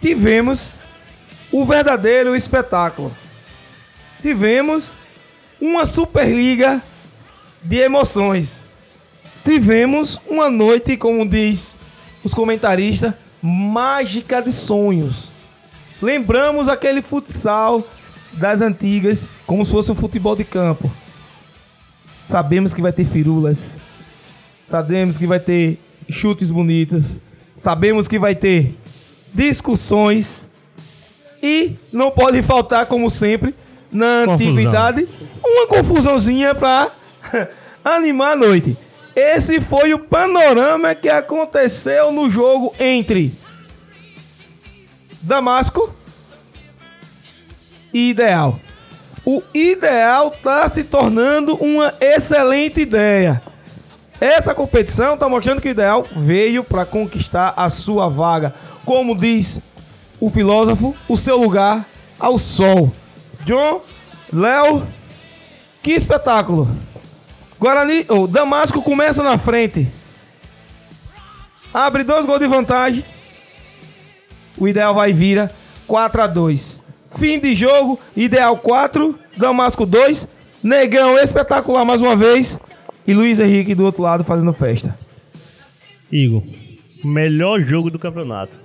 tivemos 0.00 0.74
o 1.52 1.64
verdadeiro 1.64 2.34
espetáculo. 2.34 3.14
Tivemos 4.20 4.96
uma 5.60 5.86
Superliga 5.86 6.82
de 7.62 7.76
emoções. 7.76 8.64
Tivemos 9.44 10.20
uma 10.26 10.50
noite, 10.50 10.96
como 10.96 11.26
diz 11.26 11.76
os 12.24 12.34
comentaristas, 12.34 13.14
mágica 13.40 14.42
de 14.42 14.52
sonhos. 14.52 15.30
Lembramos 16.02 16.68
aquele 16.68 17.00
futsal 17.00 17.86
das 18.32 18.60
antigas, 18.60 19.26
como 19.46 19.64
se 19.64 19.70
fosse 19.70 19.92
um 19.92 19.94
futebol 19.94 20.36
de 20.36 20.44
campo. 20.44 20.90
Sabemos 22.22 22.74
que 22.74 22.82
vai 22.82 22.92
ter 22.92 23.04
firulas. 23.04 23.76
Sabemos 24.70 25.18
que 25.18 25.26
vai 25.26 25.40
ter 25.40 25.80
chutes 26.08 26.48
bonitos. 26.48 27.18
Sabemos 27.56 28.06
que 28.06 28.20
vai 28.20 28.36
ter 28.36 28.78
discussões. 29.34 30.48
E 31.42 31.74
não 31.92 32.12
pode 32.12 32.40
faltar, 32.40 32.86
como 32.86 33.10
sempre, 33.10 33.52
na 33.90 34.26
Confusão. 34.26 34.52
antiguidade, 34.52 35.08
uma 35.44 35.66
confusãozinha 35.66 36.54
para 36.54 36.92
animar 37.84 38.34
a 38.34 38.36
noite. 38.36 38.76
Esse 39.16 39.60
foi 39.60 39.92
o 39.92 39.98
panorama 39.98 40.94
que 40.94 41.08
aconteceu 41.08 42.12
no 42.12 42.30
jogo 42.30 42.72
entre 42.78 43.34
Damasco 45.20 45.92
e 47.92 48.10
Ideal. 48.10 48.60
O 49.24 49.42
Ideal 49.52 50.32
está 50.32 50.68
se 50.68 50.84
tornando 50.84 51.56
uma 51.56 51.92
excelente 52.00 52.82
ideia. 52.82 53.42
Essa 54.20 54.54
competição 54.54 55.14
está 55.14 55.26
mostrando 55.28 55.62
que 55.62 55.68
o 55.68 55.70
Ideal 55.70 56.06
veio 56.14 56.62
para 56.62 56.84
conquistar 56.84 57.54
a 57.56 57.70
sua 57.70 58.06
vaga. 58.06 58.54
Como 58.84 59.16
diz 59.16 59.58
o 60.20 60.28
filósofo, 60.28 60.94
o 61.08 61.16
seu 61.16 61.38
lugar 61.38 61.86
ao 62.18 62.36
sol. 62.36 62.92
John, 63.46 63.80
Léo, 64.30 64.86
que 65.82 65.92
espetáculo. 65.92 66.68
Guarani, 67.58 68.04
o 68.10 68.26
Damasco 68.26 68.82
começa 68.82 69.22
na 69.22 69.38
frente. 69.38 69.90
Abre 71.72 72.04
dois 72.04 72.26
gols 72.26 72.40
de 72.40 72.46
vantagem. 72.46 73.04
O 74.58 74.68
Ideal 74.68 74.94
vai 74.94 75.14
vira 75.14 75.50
4 75.86 76.22
a 76.22 76.26
2. 76.26 76.82
Fim 77.16 77.38
de 77.38 77.54
jogo, 77.54 77.98
Ideal 78.14 78.58
4, 78.58 79.18
Damasco 79.36 79.86
2. 79.86 80.26
Negão 80.62 81.18
espetacular 81.18 81.86
mais 81.86 82.02
uma 82.02 82.14
vez. 82.14 82.58
E 83.10 83.12
Luiz 83.12 83.40
Henrique 83.40 83.74
do 83.74 83.84
outro 83.84 84.04
lado 84.04 84.22
fazendo 84.22 84.52
festa. 84.52 84.94
Igor, 86.12 86.44
melhor 87.02 87.58
jogo 87.58 87.90
do 87.90 87.98
campeonato. 87.98 88.56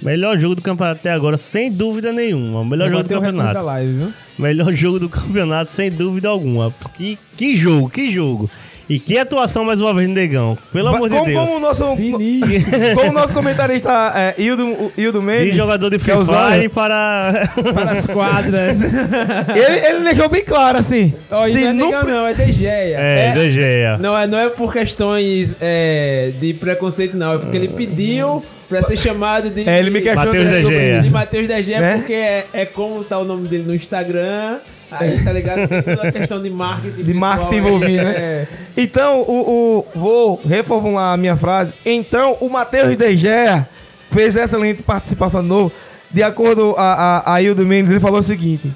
Melhor 0.00 0.38
jogo 0.38 0.54
do 0.54 0.62
campeonato 0.62 1.00
até 1.00 1.10
agora, 1.10 1.36
sem 1.36 1.70
dúvida 1.70 2.10
nenhuma. 2.10 2.64
Melhor 2.64 2.88
jogo 2.90 3.02
do 3.02 3.08
campeonato. 3.10 3.60
live? 3.60 4.14
Melhor 4.38 4.72
jogo 4.72 4.98
do 5.00 5.08
campeonato, 5.10 5.70
sem 5.70 5.90
dúvida 5.90 6.30
alguma. 6.30 6.74
Que, 6.96 7.18
que 7.36 7.56
jogo, 7.56 7.90
que 7.90 8.10
jogo. 8.10 8.50
E 8.88 8.98
que 8.98 9.18
atuação 9.18 9.64
mais 9.64 9.80
uma 9.82 9.92
vez 9.92 10.08
Negão. 10.08 10.56
Pelo 10.72 10.88
amor 10.88 11.10
de 11.10 11.16
como, 11.16 11.26
Deus. 11.26 11.40
como 11.40 11.56
o 11.56 11.60
nosso, 11.60 11.84
como 11.84 13.10
o 13.10 13.12
nosso 13.12 13.34
comentarista 13.34 14.12
é, 14.14 14.34
Hildo, 14.38 14.90
Hildo 14.96 15.20
Mendes. 15.20 15.52
De 15.52 15.58
jogador 15.58 15.90
de 15.90 15.96
é 15.96 15.98
Free 15.98 16.14
Fire 16.14 16.68
para. 16.70 17.50
Para 17.74 17.90
as 17.92 18.06
quadras. 18.06 18.80
ele, 19.54 19.86
ele 19.86 20.04
deixou 20.04 20.28
bem 20.30 20.42
claro 20.42 20.78
assim. 20.78 21.12
E 21.46 21.52
se 21.52 21.60
não 21.60 21.68
é 21.68 21.72
negão, 21.72 22.04
não, 22.04 22.26
é 22.26 22.34
DGEA. 22.34 22.98
É, 22.98 23.32
do 23.34 23.50
Gea. 23.50 23.98
Não 23.98 24.16
é, 24.16 24.26
não 24.26 24.38
é 24.38 24.48
por 24.48 24.72
questões 24.72 25.54
é, 25.60 26.32
de 26.40 26.54
preconceito, 26.54 27.16
não. 27.16 27.34
É 27.34 27.38
porque 27.38 27.56
ele 27.56 27.68
pediu 27.68 28.42
pra 28.68 28.82
ser 28.82 28.96
chamado 28.96 29.50
de. 29.50 29.68
É, 29.68 29.78
ele 29.78 29.90
me 29.90 30.00
questionou 30.00 30.34
Matheus 30.34 30.62
sobre 30.62 30.96
De. 30.96 31.02
De 31.02 31.10
Matheus 31.10 31.48
DG, 31.48 31.78
Né? 31.78 31.96
porque 31.96 32.14
é, 32.14 32.46
é 32.52 32.66
como 32.66 33.04
tá 33.04 33.18
o 33.18 33.24
nome 33.24 33.48
dele 33.48 33.64
no 33.64 33.74
Instagram. 33.74 34.60
Aí, 34.90 35.22
tá 35.22 35.32
ligado? 35.32 35.68
Tem 35.68 35.82
toda 35.82 36.08
a 36.08 36.12
questão 36.12 36.42
de 36.42 36.50
marketing. 36.50 37.02
De 37.02 37.14
marketing 37.14 37.56
envolvido, 37.56 38.04
né? 38.04 38.14
é. 38.16 38.46
Então, 38.76 39.20
o, 39.22 39.84
o- 39.94 39.98
vou 39.98 40.40
reformular 40.46 41.12
a 41.12 41.16
minha 41.16 41.36
frase. 41.36 41.72
Então, 41.84 42.36
o 42.40 42.48
Matheus 42.48 42.96
De 42.96 43.16
Gea 43.16 43.68
fez 44.10 44.34
excelente 44.36 44.82
participação 44.82 45.42
de 45.42 45.48
novo. 45.48 45.72
De 46.10 46.22
acordo 46.22 46.74
a, 46.78 47.22
a, 47.26 47.34
a 47.34 47.42
Hildo 47.42 47.66
Mendes, 47.66 47.90
ele 47.90 48.00
falou 48.00 48.20
o 48.20 48.22
seguinte: 48.22 48.72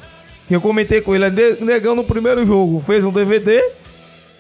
que 0.47 0.55
eu 0.55 0.61
comentei 0.61 1.01
com 1.01 1.15
ele, 1.15 1.25
Negão 1.61 1.95
no 1.95 2.05
primeiro 2.05 2.45
jogo 2.45 2.83
fez 2.87 3.05
um 3.05 3.11
DVD, 3.11 3.63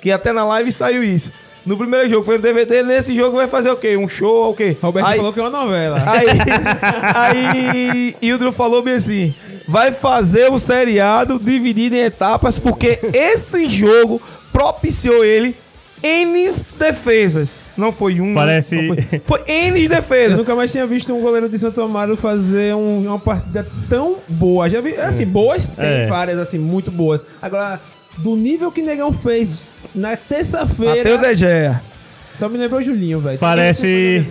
que 0.03 0.11
até 0.13 0.31
na 0.33 0.45
live 0.45 0.71
saiu 0.71 1.03
isso. 1.03 1.33
No 1.65 1.79
primeiro 1.79 2.11
jogo 2.11 2.25
foi 2.25 2.37
um 2.39 2.41
DVD, 2.41 2.83
nesse 2.83 3.15
jogo 3.17 3.37
vai 3.37 3.47
fazer 3.47 3.71
o 3.71 3.77
quê? 3.77 3.97
Um 3.97 4.09
show 4.09 4.47
ou 4.47 4.51
o 4.51 4.55
quê? 4.55 4.77
Roberto 4.83 5.07
aí, 5.07 5.17
falou 5.17 5.33
que 5.33 5.39
é 5.41 5.43
uma 5.45 5.49
novela. 5.65 6.03
Aí, 6.07 6.27
aí 7.15 8.17
Hildro 8.21 8.53
falou 8.53 8.83
bem 8.83 8.95
assim: 8.95 9.35
vai 9.68 9.92
fazer 9.92 10.51
o 10.51 10.59
seriado 10.59 11.38
dividido 11.38 11.94
em 11.96 12.01
etapas, 12.05 12.59
porque 12.59 12.98
esse 13.12 13.66
jogo 13.70 14.20
propiciou 14.53 15.25
ele 15.25 15.57
N 16.03 16.51
defesas. 16.79 17.61
Não 17.77 17.90
foi 17.92 18.20
um. 18.20 18.35
Parece- 18.35 18.75
não 18.75 18.94
Foi, 18.94 19.20
foi 19.25 19.40
N 19.46 19.83
Eu 19.85 19.88
defesas. 19.88 20.37
nunca 20.37 20.55
mais 20.55 20.70
tinha 20.70 20.87
visto 20.87 21.14
um 21.14 21.20
goleiro 21.20 21.48
de 21.48 21.59
Santo 21.59 21.81
Amaro 21.81 22.16
fazer 22.16 22.75
um- 22.75 23.07
uma 23.07 23.18
partida 23.18 23.66
tão 23.88 24.16
boa. 24.29 24.68
Já 24.68 24.81
vi, 24.81 24.94
assim, 24.96 25.25
boas 25.25 25.68
tem 25.68 25.85
É. 25.87 26.07
várias, 26.07 26.38
assim, 26.38 26.59
muito 26.59 26.90
boas. 26.90 27.20
Agora, 27.40 27.81
do 28.18 28.37
nível 28.37 28.70
que 28.70 28.83
Negão 28.83 29.11
fez 29.12 29.70
na 29.94 30.16
terça-feira, 30.16 31.16
De 31.16 31.35
Gea. 31.35 31.81
Só 32.37 32.49
me 32.49 32.59
lembrou 32.59 32.81
o 32.81 32.83
Julinho, 32.83 33.21
velho. 33.21 33.38
Parece-. 33.38 34.27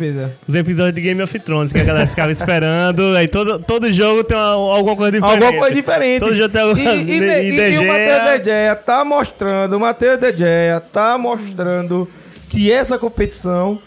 Os 0.47 0.55
episódios 0.55 0.93
de 0.95 1.01
Game 1.01 1.21
of 1.21 1.39
Thrones, 1.39 1.71
que 1.71 1.79
a 1.79 1.83
galera 1.83 2.07
ficava 2.07 2.31
esperando. 2.33 3.15
Aí 3.15 3.27
todo, 3.27 3.59
todo 3.59 3.91
jogo 3.91 4.23
tem 4.23 4.35
uma- 4.37 4.75
alguma 4.75 4.95
coisa 4.95 5.11
diferente. 5.13 5.43
Alguma 5.43 5.59
coisa 5.59 5.75
diferente. 5.75 6.19
Todo 6.19 6.35
jogo 6.35 6.49
tem 6.49 6.61
alguma 6.61 6.81
E, 6.81 6.85
coisa 6.85 7.13
e, 7.13 7.15
e, 7.17 7.47
e, 7.49 7.71
De 7.71 7.77
o 7.79 7.87
Matheus 7.87 8.39
De 8.39 8.43
Gea 8.45 8.75
tá 8.75 9.05
mostrando, 9.05 9.77
o 9.77 9.79
Matheus 9.79 10.19
De 10.19 10.37
Gea 10.37 10.81
tá 10.91 11.17
mostrando 11.17 12.09
que 12.49 12.71
essa 12.71 12.97
competição 12.99 13.79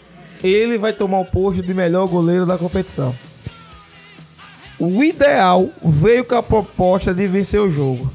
ele 0.43 0.77
vai 0.77 0.93
tomar 0.93 1.19
o 1.19 1.25
posto 1.25 1.61
de 1.61 1.73
melhor 1.73 2.07
goleiro 2.07 2.45
da 2.45 2.57
competição. 2.57 3.13
O 4.79 5.03
ideal 5.03 5.69
veio 5.83 6.25
com 6.25 6.35
a 6.35 6.43
proposta 6.43 7.13
de 7.13 7.25
vencer 7.27 7.59
o 7.61 7.71
jogo. 7.71 8.11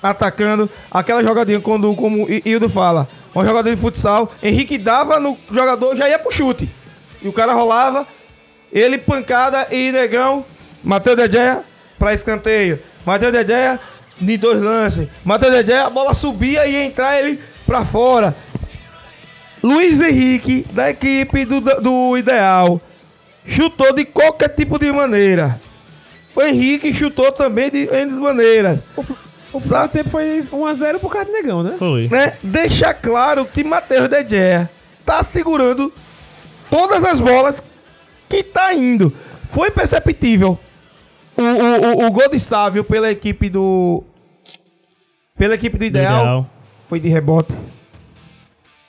Atacando 0.00 0.70
aquela 0.90 1.24
jogadinha 1.24 1.60
quando, 1.60 1.92
como 1.96 2.24
o 2.24 2.28
Hildo 2.48 2.68
fala, 2.70 3.08
uma 3.34 3.44
jogadinha 3.44 3.74
de 3.74 3.80
futsal, 3.80 4.32
Henrique 4.42 4.78
dava 4.78 5.20
no 5.20 5.36
jogador, 5.50 5.96
já 5.96 6.08
ia 6.08 6.18
pro 6.18 6.32
chute. 6.32 6.68
E 7.22 7.28
o 7.28 7.32
cara 7.32 7.52
rolava, 7.52 8.06
ele 8.72 8.98
pancada 8.98 9.66
e 9.70 9.92
negão, 9.92 10.44
Matheus 10.82 11.16
De 11.16 11.30
Gea 11.30 11.62
pra 11.98 12.14
escanteio. 12.14 12.80
Matheus 13.04 13.32
De 13.32 13.44
Gea 13.46 13.80
de 14.20 14.36
dois 14.36 14.60
lances. 14.60 15.08
Matheus 15.24 15.52
De 15.52 15.66
Gea, 15.66 15.86
a 15.86 15.90
bola 15.90 16.14
subia 16.14 16.66
e 16.66 16.72
ia 16.72 16.84
entrar 16.84 17.18
ele 17.18 17.40
pra 17.66 17.84
fora. 17.84 18.34
Luiz 19.62 20.00
Henrique, 20.00 20.64
da 20.70 20.90
equipe 20.90 21.44
do, 21.44 21.60
do 21.60 22.16
Ideal, 22.16 22.80
chutou 23.46 23.92
de 23.92 24.04
qualquer 24.04 24.48
tipo 24.48 24.78
de 24.78 24.92
maneira. 24.92 25.60
O 26.34 26.42
Henrique 26.42 26.94
chutou 26.94 27.32
também 27.32 27.70
de 27.70 27.88
N 27.92 28.12
maneiras. 28.20 28.80
O 29.58 29.60
primeiro 29.68 29.88
tempo 29.88 30.10
foi 30.10 30.24
1x0 30.40 30.98
pro 31.00 31.08
cara 31.08 31.24
de 31.24 31.32
Negão, 31.32 31.62
né? 31.62 31.74
Foi. 31.78 32.08
né? 32.08 32.34
Deixa 32.42 32.92
claro 32.94 33.44
que 33.44 33.62
Matheus 33.64 34.08
De 34.08 34.28
Gea 34.28 34.70
tá 35.04 35.22
segurando 35.22 35.92
todas 36.70 37.04
as 37.04 37.20
bolas 37.20 37.62
que 38.28 38.42
tá 38.42 38.72
indo. 38.74 39.12
Foi 39.50 39.70
perceptível 39.70 40.58
o, 41.36 41.42
o, 41.42 42.02
o, 42.02 42.06
o 42.06 42.10
gol 42.10 42.28
de 42.30 42.38
Sávio 42.40 42.84
pela 42.84 43.10
equipe 43.10 43.48
do. 43.48 44.02
Pela 45.36 45.54
equipe 45.54 45.78
do 45.78 45.84
Ideal, 45.84 46.20
Ideal. 46.20 46.46
foi 46.88 46.98
de 47.00 47.08
rebote. 47.08 47.54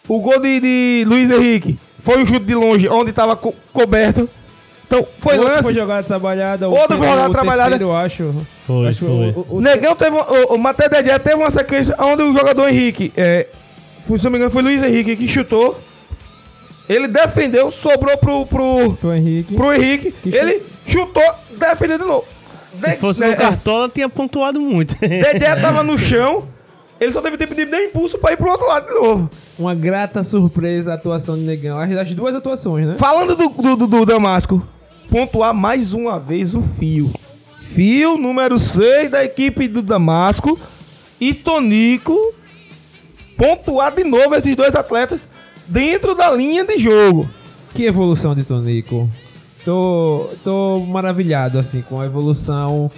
O 0.08 0.20
gol 0.20 0.40
de, 0.40 0.60
de 0.60 1.06
Luiz 1.08 1.30
Henrique 1.30 1.80
foi 2.00 2.18
um 2.22 2.26
chute 2.26 2.46
de 2.46 2.56
longe, 2.56 2.90
onde 2.90 3.14
tava 3.14 3.36
co- 3.36 3.54
coberto. 3.72 4.28
Então, 4.88 5.08
foi 5.20 5.36
Outro 5.38 5.52
lance. 5.52 5.64
foi 5.64 5.74
jogada 5.76 6.02
trabalhada. 6.04 6.68
o 6.68 6.72
Outro 6.72 6.98
foi 6.98 7.06
terceiro- 7.06 7.16
jogada 7.22 7.34
trabalhada. 7.34 7.70
terceiro, 7.78 7.92
eu 7.94 7.96
acho. 7.98 8.46
Foi, 8.70 8.94
foi. 8.94 9.08
O, 9.08 9.46
o, 9.50 9.58
o, 9.58 9.62
Negão 9.62 9.96
teve. 9.96 10.12
uma- 10.12 10.32
O, 10.32 10.56
o 10.56 10.58
Matheus 10.60 10.92
De 10.92 11.04
Gea 11.04 11.18
teve 11.20 11.36
uma 11.36 11.50
sequência 11.50 11.96
onde 12.00 12.22
o 12.22 12.32
jogador 12.38 12.68
Henrique. 12.70 13.12
É, 13.18 13.48
foi, 14.08 14.20
se 14.20 14.26
não 14.26 14.32
me 14.32 14.38
engano, 14.38 14.52
foi 14.52 14.62
Luiz 14.62 14.84
Henrique 14.84 15.16
que 15.16 15.28
chutou. 15.28 15.80
Ele 16.88 17.08
defendeu, 17.08 17.70
sobrou 17.72 18.16
pro, 18.18 18.46
pro, 18.46 18.94
pro 18.94 19.14
Henrique. 19.14 19.56
pro 19.56 19.74
Henrique. 19.74 20.12
Que 20.12 20.30
ele 20.36 20.62
chutou, 20.88 21.24
defendeu 21.58 21.98
de 21.98 22.06
novo. 22.06 22.26
De, 22.74 22.92
Se 22.92 22.98
fosse 22.98 23.22
né, 23.22 23.28
no 23.32 23.36
Cartola, 23.38 23.90
tinha 23.90 24.08
pontuado 24.08 24.60
muito. 24.62 24.96
De 25.02 25.08
Gea 25.40 25.60
tava 25.60 25.82
no 25.84 25.98
chão. 26.00 26.46
Ele 27.02 27.12
só 27.14 27.22
teve 27.22 27.38
tempo 27.38 27.56
de 27.56 27.64
dar 27.66 27.82
impulso 27.82 28.18
pra 28.20 28.34
ir 28.34 28.38
pro 28.38 28.52
outro 28.52 28.68
lado 28.68 28.88
de 28.88 28.94
novo. 28.94 29.30
Uma 29.58 29.74
grata 29.74 30.22
surpresa 30.22 30.92
a 30.92 30.96
atuação 30.96 31.36
do 31.36 31.42
Negão. 31.42 31.80
As, 31.80 31.90
as 31.92 32.14
duas 32.14 32.36
atuações, 32.36 32.86
né? 32.86 32.96
Falando 32.98 33.36
do, 33.36 33.50
do, 33.50 33.76
do- 33.78 33.88
do 33.88 34.06
Damasco, 34.06 34.62
pontuar 35.10 35.54
mais 35.54 35.94
uma 35.94 36.20
vez 36.20 36.54
o 36.54 36.62
Fio. 36.62 37.10
Fio, 37.74 38.18
número 38.18 38.58
6 38.58 39.12
da 39.12 39.24
equipe 39.24 39.68
do 39.68 39.82
Damasco. 39.82 40.58
E 41.22 41.34
Tonico, 41.34 42.34
pontuar 43.38 43.94
de 43.94 44.04
novo 44.04 44.34
esses 44.36 44.56
dois 44.56 44.74
atletas 44.74 45.28
dentro 45.68 46.16
da 46.16 46.32
linha 46.32 46.66
de 46.66 46.78
jogo. 46.78 47.30
Que 47.74 47.86
evolução 47.86 48.34
de 48.34 48.44
Tonico. 48.44 49.10
Tô, 49.64 50.30
tô 50.44 50.80
maravilhado, 50.80 51.60
assim, 51.60 51.82
com 51.82 52.02
a 52.02 52.06
evolução 52.06 52.90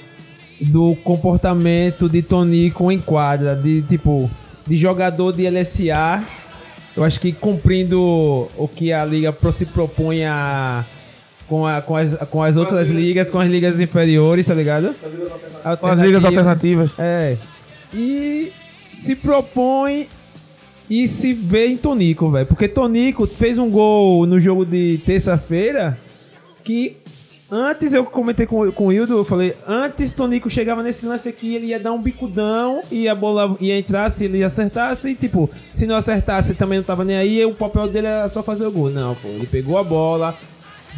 do 0.62 0.96
comportamento 1.04 2.08
de 2.08 2.22
Tonico 2.22 2.92
em 2.92 3.00
quadra. 3.00 3.56
De, 3.56 3.82
tipo, 3.82 4.30
de 4.66 4.78
jogador 4.78 5.34
de 5.34 5.50
LSA. 5.50 6.24
Eu 6.96 7.04
acho 7.04 7.20
que 7.20 7.32
cumprindo 7.34 8.50
o 8.58 8.68
que 8.68 8.94
a 8.94 9.04
liga 9.04 9.36
se 9.52 9.66
propõe 9.66 10.24
a... 10.24 10.86
Com, 11.52 11.68
a, 11.68 11.82
com, 11.82 11.98
as, 11.98 12.16
com 12.30 12.42
as 12.42 12.56
outras 12.56 12.88
ligas, 12.88 13.30
com 13.30 13.38
as 13.38 13.50
ligas 13.50 13.78
inferiores, 13.78 14.46
tá 14.46 14.54
ligado? 14.54 14.96
Com 15.82 15.88
as 15.88 16.00
ligas 16.00 16.24
alternativas. 16.24 16.94
É. 16.98 17.36
E 17.94 18.54
se 18.94 19.18
propõe 19.18 20.08
e 20.90 21.10
se 21.10 21.34
vê 21.34 21.68
em 21.68 21.76
Tonico, 21.76 22.32
velho. 22.32 22.46
Porque 22.46 22.70
Tonico 22.70 23.28
fez 23.28 23.58
um 23.58 23.70
gol 23.70 24.26
no 24.26 24.40
jogo 24.40 24.66
de 24.66 25.02
terça-feira 25.06 25.98
que 26.64 26.96
antes 27.52 27.94
eu 27.94 28.06
comentei 28.06 28.46
com, 28.46 28.72
com 28.72 28.88
o 28.88 28.94
Hildo, 28.94 29.18
eu 29.18 29.26
falei, 29.26 29.54
antes 29.68 30.14
Tonico 30.14 30.50
chegava 30.50 30.82
nesse 30.82 31.06
lance 31.06 31.28
aqui, 31.28 31.54
ele 31.54 31.68
ia 31.68 31.80
dar 31.82 31.92
um 31.92 32.02
bicudão 32.02 32.80
e 32.90 33.10
a 33.10 33.14
bola 33.14 33.58
ia 33.60 33.78
entrar 33.78 34.10
se 34.10 34.24
ele 34.24 34.42
acertasse 34.42 35.10
e 35.10 35.16
tipo, 35.16 35.50
se 35.74 35.86
não 35.86 35.98
acertasse 35.98 36.54
também 36.54 36.78
não 36.78 36.86
tava 36.86 37.04
nem 37.04 37.18
aí, 37.18 37.44
o 37.44 37.54
papel 37.54 37.90
dele 37.90 38.08
era 38.08 38.30
só 38.30 38.42
fazer 38.42 38.66
o 38.66 38.72
gol. 38.72 38.90
Não, 38.90 39.16
pô, 39.16 39.28
ele 39.28 39.48
pegou 39.48 39.78
a 39.78 39.84
bola, 39.84 40.38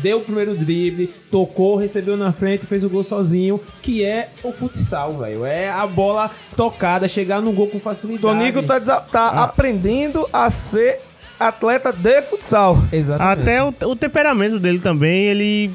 deu 0.02 0.18
o 0.18 0.22
primeiro 0.22 0.56
drible, 0.56 1.14
tocou, 1.32 1.76
recebeu 1.78 2.18
na 2.18 2.32
frente, 2.32 2.66
fez 2.66 2.84
o 2.84 2.90
gol 2.90 3.04
sozinho, 3.04 3.60
que 3.82 4.04
é 4.04 4.30
o 4.44 4.52
futsal, 4.52 5.18
velho. 5.20 5.46
É 5.46 5.70
a 5.70 5.86
bola 5.86 6.32
tocada, 6.56 7.08
chegar 7.08 7.42
no 7.42 7.52
gol 7.52 7.68
com 7.68 7.80
facilidade. 7.80 8.22
Tonico 8.22 8.64
tá, 8.64 8.80
tá 8.80 9.28
Ah. 9.30 9.44
aprendendo 9.44 10.28
a 10.34 10.50
ser 10.50 11.00
atleta 11.40 11.92
de 11.92 12.22
futsal. 12.24 12.82
Exatamente. 12.92 13.42
Até 13.42 13.64
o, 13.64 13.74
o 13.92 13.96
temperamento 13.96 14.60
dele 14.60 14.80
também, 14.80 15.24
ele 15.26 15.72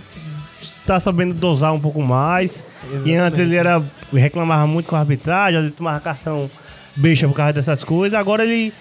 tá 0.87 0.99
sabendo 0.99 1.35
dosar 1.35 1.73
um 1.73 1.81
pouco 1.81 2.01
mais. 2.03 2.65
E 3.05 3.15
antes 3.15 3.39
ele 3.39 3.55
era 3.57 3.83
reclamava 4.13 4.67
muito 4.67 4.87
com 4.87 4.97
a 4.97 5.01
arbitragem, 5.01 5.61
ele 5.61 5.71
tomava 5.71 6.01
cartão 6.01 6.51
beixa 6.97 7.29
por 7.29 7.35
causa 7.35 7.53
dessas 7.53 7.85
coisas. 7.85 8.19
Agora 8.19 8.43
ele. 8.45 8.73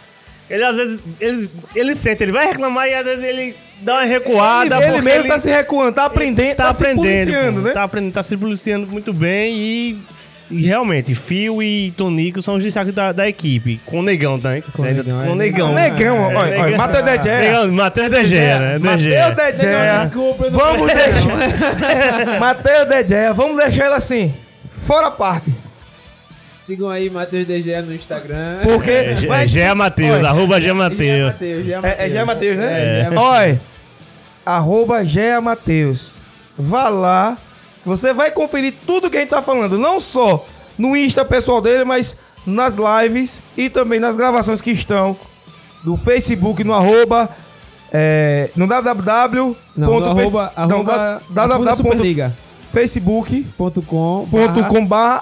Ele 0.49 0.63
às 0.63 0.75
vezes. 0.75 0.99
Ele, 1.19 1.49
ele 1.75 1.95
sente, 1.95 2.23
ele 2.23 2.31
vai 2.31 2.47
reclamar 2.47 2.87
e 2.87 2.93
às 2.93 3.05
vezes 3.05 3.23
ele 3.23 3.55
dá 3.81 3.95
uma 3.95 4.05
recuada. 4.05 4.75
ele 4.77 4.85
ele 4.85 5.01
mesmo 5.01 5.21
ele 5.21 5.27
tá 5.27 5.39
se 5.39 5.49
recuando, 5.49 5.93
tá 5.93 6.05
aprendendo, 6.05 6.55
tá, 6.55 6.63
tá, 6.65 6.69
aprendendo. 6.69 7.31
se 7.31 7.51
né? 7.65 7.71
Tá 7.71 7.83
aprendendo, 7.83 8.13
tá 8.13 8.23
se 8.23 8.37
policiando 8.37 8.87
muito 8.87 9.13
bem 9.13 9.55
e. 9.57 9.99
e 10.49 10.65
realmente, 10.67 11.13
Fio 11.13 11.61
e 11.61 11.91
Tonico 11.91 12.41
são 12.41 12.55
os 12.55 12.63
destaques 12.63 12.93
da, 12.93 13.11
da 13.11 13.27
equipe. 13.27 13.79
Com 13.85 13.99
o 13.99 14.03
Negão 14.03 14.39
também. 14.39 14.63
Com 14.73 14.81
o 14.81 14.85
Negão, 14.85 15.25
Com 15.25 15.31
o. 15.31 15.35
Negão. 15.35 15.73
Negão, 15.73 16.15
É, 16.31 16.35
olha, 16.35 16.37
olha, 16.37 16.61
Negão. 16.61 16.77
Matheus 16.77 17.03
De 17.03 17.23
Gea. 17.23 17.39
Negão, 17.39 17.71
Matheus 17.71 18.09
De 18.09 18.25
Gea, 18.25 18.59
né? 18.59 18.77
Matheus 18.79 19.01
Gea. 19.01 19.31
De 19.31 19.61
Gea. 19.61 19.99
desculpa, 20.03 20.45
eu 20.45 20.51
não 20.51 20.59
Vamos 20.59 20.87
deixar. 20.87 22.39
Matheus 22.39 22.87
De 22.87 23.07
Gea, 23.07 23.33
vamos 23.33 23.57
deixar 23.57 23.85
ele 23.85 23.95
assim. 23.95 24.33
Fora 24.77 25.11
parte. 25.11 25.66
Sigam 26.67 26.89
aí 26.89 27.09
Matheus 27.09 27.47
DG 27.47 27.81
no 27.81 27.95
Instagram. 27.95 28.59
Porque. 28.61 28.91
É, 28.91 29.15
Gea- 29.15 29.29
vai- 29.29 29.47
Gea 29.47 29.73
Matheus, 29.73 30.25
arroba 30.25 30.55
Gea 30.59 30.67
Gea 30.67 30.75
Matheus. 30.75 31.33
É, 31.81 32.05
é 32.05 32.09
Gea 32.09 32.25
Matheus, 32.25 32.57
né? 32.57 33.07
É, 33.07 33.09
Olha. 33.17 33.61
Arroba 34.45 35.05
Gea 35.05 35.39
Matheus. 35.39 36.07
Vá 36.59 36.89
lá. 36.89 37.37
Você 37.85 38.11
vai 38.11 38.31
conferir 38.31 38.73
tudo 38.85 39.09
que 39.09 39.15
a 39.15 39.21
gente 39.21 39.29
tá 39.29 39.41
falando. 39.41 39.79
Não 39.79 40.01
só 40.01 40.45
no 40.77 40.93
Insta 40.97 41.23
pessoal 41.23 41.61
dele, 41.61 41.85
mas 41.85 42.17
nas 42.45 42.75
lives 42.75 43.39
e 43.55 43.69
também 43.69 44.01
nas 44.01 44.17
gravações 44.17 44.59
que 44.59 44.71
estão 44.71 45.15
do 45.85 45.95
Facebook 45.95 46.65
no 46.65 46.73
arroba. 46.73 47.29
É, 47.93 48.49
no 48.57 48.67
www. 48.67 49.55
Não, 49.73 49.99
no 50.01 50.05
arroba, 50.05 50.51
arroba 50.53 51.21
barra 51.29 51.57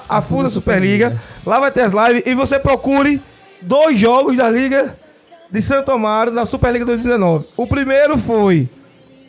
a 0.10 0.22
Fusa 0.22 0.50
Superliga. 0.50 1.22
Lá 1.46 1.60
vai 1.60 1.72
ter 1.72 1.82
as 1.82 1.94
lives 1.94 2.24
e 2.26 2.34
você 2.34 2.60
procure 2.60 3.22
dois 3.62 3.98
jogos 3.98 4.38
da 4.38 4.50
Liga 4.50 4.96
de 5.52 5.62
Santo 5.62 5.92
Amaro 5.92 6.32
na 6.32 6.46
Superliga 6.46 6.86
2019. 6.86 7.48
O 7.58 7.68
primeiro 7.68 8.18
foi 8.18 8.70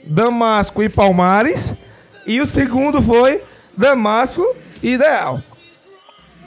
Damasco 0.07 0.83
e 0.83 0.89
Palmares 0.89 1.75
e 2.27 2.41
o 2.41 2.47
segundo 2.47 3.03
foi 3.03 3.43
Damasco 3.77 4.45
e 4.83 4.93
Ideal. 4.93 5.41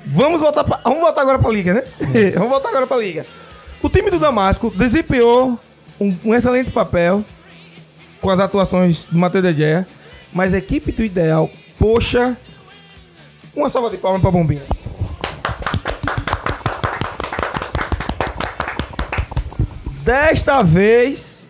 Vamos 0.05 0.41
voltar, 0.41 0.63
pra, 0.63 0.79
vamos 0.83 1.01
voltar 1.01 1.21
agora 1.21 1.39
pra 1.39 1.51
Liga, 1.51 1.73
né? 1.73 1.83
vamos 2.33 2.49
voltar 2.49 2.69
agora 2.69 2.87
pra 2.87 2.97
Liga. 2.97 3.25
O 3.81 3.89
time 3.89 4.09
do 4.09 4.19
Damasco 4.19 4.73
desempenhou 4.75 5.59
um, 5.99 6.15
um 6.25 6.33
excelente 6.33 6.71
papel 6.71 7.23
com 8.21 8.29
as 8.29 8.39
atuações 8.39 9.05
do 9.05 9.17
Matheus 9.17 9.43
de 9.43 9.57
Gea, 9.57 9.87
mas 10.33 10.53
a 10.53 10.57
equipe 10.57 10.91
do 10.91 11.03
Ideal, 11.03 11.49
poxa, 11.77 12.37
uma 13.55 13.69
salva 13.69 13.89
de 13.89 13.97
palmas 13.97 14.21
pra 14.21 14.31
Bombinha. 14.31 14.63
Desta 20.03 20.63
vez, 20.63 21.45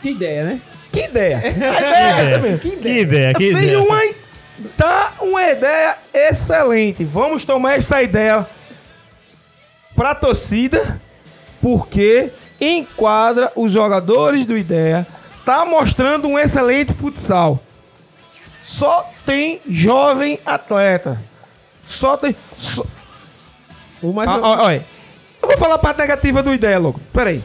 Que 0.00 0.10
ideia, 0.10 0.44
né? 0.44 0.60
que 0.92 1.00
ideia? 1.04 1.38
A 1.42 1.48
ideia 1.48 1.66
é 1.66 2.30
essa 2.30 2.38
mesmo. 2.40 2.58
Que 2.60 2.68
ideia, 3.00 3.34
que 3.34 3.52
Veio 3.52 3.54
ideia. 3.54 3.80
uma, 3.80 4.14
tá 4.76 5.12
uma 5.20 5.42
ideia 5.42 5.96
excelente. 6.12 7.02
Vamos 7.04 7.44
tomar 7.44 7.78
essa 7.78 8.00
ideia 8.02 8.46
pra 9.96 10.14
torcida, 10.14 11.00
porque 11.60 12.30
enquadra 12.60 13.50
os 13.56 13.72
jogadores 13.72 14.46
do 14.46 14.56
Ideia, 14.56 15.04
tá 15.44 15.64
mostrando 15.64 16.28
um 16.28 16.38
excelente 16.38 16.92
futsal. 16.92 17.60
Só 18.64 19.08
tem 19.26 19.60
jovem 19.68 20.38
atleta. 20.44 21.20
Só 21.88 22.16
tem. 22.16 22.34
Só... 22.56 22.84
O 24.02 24.12
mais. 24.12 24.28
Ah, 24.28 24.38
ó, 24.42 24.64
olha, 24.66 24.84
eu 25.42 25.48
vou 25.48 25.58
falar 25.58 25.74
a 25.74 25.78
parte 25.78 25.98
negativa 25.98 26.42
do 26.42 26.52
Ideia, 26.52 26.78
logo. 26.78 27.00
Pera 27.12 27.30
aí. 27.30 27.42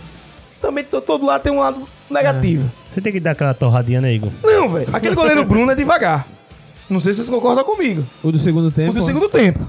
Também 0.61 0.83
to- 0.83 1.01
todo 1.01 1.25
lado 1.25 1.41
tem 1.41 1.51
um 1.51 1.59
lado 1.59 1.87
negativo. 2.09 2.69
Você 2.89 3.01
tem 3.01 3.11
que 3.13 3.19
dar 3.19 3.31
aquela 3.31 3.53
torradinha, 3.53 4.01
né, 4.01 4.13
Igor? 4.13 4.31
Não, 4.43 4.69
velho. 4.69 4.87
Aquele 4.91 5.15
goleiro 5.15 5.45
Bruno 5.45 5.71
é 5.71 5.75
devagar. 5.75 6.25
Não 6.89 6.99
sei 6.99 7.13
se 7.13 7.17
vocês 7.17 7.29
concordam 7.29 7.63
comigo. 7.63 8.05
O 8.23 8.31
do 8.31 8.37
segundo 8.39 8.71
tempo. 8.71 8.91
O 8.91 8.93
do 8.93 9.01
segundo 9.03 9.29
tempo. 9.29 9.59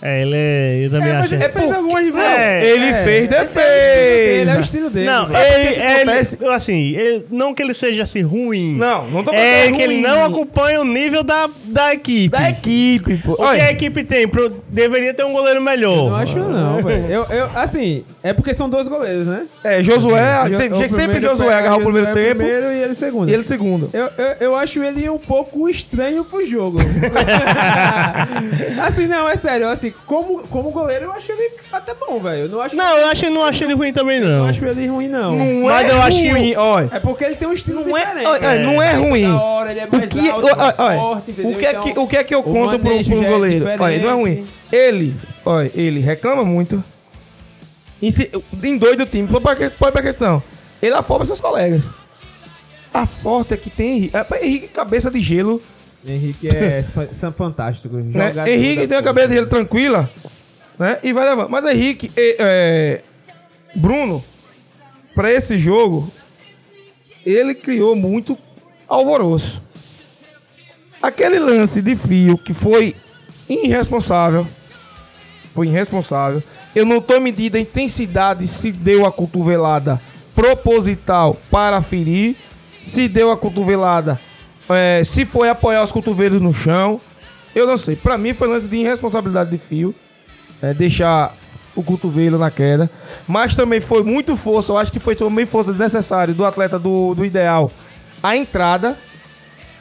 É, 0.00 0.22
ele 0.22 0.34
é. 0.36 0.84
Eu 0.86 0.90
também 0.90 1.08
É, 1.08 1.12
mas 1.14 1.32
acho. 1.32 1.34
é 1.34 1.48
Fez 1.48 1.72
algumas 1.72 2.04
vezes. 2.04 2.20
É, 2.20 2.70
ele 2.70 2.84
é, 2.84 3.04
fez 3.04 3.24
Ele 3.24 3.34
é 3.34 3.42
o 3.42 3.46
defesa. 3.46 4.60
estilo 4.60 4.90
dele. 4.90 5.06
Não, 5.06 5.26
sabe? 5.26 5.44
ele, 5.44 5.74
que 5.74 5.80
ele- 6.44 6.52
assim, 6.54 6.94
ele- 6.96 7.26
não 7.30 7.52
que 7.54 7.62
ele 7.62 7.74
seja 7.74 8.02
assim 8.04 8.22
ruim. 8.22 8.76
Não, 8.76 9.08
não 9.10 9.24
tô 9.24 9.32
É 9.32 9.62
falando 9.64 9.76
que 9.76 9.82
ele 9.82 9.94
ruim. 9.94 10.02
não 10.02 10.24
acompanha 10.24 10.80
o 10.80 10.84
nível 10.84 11.22
da, 11.24 11.48
da 11.64 11.92
equipe. 11.92 12.28
Da 12.28 12.48
equipe, 12.50 13.16
pô. 13.18 13.32
O 13.32 13.36
que 13.36 13.42
a 13.60 13.70
equipe 13.70 14.04
tem? 14.04 14.28
Pro- 14.28 14.62
deveria 14.68 15.12
ter 15.12 15.24
um 15.24 15.32
goleiro 15.32 15.60
melhor. 15.60 16.10
Não 16.10 16.16
acho 16.16 16.38
não, 16.38 16.78
velho. 16.78 17.06
Eu, 17.10 17.24
eu, 17.30 17.50
assim, 17.54 18.04
é 18.22 18.32
porque 18.32 18.54
são 18.54 18.70
dois 18.70 18.86
goleiros, 18.88 19.26
né? 19.26 19.46
é, 19.64 19.82
Josué, 19.82 20.48
Jo- 20.48 20.56
sempre, 20.56 20.86
o 20.86 20.94
sempre 20.94 21.20
Josué 21.20 21.54
agarrar 21.54 21.76
o 21.76 21.80
primeiro 21.82 22.06
Josué 22.08 22.22
tempo 22.24 22.36
primeiro 22.38 22.72
e 22.72 22.82
ele 22.82 22.94
segundo. 22.94 23.28
e 23.30 23.34
ele 23.34 23.42
segundo. 23.42 23.90
Eu, 23.92 24.08
eu, 24.16 24.36
eu 24.40 24.56
acho 24.56 24.82
ele 24.82 25.08
um 25.10 25.18
pouco 25.18 25.68
estranho 25.68 26.24
pro 26.24 26.46
jogo. 26.46 26.78
assim, 28.86 29.06
não, 29.06 29.28
é 29.28 29.36
sério. 29.36 29.68
Assim, 29.68 29.87
como, 30.06 30.46
como 30.48 30.70
goleiro, 30.70 31.06
eu 31.06 31.12
acho 31.12 31.30
ele 31.32 31.50
até 31.72 31.94
bom, 31.94 32.18
velho. 32.20 32.42
Eu 32.44 32.48
não 32.48 32.60
acho, 32.60 32.74
Não, 32.76 32.96
eu 32.98 33.06
acho, 33.08 33.30
não 33.30 33.44
acho 33.44 33.64
ele 33.64 33.74
ruim 33.74 33.92
também, 33.92 34.20
não 34.20 34.28
não. 34.40 34.46
acho 34.46 34.64
ele 34.64 34.86
ruim, 34.86 35.08
não. 35.08 35.36
Não 35.36 35.62
Mas 35.64 35.88
é 35.88 35.92
eu 35.92 36.02
acho 36.02 36.18
que 36.18 36.28
ruim, 36.30 36.54
olha. 36.56 36.90
É 36.92 37.00
porque 37.00 37.24
ele 37.24 37.36
tem 37.36 37.48
um 37.48 37.52
estilo 37.52 37.84
Não 37.84 37.96
é, 37.96 38.00
diferente. 38.06 38.26
olha, 38.26 38.40
né? 38.40 38.58
não 38.58 38.82
é 38.82 38.92
Ele 38.94 39.08
ruim. 39.08 39.22
da 39.28 39.42
hora, 39.42 39.70
ele 39.70 39.80
é 39.80 39.84
O 39.84 39.88
que, 40.08 40.30
alto, 40.30 40.46
olha, 40.46 40.56
mais 40.56 40.78
olha, 40.78 40.96
forte, 40.98 41.30
entendeu? 41.30 41.50
o, 41.52 41.58
que 41.58 41.66
é 41.66 41.70
Então, 41.70 41.82
que, 41.82 41.98
o 41.98 42.06
que 42.06 42.16
é 42.16 42.24
que 42.24 42.34
eu 42.34 42.42
conto 42.42 42.78
pro, 42.78 42.90
pro 42.90 43.02
já 43.02 43.14
é 43.14 43.28
goleiro? 43.30 43.66
Olha, 43.78 43.98
não 44.00 44.10
é 44.10 44.14
ruim. 44.14 44.48
Ele, 44.72 45.14
olha, 45.44 45.70
ele 45.74 46.00
reclama 46.00 46.44
muito. 46.44 46.82
Em, 48.00 48.10
si- 48.10 48.30
em 48.62 48.76
dois 48.78 48.96
do 48.96 49.06
time, 49.06 49.26
pode 49.26 49.42
pra, 49.92 50.02
questão. 50.02 50.42
Ele 50.80 50.94
afoba 50.94 51.26
seus 51.26 51.40
colegas. 51.40 51.82
A 52.94 53.04
sorte 53.06 53.54
é 53.54 53.56
que 53.56 53.68
tem 53.70 53.96
Henrique. 53.96 54.16
É, 54.16 54.22
pra 54.24 54.42
Henrique, 54.44 54.68
cabeça 54.68 55.10
de 55.10 55.20
gelo. 55.20 55.62
Henrique 56.12 56.48
é 56.48 56.82
são 57.12 57.32
fantástico. 57.34 57.96
Né? 57.96 58.32
Henrique 58.46 58.86
tem 58.86 58.96
a 58.96 59.02
cabeça 59.02 59.28
de 59.28 59.34
gelo 59.34 59.46
tranquila. 59.46 60.10
Né? 60.78 60.98
E 61.02 61.12
vai 61.12 61.28
levando. 61.28 61.50
Mas 61.50 61.64
Henrique, 61.66 62.10
é, 62.16 62.36
é, 62.38 63.02
Bruno, 63.74 64.24
pra 65.14 65.32
esse 65.32 65.58
jogo, 65.58 66.10
ele 67.26 67.54
criou 67.54 67.96
muito 67.96 68.38
alvoroço. 68.88 69.60
Aquele 71.02 71.38
lance 71.38 71.82
de 71.82 71.96
fio 71.96 72.38
que 72.38 72.54
foi 72.54 72.94
irresponsável. 73.48 74.46
Foi 75.54 75.66
irresponsável. 75.66 76.42
Eu 76.74 76.84
não 76.84 77.00
tô 77.00 77.18
medindo 77.18 77.56
a 77.56 77.60
intensidade 77.60 78.46
se 78.46 78.70
deu 78.70 79.04
a 79.06 79.12
cotovelada 79.12 80.00
proposital 80.34 81.36
para 81.50 81.82
ferir. 81.82 82.36
Se 82.84 83.08
deu 83.08 83.30
a 83.30 83.36
cotovelada. 83.36 84.20
É, 84.68 85.02
se 85.04 85.24
foi 85.24 85.48
apoiar 85.48 85.82
os 85.82 85.92
cotovelos 85.92 86.40
no 86.40 86.54
chão. 86.54 87.00
Eu 87.54 87.66
não 87.66 87.78
sei. 87.78 87.96
Pra 87.96 88.16
mim 88.18 88.34
foi 88.34 88.48
lance 88.48 88.66
de 88.66 88.76
irresponsabilidade 88.76 89.50
de 89.50 89.58
fio. 89.58 89.94
é, 90.62 90.74
deixar 90.74 91.34
o 91.74 91.82
cotovelo 91.82 92.38
na 92.38 92.50
queda. 92.50 92.90
Mas 93.26 93.54
também 93.54 93.80
foi 93.80 94.02
muito 94.02 94.36
força. 94.36 94.72
Eu 94.72 94.78
acho 94.78 94.90
que 94.92 94.98
foi 94.98 95.14
também 95.14 95.46
força 95.46 95.70
desnecessária 95.70 96.34
do 96.34 96.44
atleta 96.44 96.78
do, 96.78 97.14
do 97.14 97.24
ideal. 97.24 97.70
A 98.22 98.36
entrada. 98.36 98.96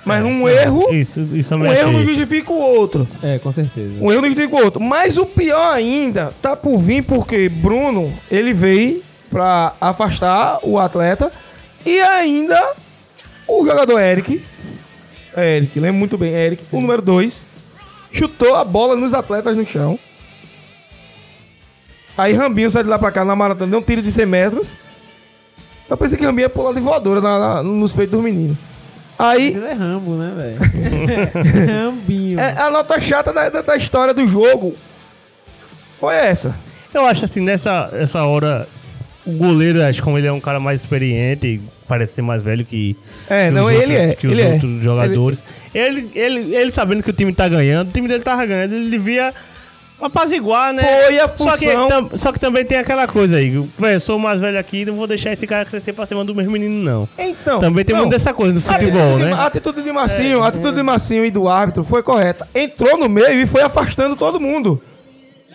Mas 0.05 0.23
um 0.23 0.47
erro. 0.47 0.87
Isso, 0.93 1.19
isso 1.33 1.53
Um 1.55 1.65
erro 1.65 1.91
não 1.91 2.05
justifica 2.05 2.51
o 2.53 2.57
outro. 2.59 3.05
É, 3.21 3.39
com 3.39 3.51
certeza. 3.51 3.95
Um 3.99 4.09
erro 4.11 4.21
não 4.21 4.29
justifica 4.29 4.55
o 4.55 4.63
outro. 4.63 4.79
Mas 4.81 5.17
o 5.17 5.25
pior 5.25 5.73
ainda 5.75 6.33
tá 6.41 6.55
por 6.55 6.77
vir 6.77 7.03
porque 7.03 7.49
Bruno, 7.49 8.13
ele 8.31 8.53
veio 8.53 9.03
pra 9.29 9.73
afastar 9.81 10.59
o 10.63 10.79
atleta. 10.79 11.31
E 11.85 11.99
ainda 11.99 12.73
o 13.47 13.65
jogador 13.65 13.99
Eric. 13.99 14.43
Eric, 15.37 15.79
lembro 15.79 15.99
muito 15.99 16.17
bem. 16.17 16.33
Eric, 16.33 16.63
o 16.71 16.81
número 16.81 17.01
2. 17.01 17.43
Chutou 18.11 18.55
a 18.55 18.63
bola 18.63 18.95
nos 18.95 19.13
atletas 19.13 19.55
no 19.55 19.65
chão. 19.65 19.99
Aí 22.17 22.33
Rambinho 22.33 22.71
sai 22.71 22.83
de 22.83 22.89
lá 22.89 22.97
pra 22.97 23.11
cá 23.11 23.23
na 23.23 23.35
maratona, 23.35 23.69
deu 23.69 23.79
um 23.79 23.83
tiro 23.83 24.01
de 24.01 24.11
100 24.11 24.25
metros. 24.25 24.69
Eu 25.89 25.95
pensei 25.95 26.17
que 26.17 26.25
Rambinho 26.25 26.45
ia 26.45 26.49
pular 26.49 26.73
de 26.73 26.79
voadora 26.79 27.21
na- 27.21 27.39
na- 27.39 27.63
nos 27.63 27.93
peitos 27.93 28.13
dos 28.13 28.23
meninos. 28.23 28.57
Aí, 29.19 29.53
Mas 29.53 29.55
ele 29.55 29.65
é 29.65 29.73
Rambo, 29.73 30.11
né, 30.15 30.33
velho? 30.35 30.59
Rambinho. 31.85 32.39
é, 32.39 32.59
a 32.59 32.69
nota 32.69 32.99
chata 32.99 33.31
da, 33.31 33.49
da- 33.49 33.61
da 33.61 33.75
história 33.75 34.13
do 34.13 34.27
jogo 34.27 34.75
foi 35.99 36.15
essa. 36.15 36.55
Eu 36.93 37.05
acho 37.05 37.25
assim, 37.25 37.41
nessa 37.41 37.89
essa 37.93 38.23
hora, 38.23 38.67
o 39.25 39.31
goleiro, 39.33 39.83
acho 39.83 39.99
que 39.99 40.03
como 40.03 40.17
ele 40.17 40.27
é 40.27 40.31
um 40.31 40.39
cara 40.39 40.59
mais 40.59 40.81
experiente, 40.81 41.61
parece 41.87 42.13
ser 42.15 42.21
mais 42.21 42.43
velho 42.43 42.65
que, 42.65 42.95
É, 43.29 43.45
que 43.45 43.51
não, 43.51 43.65
os 43.65 43.71
ele 43.71 43.79
outros, 43.81 43.97
é, 43.97 44.13
que 44.15 44.27
os 44.27 44.33
ele 44.33 44.41
é. 44.41 44.53
outros 44.53 44.83
jogadores. 44.83 45.39
Ele, 45.73 46.09
ele, 46.15 46.55
ele 46.55 46.71
sabendo 46.71 47.03
que 47.03 47.09
o 47.09 47.13
time 47.13 47.33
tá 47.33 47.47
ganhando, 47.47 47.89
o 47.89 47.91
time 47.91 48.07
dele 48.07 48.23
tava 48.23 48.45
ganhando, 48.45 48.73
ele 48.73 48.89
devia 48.89 49.33
apaziguar, 49.99 50.73
né? 50.73 50.83
Foi 51.05 51.19
a 51.19 51.29
só 51.35 51.57
que, 51.57 51.65
função. 51.71 51.87
tam- 51.87 52.17
só 52.17 52.31
que 52.31 52.39
também 52.39 52.63
tem 52.63 52.77
aquela 52.77 53.07
coisa 53.07 53.37
aí, 53.37 53.53
eu 53.55 53.99
sou 53.99 54.17
o 54.17 54.19
mais 54.19 54.39
velho 54.39 54.57
aqui, 54.59 54.85
não 54.85 54.95
vou 54.95 55.07
deixar 55.07 55.31
esse 55.33 55.47
cara 55.47 55.65
crescer 55.65 55.93
pra 55.93 56.05
cima 56.05 56.23
do 56.23 56.35
meu 56.35 56.49
menino, 56.49 56.83
não. 56.83 57.09
Então, 57.17 57.59
também 57.59 57.83
tem 57.83 57.95
não, 57.95 58.03
muito 58.03 58.11
dessa 58.13 58.33
coisa 58.33 58.53
no 58.53 58.59
a 58.59 58.61
futebol, 58.61 59.01
atitude 59.01 59.17
de- 59.23 59.25
né? 59.25 59.33
A 59.33 59.45
atitude 59.45 59.81
de 59.83 59.91
Massinho, 59.91 60.43
a 60.43 60.47
atitude 60.49 60.75
de 60.75 60.83
Massinho 60.83 61.25
e 61.25 61.31
do 61.31 61.47
árbitro 61.49 61.83
foi 61.83 62.03
correta. 62.03 62.47
Entrou 62.53 62.97
no 62.97 63.09
meio 63.09 63.39
e 63.41 63.45
foi 63.47 63.61
afastando 63.63 64.15
todo 64.15 64.39
mundo. 64.39 64.81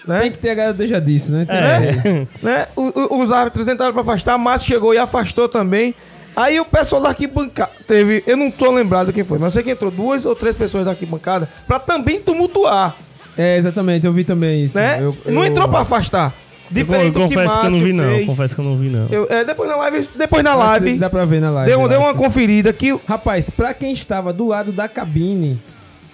Né? 0.05 0.21
Tem 0.23 0.33
que 0.33 0.39
ter 0.39 0.51
a 0.51 0.55
garota 0.55 0.85
já 0.89 0.99
disso, 0.99 1.31
né? 1.31 1.47
É. 1.49 1.93
ter. 2.03 2.29
né? 2.43 2.67
O- 2.75 3.15
o- 3.15 3.23
os 3.23 3.31
árbitros 3.31 3.69
entraram 3.69 3.93
pra 3.93 4.03
afastar, 4.03 4.37
Márcio 4.37 4.67
chegou 4.67 4.93
e 4.93 4.99
afastou 4.99 5.49
também. 5.49 5.95
Aí 6.35 6.59
o 6.59 6.65
pessoal 6.65 7.03
da 7.03 7.11
arquibancada 7.11 7.71
teve, 7.87 8.23
eu 8.27 8.37
não 8.37 8.51
tô 8.51 8.71
lembrado 8.73 9.13
quem 9.13 9.23
foi, 9.25 9.39
mas 9.39 9.49
eu 9.49 9.53
sei 9.53 9.63
que 9.63 9.71
entrou 9.71 9.91
duas 9.91 10.25
ou 10.25 10.35
três 10.35 10.57
pessoas 10.57 10.85
da 10.85 10.93
arquibancada 10.93 11.49
pra 11.67 11.79
também 11.79 12.21
tumultuar, 12.21 12.97
É, 13.37 13.57
exatamente, 13.57 14.07
eu 14.07 14.13
vi 14.13 14.25
também 14.25 14.65
isso. 14.65 14.77
né? 14.77 14.99
Eu- 15.01 15.17
Não 15.33 15.43
eu- 15.45 15.51
entrou 15.51 15.69
pra 15.69 15.81
afastar. 15.81 16.35
Diferente 16.71 17.07
eu 17.17 17.23
do 17.25 17.29
que 17.29 17.35
confesso 17.35 17.61
que 17.61 17.67
eu 17.67 17.71
não 17.71 17.81
vi, 17.81 17.93
não. 17.93 18.05
fez. 18.05 18.27
Confesso 18.27 18.55
que 18.55 18.61
eu 18.61 18.65
não 18.65 18.77
vi, 18.79 18.89
não. 18.89 19.07
Eu- 19.11 19.27
é, 19.29 19.45
depois 19.45 19.69
na 19.69 19.77
live, 19.77 20.09
depois 20.17 20.43
na 20.43 20.53
que 20.53 20.57
live, 20.57 20.99
Dá 20.99 21.11
pra 21.11 21.25
ver 21.27 21.41
na 21.41 21.51
live. 21.51 21.71
deu, 21.71 21.81
eu 21.83 21.89
deu 21.89 22.01
uma 22.01 22.15
conferida 22.15 22.73
que 22.73 22.99
Rapaz, 23.07 23.51
pra 23.51 23.75
quem 23.75 23.93
estava 23.93 24.33
do 24.33 24.47
lado 24.49 24.73
da 24.73 24.89
cabine, 24.89 25.61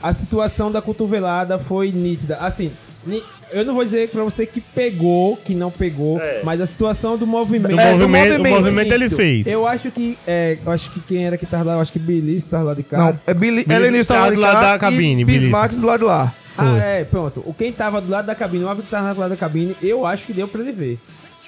a 0.02 0.12
situação 0.12 0.72
da 0.72 0.82
cotovelada 0.82 1.60
foi 1.60 1.92
nítida. 1.92 2.38
Assim, 2.40 2.72
eu 3.52 3.64
não 3.64 3.74
vou 3.74 3.84
dizer 3.84 4.08
pra 4.10 4.22
você 4.24 4.44
que 4.46 4.60
pegou, 4.60 5.36
que 5.36 5.54
não 5.54 5.70
pegou, 5.70 6.20
É. 6.20 6.42
mas 6.44 6.60
a 6.60 6.66
situação 6.66 7.16
do 7.16 7.26
movimento. 7.26 7.74
Do 7.74 7.80
É, 7.80 7.92
do 7.92 7.98
movimento, 8.00 8.28
movimento. 8.30 8.52
o 8.54 8.58
movimento 8.58 8.92
ele 8.92 9.08
fez. 9.10 9.46
Eu 9.46 9.66
acho 9.66 9.90
que. 9.90 10.18
É, 10.26 10.58
eu 10.64 10.72
acho 10.72 10.90
que 10.90 11.00
quem 11.00 11.26
era 11.26 11.38
que 11.38 11.46
tava 11.46 11.64
lá, 11.64 11.72
eu 11.74 11.80
acho 11.80 11.92
que 11.92 11.98
Belis 11.98 12.42
que 12.42 12.48
tava 12.50 12.64
lá 12.64 12.74
de 12.74 12.82
cá. 12.82 12.98
Não, 12.98 13.20
é 13.26 13.32
Billy, 13.34 13.64
Billy 13.64 13.74
Helenis 13.74 14.06
tava 14.06 14.28
do 14.30 14.34
do 14.34 14.40
lado 14.40 14.60
da 14.60 14.78
cabine, 14.78 15.24
Billy. 15.24 15.38
Bismarck 15.40 15.74
do 15.74 15.86
lado 15.86 16.00
de 16.00 16.04
lá. 16.06 16.34
Ah, 16.56 16.76
é, 16.78 17.04
pronto. 17.04 17.40
O 17.46 17.54
quem 17.54 17.72
tava 17.72 18.00
do 18.00 18.10
lado 18.10 18.26
da 18.26 18.34
cabine, 18.34 18.64
o 18.64 18.76
que 18.76 18.82
tava 18.82 19.14
do 19.14 19.20
lado 19.20 19.30
da 19.30 19.36
cabine, 19.36 19.76
eu 19.82 20.04
acho 20.04 20.26
que 20.26 20.32
deu 20.32 20.48
pra 20.48 20.60
ele 20.60 20.72
ver. 20.72 20.98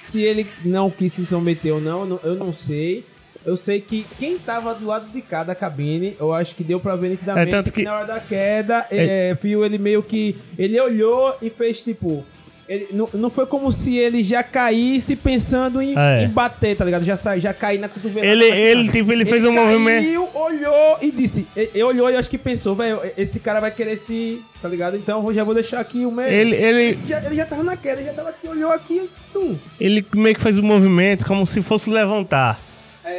Se 0.05 0.21
ele 0.21 0.47
não 0.65 0.89
quis 0.89 1.13
se 1.13 1.21
intrometer 1.21 1.73
ou 1.73 1.81
não- 1.81 2.19
eu 2.23 2.35
não 2.35 2.53
sei. 2.53 3.05
Eu 3.45 3.57
sei 3.57 3.81
que 3.81 4.05
quem 4.19 4.37
tava 4.37 4.73
do 4.75 4.85
lado 4.85 5.07
de 5.11 5.21
cá 5.21 5.43
da 5.43 5.55
cabine, 5.55 6.15
eu 6.19 6.31
acho 6.33 6.53
que 6.53 6.63
deu 6.63 6.79
pra 6.79 6.95
ver 6.95 7.09
nitidamente 7.09 7.47
É, 7.49 7.51
tanto 7.51 7.71
que- 7.73 7.83
na 7.83 7.95
hora 7.95 8.05
da 8.05 8.19
queda, 8.19 8.85
é, 8.91 9.35
viu 9.41 9.65
ele 9.65 9.77
meio 9.77 10.03
que. 10.03 10.35
Ele 10.57 10.79
olhou 10.79 11.35
e 11.41 11.49
fez 11.49 11.81
tipo. 11.81 12.23
Ele, 12.69 12.87
não, 12.93 13.09
não 13.15 13.29
foi 13.29 13.45
como 13.47 13.69
se 13.69 13.97
ele 13.97 14.23
já 14.23 14.43
caísse 14.43 15.15
pensando 15.17 15.81
em, 15.81 15.93
É. 15.97 16.23
em 16.23 16.29
bater, 16.29 16.77
tá 16.77 16.85
ligado? 16.85 17.03
Já, 17.03 17.17
já 17.37 17.53
caí 17.53 17.77
na 17.77 17.89
cotovelada. 17.89 18.25
Ele- 18.31 18.45
ele, 18.45 18.89
tipo, 18.89 19.11
ele 19.11 19.25
fez 19.25 19.43
um 19.43 19.53
caiu, 19.53 19.65
movimento- 19.79 20.29
olhou 20.37 20.97
e 21.01 21.11
disse... 21.11 21.45
Ele, 21.53 21.69
ele 21.73 21.83
olhou 21.83 22.09
e 22.09 22.15
acho 22.15 22.29
que 22.29 22.37
pensou, 22.37 22.73
velho, 22.73 23.01
esse 23.17 23.41
cara 23.41 23.59
vai 23.59 23.71
querer 23.71 23.97
se... 23.97 24.41
Tá 24.61 24.69
ligado? 24.69 24.95
Então 24.95 25.25
eu 25.27 25.33
já 25.33 25.43
vou 25.43 25.53
deixar 25.53 25.81
aqui 25.81 26.05
o 26.05 26.11
meu... 26.11 26.25
Ele, 26.25 26.55
ele, 26.55 26.97
Já, 27.05 27.17
ele 27.21 27.35
já 27.35 27.45
tava 27.45 27.61
na 27.63 27.75
queda, 27.75 27.99
ele 27.99 28.07
já 28.07 28.13
tava 28.13 28.29
aqui, 28.29 28.47
olhou 28.47 28.71
aqui, 28.71 29.09
tum. 29.33 29.57
ele 29.77 30.05
meio 30.15 30.35
que 30.35 30.41
fez 30.41 30.57
um 30.57 30.63
movimento 30.63 31.25
como 31.25 31.45
se 31.45 31.61
fosse 31.61 31.89
levantar. 31.89 32.57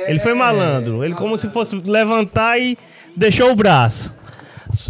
Ele 0.07 0.19
foi 0.21 0.35
malandro. 0.35 1.05
Ele 1.05 1.15
como 1.15 1.39
se 1.39 1.49
fosse 1.49 1.77
levantar 1.87 2.59
e 2.59 2.77
deixou 3.17 3.51
o 3.51 3.55
braço. 3.55 4.13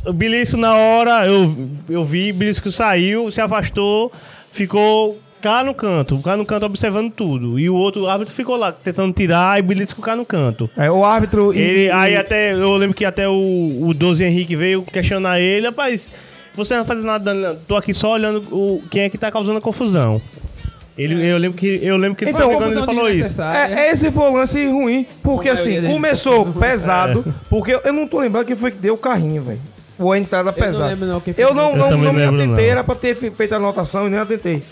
O 0.07 0.13
Belisco 0.13 0.57
na 0.57 0.77
hora, 0.77 1.27
eu, 1.27 1.69
eu 1.89 2.05
vi, 2.05 2.33
Belisco 2.33 2.71
saiu, 2.71 3.31
se 3.33 3.41
afastou, 3.41 4.13
ficou 4.53 5.19
cá 5.41 5.65
no 5.65 5.75
canto, 5.75 6.17
cá 6.21 6.37
no 6.37 6.47
canto 6.47 6.65
observando 6.67 7.13
tudo. 7.13 7.59
E 7.59 7.69
o 7.69 7.75
outro 7.75 8.07
árbitro 8.07 8.33
ficou 8.33 8.57
lá 8.57 8.71
tentando 8.71 9.13
tirar 9.13 9.59
e 9.59 9.63
Belisco 9.63 10.01
cá 10.01 10.15
no 10.15 10.25
canto. 10.25 10.71
É, 10.77 10.89
o 10.91 11.05
árbitro. 11.05 11.53
e- 11.53 11.59
Ele, 11.61 11.91
aí 11.91 12.17
até, 12.17 12.53
eu 12.53 12.77
lembro 12.77 12.95
que 12.97 13.05
até 13.05 13.29
o, 13.29 13.33
o 13.89 13.93
12 13.93 14.23
Henrique 14.23 14.55
veio 14.55 14.83
questionar 14.83 15.41
ele, 15.41 15.67
rapaz, 15.67 16.13
você 16.55 16.77
não 16.77 16.85
fazer 16.85 17.03
nada, 17.03 17.59
tô 17.67 17.75
aqui 17.77 17.93
só 17.93 18.13
olhando 18.13 18.41
o, 18.55 18.83
quem 18.89 19.03
é 19.03 19.11
que 19.11 19.19
tá 19.19 19.33
causando 19.33 19.59
a 19.59 19.61
confusão. 19.61 20.23
Ele, 21.03 21.27
eu 21.27 21.39
lembro 21.39 21.59
que, 21.59 21.81
eu 21.83 21.97
lembro 21.97 22.17
que 22.17 22.25
ele, 22.25 22.31
Então, 22.33 22.51
ele 22.71 22.83
falou 22.85 23.09
isso. 23.11 23.41
É, 23.43 23.91
esse 23.91 24.11
foi 24.13 24.31
o 24.31 24.35
lance 24.35 24.65
ruim, 24.67 25.07
porque 25.23 25.49
a 25.49 25.53
assim, 25.55 25.71
deles. 25.81 25.93
começou 25.93 26.47
pesado, 26.53 27.25
porque 27.51 27.79
eu 27.85 27.93
não 27.93 28.07
tô 28.07 28.21
lembrando 28.21 28.47
quem 28.47 28.57
foi 28.57 28.71
que 28.71 28.79
deu 28.79 28.95
o 28.95 28.99
carrinho, 28.99 29.43
velho. 29.43 29.61
Ou 29.99 30.13
a 30.13 30.19
entrada 30.19 30.51
Eu 30.51 30.55
pesada. 30.55 30.97
não 30.97 31.07
não 31.07 31.23
Eu 31.37 31.55
não, 31.55 31.77
não, 31.77 31.85
Eu 31.87 31.91
também 31.91 32.05
não 32.07 32.13
me 32.13 32.25
atentei, 32.25 32.47
não. 32.67 32.73
era 32.73 32.83
pra 32.85 32.95
ter 32.95 33.15
fe- 33.15 33.31
feito 33.31 33.53
a 33.53 33.57
anotação 33.57 34.07
e 34.07 34.11
nem 34.11 34.19
atentei. 34.19 34.63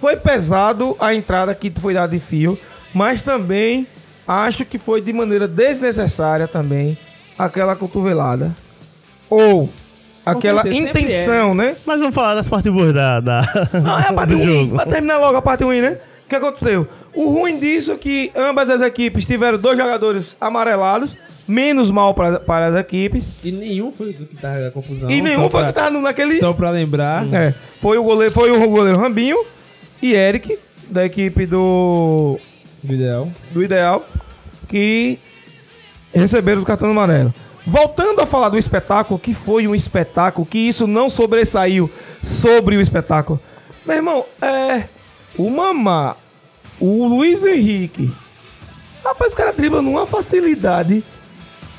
Foi 0.00 0.16
pesado 0.16 0.96
a 0.98 1.14
entrada 1.14 1.54
que 1.54 1.70
foi 1.70 1.94
dada 1.94 2.08
de 2.12 2.18
fio, 2.20 2.58
mas 2.92 3.22
também 3.22 3.86
acho 4.26 4.64
que 4.64 4.78
foi 4.78 5.00
de 5.00 5.12
maneira 5.12 5.46
desnecessária 5.48 6.46
também 6.48 6.98
aquela 7.38 7.74
cotovelada. 7.76 8.54
Ou 9.30 9.68
aquela 10.24 10.62
certeza, 10.62 10.88
intenção, 10.90 11.54
né? 11.54 11.76
Mas 11.86 11.98
vamos 12.00 12.14
falar 12.14 12.34
das 12.34 12.48
partes 12.48 12.72
boas 12.72 12.92
da, 12.94 13.20
da, 13.20 13.40
Não, 13.82 13.98
é 14.00 14.08
a 14.08 14.12
parte 14.12 14.30
do 14.30 14.38
ruim. 14.38 14.44
jogo. 14.66 14.76
Pra 14.76 14.86
terminar 14.86 15.18
logo 15.18 15.36
a 15.36 15.42
parte 15.42 15.64
ruim, 15.64 15.80
né? 15.80 15.98
O 16.26 16.28
que 16.28 16.36
aconteceu? 16.36 16.86
O 17.14 17.28
ruim 17.30 17.58
disso 17.58 17.92
é 17.92 17.96
que 17.96 18.32
ambas 18.34 18.70
as 18.70 18.80
equipes 18.80 19.26
tiveram 19.26 19.58
dois 19.58 19.76
jogadores 19.76 20.34
amarelados, 20.40 21.14
menos 21.46 21.90
mal 21.90 22.14
pra, 22.14 22.40
para 22.40 22.68
as 22.68 22.74
equipes. 22.76 23.26
E 23.44 23.52
nenhum 23.52 23.92
foi 23.92 24.12
do 24.14 24.24
que 24.26 24.36
tava 24.36 24.66
a 24.66 24.70
confusão. 24.70 25.10
e 25.10 25.20
nenhum 25.20 25.50
foi 25.50 25.60
pra- 25.62 25.66
que 25.66 25.72
tava 25.74 25.90
naquele. 26.00 26.38
Só 26.40 26.52
pra 26.54 26.70
lembrar. 26.70 27.26
É, 27.34 27.52
foi 27.82 27.98
o 27.98 28.02
goleiro, 28.02 28.32
foi 28.32 28.50
o 28.50 28.68
goleiro 28.70 28.98
Rambinho 28.98 29.36
e 30.00 30.14
Eric, 30.14 30.58
da 30.88 31.04
equipe 31.04 31.44
do, 31.44 32.38
Do 32.82 32.94
ideal. 32.94 33.28
do 33.52 33.62
Ideal, 33.62 34.06
que 34.68 35.18
receberam 36.14 36.60
os 36.60 36.66
cartões 36.66 36.90
amarelos. 36.92 37.32
Voltando 37.66 38.20
a 38.20 38.26
falar 38.26 38.48
do 38.48 38.58
espetáculo, 38.58 39.18
que 39.20 39.32
foi 39.34 39.68
um 39.68 39.74
espetáculo, 39.74 40.44
que 40.46 40.58
isso 40.58 40.86
não 40.86 41.08
sobressaiu 41.08 41.90
sobre 42.22 42.76
o 42.76 42.80
espetáculo. 42.80 43.40
Meu 43.86 43.96
irmão, 43.96 44.24
é. 44.40 44.84
O 45.38 45.48
Mamá, 45.50 46.16
o 46.80 47.06
Luiz 47.06 47.44
Henrique. 47.44 48.12
Rapaz, 49.04 49.32
os 49.32 49.36
caras 49.36 49.56
driblam 49.56 49.82
numa 49.82 50.06
facilidade. 50.06 51.04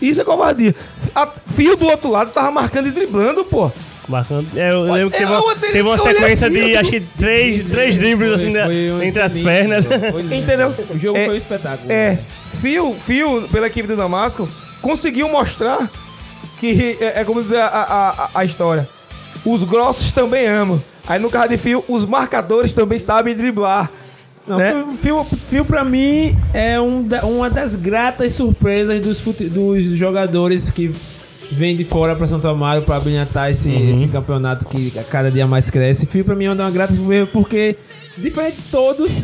Isso 0.01 0.19
é 0.19 0.23
covardia. 0.23 0.75
A, 1.15 1.27
fio 1.47 1.75
do 1.75 1.85
outro 1.85 2.09
lado 2.09 2.31
tava 2.31 2.51
marcando 2.51 2.87
e 2.87 2.91
driblando, 2.91 3.45
pô. 3.45 3.71
Marcando. 4.07 4.47
É, 4.57 4.71
eu 4.71 4.81
lembro 4.83 5.11
que 5.11 5.17
teve 5.17 5.31
Eu- 5.31 5.39
uma, 5.41 5.55
teve 5.55 5.81
uma 5.81 5.97
sequência 5.97 6.47
assim, 6.47 6.65
de 6.65 6.75
acho 6.77 6.91
que 6.91 6.99
três, 6.99 7.69
três 7.69 7.97
dribles 7.97 8.33
assim 8.33 8.49
né, 8.51 8.65
Foi 8.65 8.91
um 8.91 9.01
entre 9.03 9.21
as 9.21 9.31
pernas. 9.37 9.85
lindo. 9.85 10.33
Entendeu? 10.35 10.73
O 10.89 10.99
jogo 10.99 11.17
É- 11.17 11.25
foi 11.25 11.35
um 11.35 11.37
espetáculo. 11.37 11.89
É, 11.91 12.19
Fio, 12.63 12.93
Fio, 12.93 13.45
pela 13.51 13.67
equipe 13.67 13.85
do 13.89 13.97
Damasco, 13.97 14.47
conseguiu 14.81 15.27
mostrar 15.27 15.91
que 16.61 16.97
é, 17.01 17.19
é 17.19 17.23
como 17.25 17.41
dizer 17.41 17.59
a, 17.59 17.67
a, 17.67 18.29
a- 18.39 18.45
história. 18.45 18.87
Os 19.45 19.65
grossos 19.65 20.13
também 20.13 20.47
amam. 20.47 20.81
Aí 21.05 21.19
no 21.19 21.29
caso 21.29 21.49
de 21.49 21.57
Fio, 21.57 21.83
os 21.89 22.05
marcadores 22.05 22.73
também 22.73 22.99
sabem 22.99 23.35
driblar. 23.35 23.91
Não, 24.47 24.57
né? 24.57 24.85
Fio, 25.01 25.25
Fio, 25.49 25.65
pra 25.65 25.83
mim 25.83 26.37
é 26.53 26.79
um 26.79 27.03
da- 27.05 27.25
uma 27.25 27.49
das 27.49 27.75
gratas 27.75 28.31
surpresas 28.31 29.01
dos, 29.01 29.19
fute- 29.19 29.49
dos 29.49 29.83
jogadores 29.97 30.69
que 30.71 30.89
vêm 31.51 31.75
de 31.75 31.83
fora 31.83 32.15
pra 32.15 32.27
Santo 32.27 32.47
Amaro 32.47 32.83
pra 32.83 32.97
brilhantar 32.97 33.51
esse, 33.51 33.67
Uhum. 33.67 33.89
esse 33.91 34.07
campeonato 34.07 34.63
que 34.63 34.97
a 34.97 35.03
cada 35.03 35.29
dia 35.29 35.45
mais 35.45 35.69
cresce. 35.69 36.05
Fio 36.05 36.23
pra 36.23 36.33
mim 36.33 36.45
é 36.45 36.51
uma 36.53 36.71
grata 36.71 36.93
surpresa 36.93 37.27
porque, 37.31 37.75
diferente 38.17 38.55
de 38.61 38.69
todos, 38.71 39.21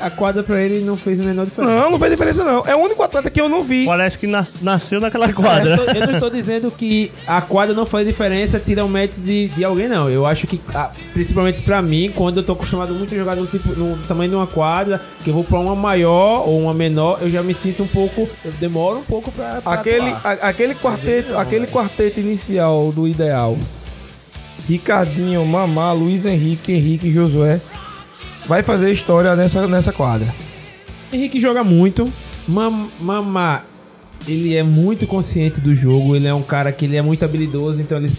a 0.00 0.10
quadra 0.10 0.42
pra 0.42 0.60
ele 0.60 0.80
não 0.80 0.96
fez 0.96 1.18
a 1.20 1.22
menor 1.24 1.46
diferença. 1.46 1.74
Não, 1.74 1.90
não 1.90 1.98
fez 1.98 2.10
diferença 2.10 2.44
não. 2.44 2.62
É 2.66 2.74
o 2.74 2.78
único 2.78 3.02
atleta 3.02 3.28
que 3.30 3.40
eu 3.40 3.48
não 3.48 3.62
vi. 3.62 3.84
Parece 3.84 4.16
que 4.18 4.26
nas- 4.26 4.60
nasceu 4.62 5.00
naquela 5.00 5.26
Eu, 5.28 5.34
quadra. 5.34 5.76
tô- 5.76 5.84
eu 5.90 6.06
não 6.06 6.14
estou 6.14 6.30
dizendo 6.30 6.70
que 6.70 7.10
a 7.26 7.40
quadra 7.40 7.74
não 7.74 7.84
faz 7.86 8.06
diferença, 8.06 8.58
tira 8.60 8.84
o 8.84 8.88
mérito 8.88 9.20
de, 9.20 9.48
de 9.48 9.64
alguém, 9.64 9.88
não. 9.88 10.08
Eu 10.08 10.24
acho 10.26 10.46
que, 10.46 10.60
ah, 10.74 10.90
principalmente 11.12 11.62
pra 11.62 11.82
mim, 11.82 12.12
quando 12.14 12.38
eu 12.38 12.42
tô 12.42 12.52
acostumado 12.52 12.94
muito 12.94 13.14
a 13.14 13.16
jogar 13.18 13.36
no, 13.36 13.46
tipo, 13.46 13.70
no 13.78 13.96
tamanho 14.06 14.30
de 14.30 14.36
uma 14.36 14.46
quadra, 14.46 15.00
que 15.22 15.30
eu 15.30 15.34
vou 15.34 15.44
pra 15.44 15.58
uma 15.58 15.74
maior 15.74 16.46
ou 16.48 16.60
uma 16.60 16.74
menor, 16.74 17.18
eu 17.20 17.30
já 17.30 17.42
me 17.42 17.54
sinto 17.54 17.82
um 17.82 17.88
pouco. 17.88 18.28
Eu 18.44 18.52
demoro 18.60 18.98
um 18.98 19.04
pouco 19.04 19.30
pra. 19.32 19.60
pra 19.60 19.72
Aquele, 19.72 20.10
a- 20.10 20.38
aquele 20.48 20.74
quarteto, 20.74 21.32
não, 21.32 21.40
aquele 21.40 21.66
quarteto 21.66 22.20
inicial 22.20 22.92
do 22.92 23.06
ideal. 23.08 23.56
Ricardinho, 24.68 25.44
Mamá, 25.46 25.92
Luiz 25.92 26.26
Henrique, 26.26 26.72
Henrique 26.72 27.08
e 27.08 27.12
Josué 27.12 27.60
vai 28.48 28.62
fazer 28.62 28.90
história 28.90 29.36
nessa, 29.36 29.66
nessa 29.68 29.92
quadra. 29.92 30.34
Henrique 31.12 31.40
joga 31.40 31.62
muito. 31.62 32.10
Mam- 32.48 32.88
Mamá, 33.00 33.62
ele 34.26 34.56
é 34.56 34.62
muito 34.62 35.06
consciente 35.06 35.60
do 35.60 35.74
jogo. 35.74 36.16
Ele 36.16 36.26
é 36.26 36.34
um 36.34 36.42
cara 36.42 36.72
que 36.72 36.84
ele 36.86 36.96
é 36.96 37.02
muito 37.02 37.24
habilidoso, 37.24 37.80
então 37.80 37.98
ele. 37.98 38.10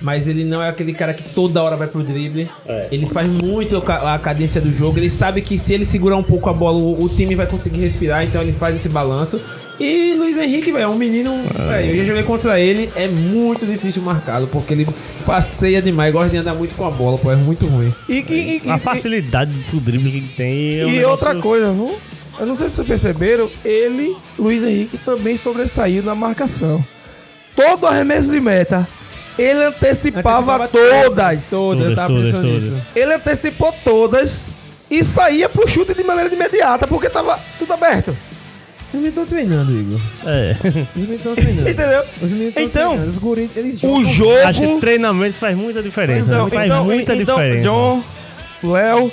Mas 0.00 0.28
ele 0.28 0.44
não 0.44 0.62
é 0.62 0.68
aquele 0.68 0.92
cara 0.92 1.14
que 1.14 1.22
toda 1.34 1.62
hora 1.62 1.76
vai 1.76 1.86
pro 1.86 2.02
drible. 2.02 2.48
Ele 2.90 3.06
faz 3.06 3.28
muito 3.28 3.76
a 3.76 3.82
ca- 3.82 4.14
a 4.14 4.18
cadência 4.18 4.60
do 4.60 4.70
jogo. 4.72 4.98
Ele 4.98 5.08
sabe 5.08 5.40
que 5.40 5.56
se 5.56 5.72
ele 5.72 5.84
segurar 5.84 6.16
um 6.16 6.22
pouco 6.22 6.50
a 6.50 6.52
bola, 6.52 6.76
o 6.78 7.08
time 7.08 7.34
vai 7.34 7.46
conseguir 7.46 7.80
respirar, 7.80 8.22
então 8.24 8.42
ele 8.42 8.52
faz 8.52 8.74
esse 8.74 8.88
balanço. 8.88 9.40
E 9.78 10.14
Luiz 10.16 10.38
Henrique, 10.38 10.70
velho, 10.70 10.84
é 10.84 10.88
um 10.88 10.94
menino. 10.96 11.32
velho, 11.68 11.90
eu 11.90 11.96
já 11.98 12.04
joguei 12.04 12.22
contra 12.22 12.60
ele, 12.60 12.90
é 12.94 13.08
muito 13.08 13.66
difícil 13.66 14.02
marcá-lo, 14.02 14.46
porque 14.46 14.72
ele 14.72 14.86
passeia 15.26 15.82
demais, 15.82 16.12
gosta 16.12 16.30
de 16.30 16.36
andar 16.36 16.54
muito 16.54 16.74
com 16.76 16.84
a 16.86 16.90
bola, 16.90 17.18
pô, 17.18 17.30
é 17.32 17.36
muito 17.36 17.66
ruim. 17.66 17.92
E, 18.08 18.22
que- 18.22 18.32
e- 18.34 18.62
e- 18.64 18.70
A 18.70 18.78
facilidade 18.78 19.52
pro 19.70 19.80
drible 19.80 20.10
que 20.10 20.16
ele 20.18 20.28
tem. 20.36 20.80
é 20.80 20.86
um 20.86 20.88
E 20.88 20.92
negócio- 20.92 21.10
outra 21.10 21.34
coisa, 21.36 21.72
viu? 21.72 21.96
Eu 22.38 22.46
não 22.46 22.56
sei 22.56 22.68
se 22.68 22.76
vocês 22.76 22.86
perceberam, 22.86 23.50
ele, 23.64 24.14
Luiz 24.38 24.62
Henrique, 24.62 24.98
também 24.98 25.36
sobressaiu 25.36 26.02
na 26.02 26.14
marcação. 26.14 26.84
Todo 27.56 27.86
arremesso 27.86 28.30
de 28.30 28.40
meta, 28.40 28.86
ele 29.38 29.64
antecipava, 29.64 30.64
Antecipava 30.64 30.68
todas. 30.68 31.42
Todas, 31.50 31.84
eu 31.90 31.94
tava 31.96 32.08
Todas, 32.08 32.24
pensando 32.24 32.42
todas, 32.42 32.62
nisso. 32.62 32.82
Ele 32.94 33.14
antecipou 33.14 33.74
todas 33.84 34.44
e 34.90 35.02
saía 35.04 35.48
pro 35.48 35.66
chute 35.68 35.94
de 35.94 36.04
maneira 36.04 36.32
imediata, 36.32 36.86
porque 36.86 37.08
tava 37.08 37.38
tudo 37.58 37.72
aberto. 37.72 38.16
Os 38.94 39.00
meninos 39.00 39.08
estão 39.08 39.26
treinando, 39.26 39.72
Igor. 39.72 40.00
É. 40.24 40.56
Os 40.64 40.94
meninos 40.96 41.16
estão 41.18 41.34
treinando. 41.34 41.68
Entendeu? 41.68 42.04
Os 42.22 42.30
meninos 42.30 42.54
tão 42.54 42.62
Então, 42.62 42.88
treinando. 42.90 43.10
os 43.10 43.18
guris, 43.18 43.50
eles 43.56 43.74
O 43.76 43.80
jogam- 44.04 44.12
jogo. 44.14 44.38
Acho 44.46 44.60
que 44.60 44.80
treinamento 44.80 45.36
faz 45.36 45.56
muita 45.56 45.82
diferença. 45.82 46.30
Então, 46.32 46.48
faz 46.48 46.66
então, 46.66 46.84
muita 46.84 47.14
então, 47.14 47.34
diferença. 47.36 47.64
John, 47.64 48.02
Léo, 48.62 49.12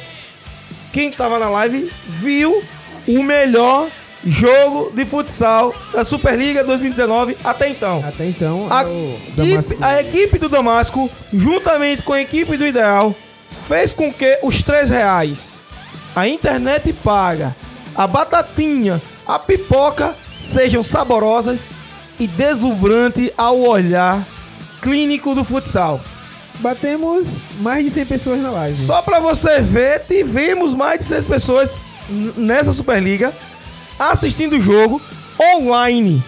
quem 0.93 1.11
tava 1.11 1.39
na 1.39 1.49
live 1.49 1.91
viu 2.07 2.61
o 3.07 3.23
melhor 3.23 3.89
jogo 4.23 4.91
de 4.95 5.03
futsal 5.03 5.73
da 5.91 6.03
Superliga 6.03 6.63
2019 6.63 7.35
até 7.43 7.67
então. 7.69 8.03
Até 8.07 8.27
então, 8.27 8.67
A, 8.69 8.83
é 8.83 8.85
o 8.85 9.17
equipe, 9.37 9.77
a 9.81 9.99
equipe 10.01 10.37
do 10.37 10.47
Damasco, 10.47 11.09
juntamente 11.33 12.03
com 12.03 12.13
a 12.13 12.21
equipe 12.21 12.55
do 12.55 12.67
Ideal, 12.67 13.15
fez 13.67 13.93
com 13.93 14.13
que 14.13 14.37
os 14.43 14.61
três 14.61 14.91
reais, 14.91 15.49
a 16.15 16.27
internet 16.27 16.93
paga, 16.93 17.55
a 17.95 18.05
batatinha, 18.05 19.01
a 19.35 19.39
pipoca 19.39 20.15
sejam 20.43 20.83
saborosas 20.83 21.59
e 22.19 22.27
deslumbrantes 22.27 23.31
ao 23.37 23.59
olhar 23.59 24.25
clínico 24.81 25.33
do 25.35 25.43
futsal. 25.43 26.01
Batemos 26.59 27.39
mais 27.59 27.83
de 27.85 27.89
100 27.91 28.05
pessoas 28.05 28.39
na 28.41 28.51
live. 28.51 28.85
Só 28.85 29.01
pra 29.01 29.19
você 29.19 29.61
ver, 29.61 30.03
tivemos 30.07 30.73
mais 30.75 30.99
de 30.99 31.05
seis 31.05 31.27
pessoas 31.27 31.79
n- 32.09 32.33
nessa 32.37 32.73
Superliga 32.73 33.33
assistindo 33.97 34.57
o 34.57 34.61
jogo 34.61 35.01
online. 35.55 36.21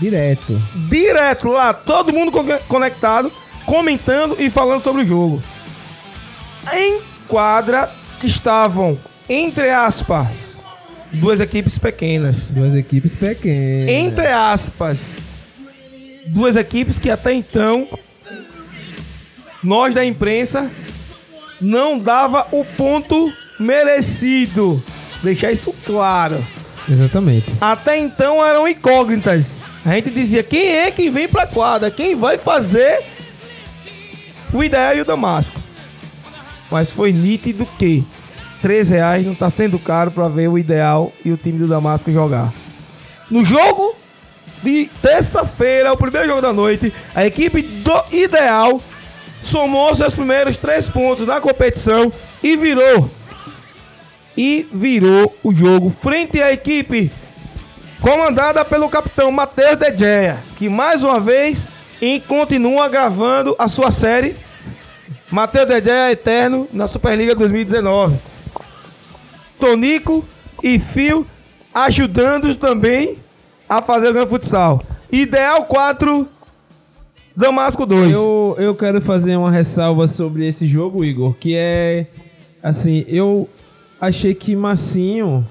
Direto. 0.00 0.60
direto 0.88 1.48
lá, 1.48 1.72
todo 1.72 2.12
mundo 2.12 2.32
co- 2.32 2.42
conectado, 2.66 3.30
comentando 3.64 4.36
e 4.40 4.50
falando 4.50 4.82
sobre 4.82 5.02
o 5.02 5.06
jogo. 5.06 5.42
Em 6.72 7.00
quadra 7.28 7.88
que 8.20 8.26
estavam, 8.26 8.98
entre 9.28 9.70
aspas, 9.70 10.26
duas 11.14 11.40
equipes 11.40 11.78
pequenas. 11.78 12.50
Duas 12.50 12.74
equipes 12.74 13.16
pequenas. 13.16 13.88
Entre 13.88 14.26
aspas, 14.26 15.00
duas 16.26 16.56
equipes 16.56 16.98
que 16.98 17.10
até 17.10 17.32
então 17.32 17.88
nós 19.62 19.94
da 19.94 20.04
imprensa 20.04 20.70
não 21.60 21.98
dava 21.98 22.46
o 22.52 22.64
ponto 22.64 23.32
merecido. 23.58 24.82
Deixar 25.22 25.52
isso 25.52 25.74
claro. 25.84 26.46
Exatamente. 26.88 27.50
Até 27.60 27.96
então 27.96 28.44
eram 28.44 28.68
incógnitas. 28.68 29.56
A 29.84 29.94
gente 29.94 30.10
dizia 30.10 30.42
quem 30.42 30.66
é 30.66 30.90
que 30.90 31.10
vem 31.10 31.28
pra 31.28 31.46
quadra, 31.46 31.90
quem 31.90 32.14
vai 32.14 32.38
fazer 32.38 33.02
o 34.52 34.62
ideal 34.62 34.96
e 34.96 35.00
o 35.00 35.04
Damasco. 35.04 35.60
Mas 36.70 36.90
foi 36.90 37.12
nítido 37.12 37.66
que 37.78 38.04
3 38.64 38.88
reais 38.88 39.26
não 39.26 39.34
tá 39.34 39.50
sendo 39.50 39.78
caro 39.78 40.10
pra 40.10 40.26
ver 40.26 40.48
o 40.48 40.58
ideal 40.58 41.12
e 41.22 41.30
o 41.30 41.36
time 41.36 41.58
do 41.58 41.68
Damasco 41.68 42.10
jogar. 42.10 42.50
No 43.30 43.44
jogo 43.44 43.94
de 44.62 44.88
terça-feira, 45.02 45.92
o 45.92 45.98
primeiro 45.98 46.28
jogo 46.28 46.40
da 46.40 46.50
noite, 46.50 46.90
a 47.14 47.26
equipe 47.26 47.60
do 47.60 47.92
Ideal 48.10 48.80
somou 49.42 49.94
seus 49.94 50.14
primeiros 50.14 50.56
três 50.56 50.88
pontos 50.88 51.26
na 51.26 51.42
competição 51.42 52.10
e 52.42 52.56
virou. 52.56 53.10
E 54.34 54.66
virou 54.72 55.36
o 55.44 55.52
jogo 55.52 55.90
frente 55.90 56.40
à 56.40 56.50
equipe 56.50 57.12
comandada 58.00 58.64
pelo 58.64 58.88
capitão 58.88 59.30
Matheus 59.30 59.76
De 59.76 59.94
Gea, 59.94 60.38
que 60.56 60.70
mais 60.70 61.04
uma 61.04 61.20
vez 61.20 61.66
e 62.00 62.18
continua 62.20 62.88
gravando 62.88 63.54
a 63.58 63.68
sua 63.68 63.90
série. 63.90 64.34
Matheus 65.30 65.66
De 65.66 65.84
Gea 65.84 66.12
eterno 66.12 66.66
na 66.72 66.86
Superliga 66.86 67.34
2019. 67.34 68.32
Tonico 69.64 70.22
e 70.62 70.78
Fio 70.78 71.26
ajudando 71.72 72.54
também 72.54 73.16
a 73.66 73.80
fazer 73.80 74.08
o 74.08 74.12
grande 74.12 74.28
futsal. 74.28 74.82
Ideal 75.10 75.64
4, 75.64 76.28
Damasco 77.34 77.86
2. 77.86 78.12
Eu, 78.12 78.54
eu 78.58 78.74
quero 78.74 79.00
fazer 79.00 79.36
uma 79.36 79.50
ressalva 79.50 80.06
sobre 80.06 80.46
esse 80.46 80.66
jogo, 80.66 81.02
Igor, 81.02 81.32
que 81.34 81.54
é 81.56 82.06
assim, 82.62 83.06
eu 83.08 83.48
achei 83.98 84.34
que 84.34 84.54
Massinho 84.54 85.46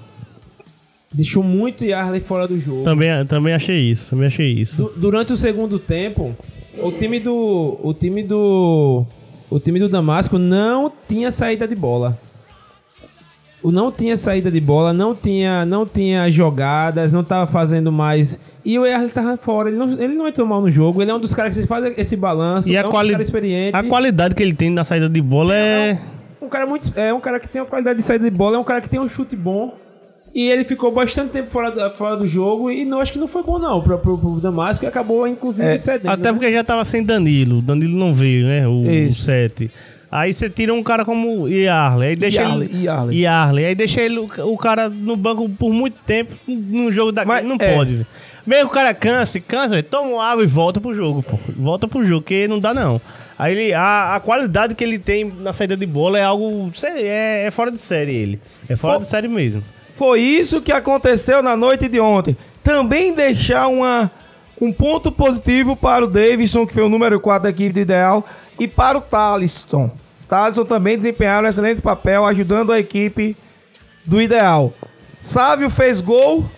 deixou 1.11 1.41
muito 1.41 1.84
Yarley 1.84 2.22
fora 2.22 2.47
do 2.47 2.59
jogo. 2.59 2.84
Também, 2.84 3.09
também 3.26 3.53
achei 3.55 3.78
isso, 3.80 4.11
também 4.11 4.28
achei 4.28 4.47
isso. 4.47 4.78
Du- 4.78 4.93
durante 4.95 5.34
o 5.34 5.38
segundo 5.38 5.80
tempo, 5.80 6.36
o 6.78 6.91
time 6.91 7.20
do 7.20 7.80
o 7.82 7.93
time 7.93 8.22
do 8.22 9.05
o 9.49 9.59
time 9.59 9.80
do 9.80 9.89
Damasco 9.89 10.38
não 10.38 10.91
tinha 11.09 11.32
saída 11.32 11.68
de 11.68 11.76
bola. 11.76 12.16
Não 13.72 13.91
tinha 13.91 14.18
saída 14.18 14.51
de 14.51 14.59
bola, 14.59 14.91
não 14.93 15.16
tinha 15.16 15.66
não 15.66 15.86
tinha 15.86 16.30
jogadas, 16.30 17.11
não 17.11 17.24
tava 17.24 17.49
fazendo 17.51 17.91
mais. 17.91 18.39
E 18.66 18.78
o 18.80 18.86
Yarley 18.86 19.09
tava 19.09 19.36
fora, 19.38 19.70
ele 19.70 19.78
não, 19.78 19.91
ele 19.93 20.14
não 20.14 20.28
entrou 20.28 20.47
mal 20.47 20.61
no 20.61 20.72
jogo, 20.72 21.01
ele 21.01 21.11
é 21.11 21.14
um 21.14 21.20
dos 21.20 21.34
caras 21.34 21.55
que 21.57 21.66
faz 21.68 21.97
esse 21.97 22.16
balanço, 22.16 22.70
E 22.70 22.76
é 22.76 22.80
a, 22.82 22.88
um 22.88 22.91
quali 22.91 23.14
experiente. 23.22 23.76
a 23.76 23.84
qualidade 23.84 24.36
que 24.36 24.41
ele 24.43 24.53
tem 24.53 24.70
na 24.70 24.84
saída 24.84 25.09
de 25.09 25.22
bola 25.22 25.55
é. 25.55 25.99
Um 26.41 26.47
cara 26.49 26.66
muito. 26.66 26.91
É 26.97 27.14
um 27.14 27.20
cara 27.20 27.39
que 27.39 27.47
tem 27.47 27.61
uma 27.61 27.68
qualidade 27.68 27.97
de 27.99 28.03
saída 28.03 28.24
de 28.30 28.36
bola, 28.36 28.55
é 28.57 28.59
um 28.59 28.64
cara 28.64 28.82
que 28.82 28.89
tem 28.89 28.99
um 28.99 29.07
chute 29.09 29.36
bom. 29.36 29.74
E 30.36 30.49
ele 30.49 30.64
ficou 30.64 30.91
bastante 30.91 31.30
tempo 31.32 31.51
fora, 31.51 31.70
da- 31.70 31.91
fora 31.91 32.18
do 32.18 32.26
jogo 32.26 32.72
e 32.72 32.84
não 32.86 32.99
acho 32.99 33.14
que 33.14 33.20
não 33.20 33.28
foi 33.28 33.43
bom 33.43 33.59
não 33.59 33.80
pro, 33.84 33.99
pro, 33.99 34.18
pro 34.18 34.39
Damasco 34.41 34.84
e 34.84 34.88
acabou 34.88 35.28
inclusive 35.28 35.68
É, 35.68 35.78
cedendo. 35.78 36.09
Até 36.09 36.24
né? 36.24 36.34
porque 36.34 36.51
já 36.51 36.64
tava 36.64 36.84
sem 36.86 37.03
Danilo. 37.03 37.61
Danilo 37.61 37.95
não 37.95 38.16
veio, 38.16 38.47
né? 38.47 38.68
O, 38.68 38.89
Isso. 38.89 39.22
7. 39.22 39.70
Aí 40.16 40.32
você 40.32 40.47
tira 40.47 40.72
um 40.72 40.84
cara 40.84 41.03
como 41.03 41.47
Yarley, 41.47 42.09
aí 42.09 42.16
deixa 42.16 42.43
Yarley, 42.43 42.70
ele. 42.72 42.84
Yarley. 42.86 43.20
Yarley, 43.22 43.66
aí 43.66 43.74
deixa 43.74 43.99
ele, 43.99 44.20
o, 44.20 44.57
cara 44.59 44.88
no 44.88 45.16
banco 45.16 45.49
por 45.49 45.74
muito 45.74 45.97
tempo 46.05 46.36
no 46.47 46.91
jogo 46.91 47.11
da. 47.11 47.26
Mas, 47.26 47.43
não 47.43 47.55
é. 47.59 47.74
pode. 47.76 47.93
velho. 47.93 48.07
Mesmo 48.45 48.66
que 48.66 48.72
o 48.72 48.76
cara 48.76 48.93
canse, 48.93 49.41
cansa, 49.41 49.70
velho, 49.70 49.82
toma 49.82 50.24
água 50.24 50.43
e 50.43 50.45
volta 50.45 50.80
pro 50.80 50.93
jogo, 50.93 51.24
pô. 51.24 51.39
Volta 51.57 51.88
pro 51.88 52.05
jogo, 52.05 52.22
que 52.24 52.47
não 52.47 52.59
dá 52.59 52.76
não. 52.76 53.01
Aí 53.39 53.57
ele, 53.57 53.74
a, 53.74 54.14
a 54.14 54.20
qualidade 54.20 54.76
que 54.76 54.84
ele 54.84 54.99
tem 54.99 55.34
na 55.39 55.51
saída 55.51 55.76
de 55.76 55.86
bola 55.88 56.20
é 56.20 56.24
algo. 56.24 56.72
É, 56.84 57.45
é 57.47 57.49
fora 57.49 57.72
de 57.72 57.80
série 57.80 58.14
ele. 58.14 58.39
É 58.70 58.76
fora 58.76 58.93
Fo- 58.93 58.99
de 58.99 59.07
série 59.07 59.28
mesmo. 59.28 59.64
Foi 59.97 60.22
isso 60.22 60.61
que 60.61 60.72
aconteceu 60.72 61.41
na 61.41 61.57
noite 61.57 61.88
de 61.89 61.99
ontem. 61.99 62.38
Também 62.64 63.16
deixar 63.16 63.68
uma, 63.68 64.11
um 64.61 64.72
ponto 64.72 65.11
positivo 65.11 65.76
para 65.76 66.05
o 66.05 66.07
Davidson, 66.07 66.68
que 66.68 66.74
foi 66.76 66.84
o 66.84 66.89
número 66.89 67.20
4 67.20 67.45
da 67.45 67.49
equipe 67.49 67.74
do 67.74 67.80
Ideal, 67.80 68.24
e 68.59 68.68
para 68.68 68.99
o 68.99 69.01
Talisson. 69.01 69.89
Talisson 70.34 70.66
também 70.66 70.98
desempenharam 70.98 71.46
um 71.46 71.50
excelente 71.52 71.80
papel 71.80 72.26
ajudando 72.26 72.74
a 72.74 72.80
equipe 72.80 73.38
do 74.04 74.20
Ideal. 74.20 74.74
Sávio 75.22 75.70
fez 75.70 76.02
gol, 76.02 76.50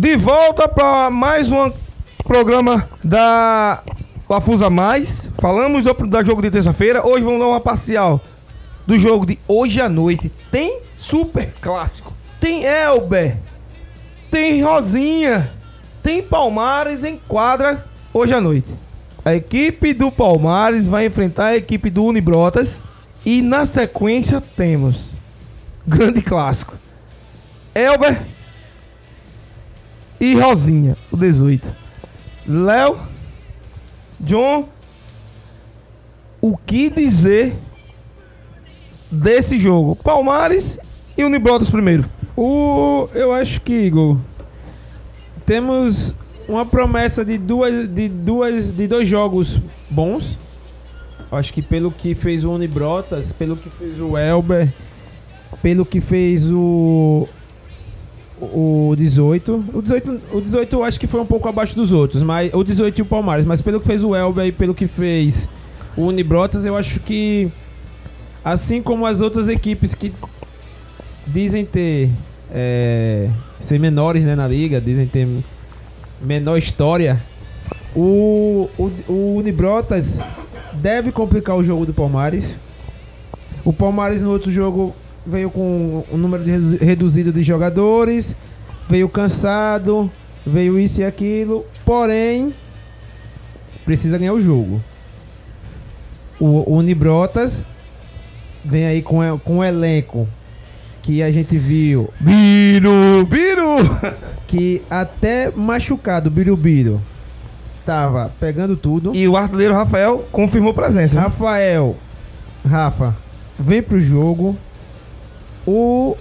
De 0.00 0.16
volta 0.16 0.66
para 0.66 1.10
mais 1.10 1.50
um 1.50 1.70
programa 2.24 2.88
da 3.04 3.82
Afusa 4.30 4.70
Mais. 4.70 5.30
Falamos 5.38 5.84
do, 5.84 5.92
do 5.92 6.24
jogo 6.24 6.40
de 6.40 6.50
terça-feira. 6.50 7.06
Hoje 7.06 7.22
vamos 7.22 7.38
dar 7.38 7.48
uma 7.48 7.60
parcial 7.60 8.18
do 8.86 8.98
jogo 8.98 9.26
de 9.26 9.38
hoje 9.46 9.78
à 9.78 9.90
noite. 9.90 10.32
Tem 10.50 10.80
super 10.96 11.52
clássico. 11.60 12.14
Tem 12.40 12.64
Elber. 12.64 13.36
Tem 14.30 14.62
Rosinha. 14.62 15.52
Tem 16.02 16.22
Palmares 16.22 17.04
em 17.04 17.20
quadra 17.28 17.84
hoje 18.10 18.32
à 18.32 18.40
noite. 18.40 18.72
A 19.22 19.34
equipe 19.34 19.92
do 19.92 20.10
Palmares 20.10 20.86
vai 20.86 21.04
enfrentar 21.04 21.48
a 21.48 21.56
equipe 21.56 21.90
do 21.90 22.04
Unibrotas. 22.04 22.84
E 23.22 23.42
na 23.42 23.66
sequência 23.66 24.40
temos 24.40 25.12
grande 25.86 26.22
clássico. 26.22 26.74
Elber 27.74 28.39
e 30.20 30.34
Rosinha, 30.34 30.96
o 31.10 31.16
18. 31.16 31.74
Léo, 32.46 32.98
John, 34.20 34.68
o 36.40 36.56
que 36.56 36.90
dizer 36.90 37.54
desse 39.10 39.58
jogo? 39.58 39.96
Palmares 39.96 40.78
e 41.16 41.24
Unibrotas 41.24 41.70
primeiro. 41.70 42.04
O, 42.36 43.08
eu 43.14 43.32
acho 43.32 43.60
que, 43.62 43.72
Igor, 43.72 44.18
temos 45.46 46.14
uma 46.46 46.66
promessa 46.66 47.24
de 47.24 47.38
duas, 47.38 47.88
de 47.88 48.08
duas, 48.08 48.72
de 48.72 48.86
dois 48.86 49.08
jogos 49.08 49.58
bons. 49.88 50.38
acho 51.32 51.52
que 51.52 51.62
pelo 51.62 51.90
que 51.90 52.14
fez 52.14 52.44
o 52.44 52.52
Unibrotas, 52.52 53.32
pelo 53.32 53.56
que 53.56 53.70
fez 53.70 53.98
o 53.98 54.18
Elber, 54.18 54.72
pelo 55.62 55.86
que 55.86 56.00
fez 56.00 56.50
o 56.50 57.28
o 58.40 58.94
18, 58.96 59.64
o 59.74 59.82
18, 59.82 60.20
o 60.32 60.40
18 60.40 60.76
eu 60.76 60.84
acho 60.84 60.98
que 60.98 61.06
foi 61.06 61.20
um 61.20 61.26
pouco 61.26 61.48
abaixo 61.48 61.74
dos 61.76 61.92
outros, 61.92 62.22
mas 62.22 62.52
o 62.54 62.64
18 62.64 62.98
e 62.98 63.02
o 63.02 63.04
Palmares, 63.04 63.44
mas 63.44 63.60
pelo 63.60 63.80
que 63.80 63.86
fez 63.86 64.02
o 64.02 64.14
Elber 64.14 64.46
e 64.46 64.52
pelo 64.52 64.74
que 64.74 64.86
fez 64.86 65.48
o 65.96 66.06
Unibrotas, 66.06 66.64
eu 66.64 66.76
acho 66.76 67.00
que 67.00 67.50
assim 68.44 68.82
como 68.82 69.04
as 69.04 69.20
outras 69.20 69.48
equipes 69.48 69.94
que 69.94 70.12
dizem 71.26 71.64
ter 71.64 72.10
é, 72.52 73.28
ser 73.60 73.78
menores 73.78 74.24
né, 74.24 74.34
na 74.34 74.48
liga, 74.48 74.80
dizem 74.80 75.06
ter 75.06 75.28
menor 76.20 76.56
história, 76.56 77.22
o, 77.94 78.68
o, 78.78 78.90
o 79.08 79.36
Unibrotas 79.36 80.20
deve 80.72 81.12
complicar 81.12 81.56
o 81.56 81.64
jogo 81.64 81.86
do 81.86 81.92
Palmares. 81.92 82.58
O 83.64 83.72
Palmares 83.72 84.22
no 84.22 84.30
outro 84.30 84.50
jogo 84.50 84.94
veio 85.26 85.50
com 85.50 86.04
um 86.12 86.16
número 86.16 86.44
de 86.44 86.50
redu- 86.50 86.84
reduzido 86.84 87.32
de 87.32 87.42
jogadores, 87.42 88.34
veio 88.88 89.08
cansado, 89.08 90.10
veio 90.46 90.78
isso 90.78 91.00
e 91.00 91.04
aquilo, 91.04 91.64
porém 91.84 92.54
precisa 93.84 94.18
ganhar 94.18 94.32
o 94.32 94.40
jogo. 94.40 94.80
O, 96.38 96.76
Unibrotas 96.76 97.66
vem 98.64 98.86
aí 98.86 99.02
com, 99.02 99.20
com 99.44 99.58
um 99.58 99.64
elenco 99.64 100.26
que 101.02 101.22
a 101.22 101.30
gente 101.30 101.56
viu 101.58 102.08
Biru, 102.20 103.24
Biru! 103.26 103.78
que 104.46 104.82
até 104.90 105.50
machucado, 105.54 106.30
Birubiru, 106.30 107.00
tava 107.86 108.32
pegando 108.40 108.76
tudo. 108.76 109.14
E 109.14 109.28
o 109.28 109.36
artilheiro 109.36 109.74
Rafael 109.74 110.26
confirmou 110.32 110.74
presença. 110.74 111.14
né? 111.14 111.20
Rafael, 111.20 111.96
Rafa, 112.68 113.16
vem 113.58 113.82
pro 113.82 114.00
jogo. 114.00 114.56
O, 115.66 116.16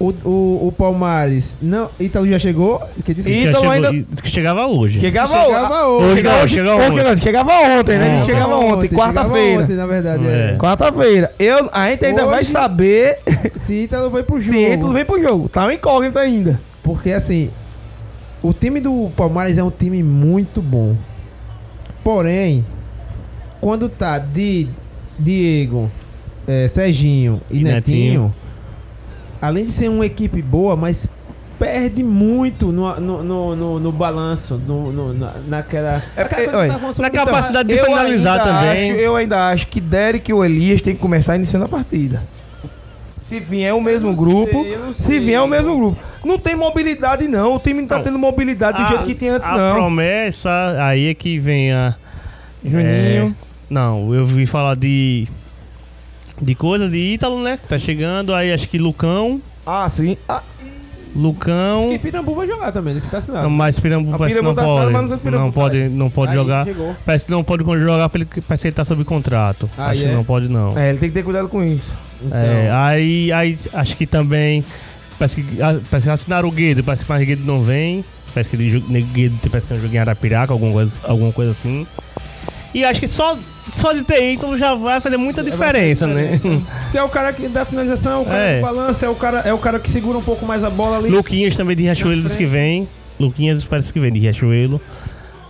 o, 0.00 0.08
o, 0.24 0.68
o 0.68 0.74
Palmares, 0.76 1.56
não, 1.62 1.88
Ítalo 2.00 2.26
já 2.26 2.38
chegou. 2.38 2.80
Que 3.04 3.14
disse 3.14 3.30
Ítalo 3.30 3.54
chegou- 3.56 3.70
ainda- 3.70 3.92
disse 3.92 4.22
que 4.22 4.30
chegava 4.30 4.66
hoje. 4.66 5.00
Chegava, 5.00 5.44
chegava 5.44 5.86
hoje. 5.86 6.04
hoje. 6.06 6.54
Chegava 6.54 6.78
Não, 6.78 6.86
ontem, 6.94 7.06
ontem. 7.06 7.22
Chegava 7.22 7.52
ontem, 7.52 7.98
né? 7.98 8.06
A 8.06 8.16
gente 8.16 8.26
chegava 8.26 8.56
ontem, 8.56 8.88
chegava 8.88 9.12
quarta-feira. 9.14 9.62
ontem, 9.62 9.76
na 9.76 9.86
verdade. 9.86 10.26
É. 10.26 10.52
É. 10.54 10.56
Quarta-feira. 10.58 11.32
Eu, 11.38 11.70
a 11.72 11.88
gente 11.90 12.04
ainda 12.04 12.26
vai 12.26 12.40
Hoje- 12.42 12.50
saber 12.50 13.18
Se 13.62 13.74
Ítalo 13.84 14.10
vai 14.10 14.22
pro 14.22 14.38
se 14.42 14.46
jogo. 14.46 14.58
Ítalo 14.58 14.92
vem 14.92 15.04
pro 15.04 15.22
jogo. 15.22 15.48
Tá 15.48 15.62
uma 15.62 15.74
incógnita 15.74 16.20
ainda. 16.20 16.58
Porque 16.82 17.12
assim, 17.12 17.48
o 18.42 18.52
time 18.52 18.80
do 18.80 19.10
Palmares 19.16 19.56
é 19.56 19.62
um 19.62 19.70
time 19.70 20.02
muito 20.02 20.60
bom. 20.60 20.96
Porém, 22.02 22.64
quando 23.60 23.88
tá 23.88 24.18
de 24.18 24.68
Diego, 25.18 25.90
eh, 26.46 26.68
Serginho 26.68 27.40
e, 27.50 27.60
E 27.60 27.64
Netinho, 27.64 27.74
Netinho. 27.74 28.34
Além 29.46 29.66
de 29.66 29.72
ser 29.72 29.88
uma 29.88 30.04
equipe 30.06 30.40
boa, 30.42 30.74
mas 30.76 31.08
perde 31.58 32.02
muito 32.02 32.72
no, 32.72 32.98
no, 33.00 33.22
no, 33.22 33.56
no, 33.56 33.80
no 33.80 33.92
balanço, 33.92 34.60
no, 34.66 34.90
no- 34.92 35.14
na, 35.14 35.32
naquela. 35.46 36.02
É 36.16 36.24
porque, 36.24 36.48
olha, 36.48 36.72
tá 36.78 37.02
na 37.02 37.10
capacidade 37.10 37.68
de 37.68 37.76
Eu 37.76 37.84
finalizar 37.86 38.42
também. 38.42 38.90
acho- 38.92 39.00
eu 39.00 39.16
ainda 39.16 39.48
acho 39.50 39.66
que 39.68 39.80
Derek 39.80 40.30
e 40.30 40.34
o 40.34 40.44
Elias 40.44 40.80
tem 40.82 40.94
que 40.94 41.00
começar 41.00 41.36
iniciando 41.36 41.66
a 41.66 41.68
partida. 41.68 42.22
Se 43.22 43.40
vier 43.40 43.72
o 43.74 43.80
mesmo 43.80 44.14
grupo, 44.14 44.64
sei, 44.64 44.78
se 44.92 45.02
sei. 45.02 45.20
vier 45.20 45.40
o 45.40 45.46
mesmo 45.46 45.74
grupo. 45.76 45.98
Não 46.24 46.38
tem 46.38 46.54
mobilidade, 46.54 47.26
não. 47.26 47.54
O 47.54 47.58
time 47.58 47.80
não 47.80 47.88
tá 47.88 47.96
Não. 47.96 48.04
tendo 48.04 48.18
mobilidade 48.18 48.76
do 48.78 48.84
A- 48.84 48.88
jeito 48.88 49.04
que 49.04 49.14
tinha 49.14 49.34
antes, 49.36 49.48
a 49.48 49.56
não. 49.56 49.74
promessa, 49.74 50.50
aí 50.78 51.08
é 51.08 51.14
que 51.14 51.38
vem 51.38 51.72
a. 51.72 51.94
Juninho. 52.62 52.82
é, 52.82 53.30
não, 53.70 54.12
eu 54.14 54.24
vi 54.26 54.44
falar 54.46 54.74
de. 54.76 55.26
De 56.40 56.54
coisa 56.54 56.88
de 56.88 56.96
Ítalo, 56.98 57.42
né? 57.42 57.56
Que 57.60 57.68
tá 57.68 57.78
chegando. 57.78 58.34
Aí 58.34 58.52
acho 58.52 58.68
que 58.68 58.78
Lucão. 58.78 59.40
Ah, 59.66 59.88
sim. 59.88 60.16
Ah, 60.28 60.42
Diz 61.14 61.22
Lucão. 61.22 61.88
que 61.90 61.98
Pirambu 62.00 62.34
vai 62.34 62.44
jogar 62.46 62.72
também, 62.72 62.96
esse 62.96 63.08
tá 63.08 63.18
assinado. 63.18 63.44
Não, 63.44 63.50
mas 63.50 63.78
Pirambu 63.78 64.12
A 64.14 64.18
parece 64.18 64.34
que 64.34 64.40
Pirambu 64.40 64.48
não 64.48 64.54
tá 64.56 64.62
assinado, 64.62 64.80
pode. 64.80 64.92
mas 64.92 65.10
não 65.10 65.16
se 65.18 65.24
Não 65.38 65.46
tá 65.52 65.52
pode, 65.60 65.88
não 65.88 66.10
pode 66.10 66.30
Aí, 66.32 66.36
jogar. 66.36 66.64
chegou. 66.66 66.96
Parece 67.06 67.24
que 67.24 67.30
não 67.30 67.44
pode 67.44 67.62
jogar, 67.64 68.08
porque 68.08 68.38
ele- 68.40 68.44
parece 68.48 68.62
que 68.62 68.68
ele 68.68 68.74
tá 68.74 68.84
sob 68.84 69.04
contrato. 69.04 69.70
Ah, 69.78 69.86
acho 69.90 70.02
é? 70.02 70.06
que 70.08 70.12
não 70.12 70.24
pode, 70.24 70.48
não. 70.48 70.76
é, 70.76 70.90
ele 70.90 70.98
tem 70.98 71.08
que 71.10 71.14
ter 71.14 71.22
cuidado 71.22 71.48
com 71.48 71.62
isso. 71.62 71.92
Então, 72.20 72.36
É, 72.36 72.68
aí, 72.72 73.30
aí 73.32 73.56
acho 73.72 73.96
que 73.96 74.06
também. 74.06 74.64
Parece 75.16 75.40
que, 75.40 75.62
ah, 75.62 75.78
parece 75.88 76.06
que 76.08 76.12
assinaram 76.12 76.48
o 76.48 76.52
Guedo, 76.52 76.82
parece 76.82 77.04
que 77.04 77.08
mais 77.08 77.24
Guedo 77.24 77.44
não 77.44 77.62
vem. 77.62 78.04
Parece 78.34 78.50
que 78.50 78.56
ele 78.56 78.80
Guedo 79.12 79.38
parece 79.48 79.66
que 79.66 79.68
tem 79.68 79.78
um 79.78 79.82
jogo 79.82 79.94
em 79.94 79.98
Arapiraca, 79.98 80.52
alguma 80.52 80.72
coisa, 80.72 80.96
alguma 81.04 81.32
coisa 81.32 81.52
assim. 81.52 81.86
E 82.74 82.84
acho 82.84 82.98
que 83.00 83.06
só, 83.06 83.38
só 83.70 83.92
de 83.92 84.02
ter 84.02 84.32
Ítalo 84.32 84.58
já 84.58 84.74
vai 84.74 85.00
fazer 85.00 85.16
muita 85.16 85.42
diferença, 85.42 86.06
né? 86.06 86.38
Que 86.90 86.98
é 86.98 87.02
o 87.02 87.08
cara 87.08 87.32
que 87.32 87.46
dá 87.48 87.64
finalização, 87.64 88.22
o 88.22 88.24
cara 88.26 88.38
É. 88.38 88.56
que 88.56 88.62
balança, 88.62 89.06
é 89.06 89.08
o 89.08 89.14
cara, 89.14 89.38
é 89.44 89.52
o 89.52 89.58
cara 89.58 89.78
que 89.78 89.90
segura 89.90 90.18
um 90.18 90.22
pouco 90.22 90.44
mais 90.44 90.64
a 90.64 90.70
bola 90.70 90.98
ali. 90.98 91.08
Luquinhas 91.08 91.56
também 91.56 91.76
de 91.76 91.84
Riachuelo 91.84 92.22
diz 92.22 92.36
que 92.36 92.46
vem. 92.46 92.88
Luquinhas 93.18 93.64
parece 93.64 93.92
que 93.92 94.00
vem 94.00 94.12
de 94.12 94.18
Riachuelo. 94.20 94.80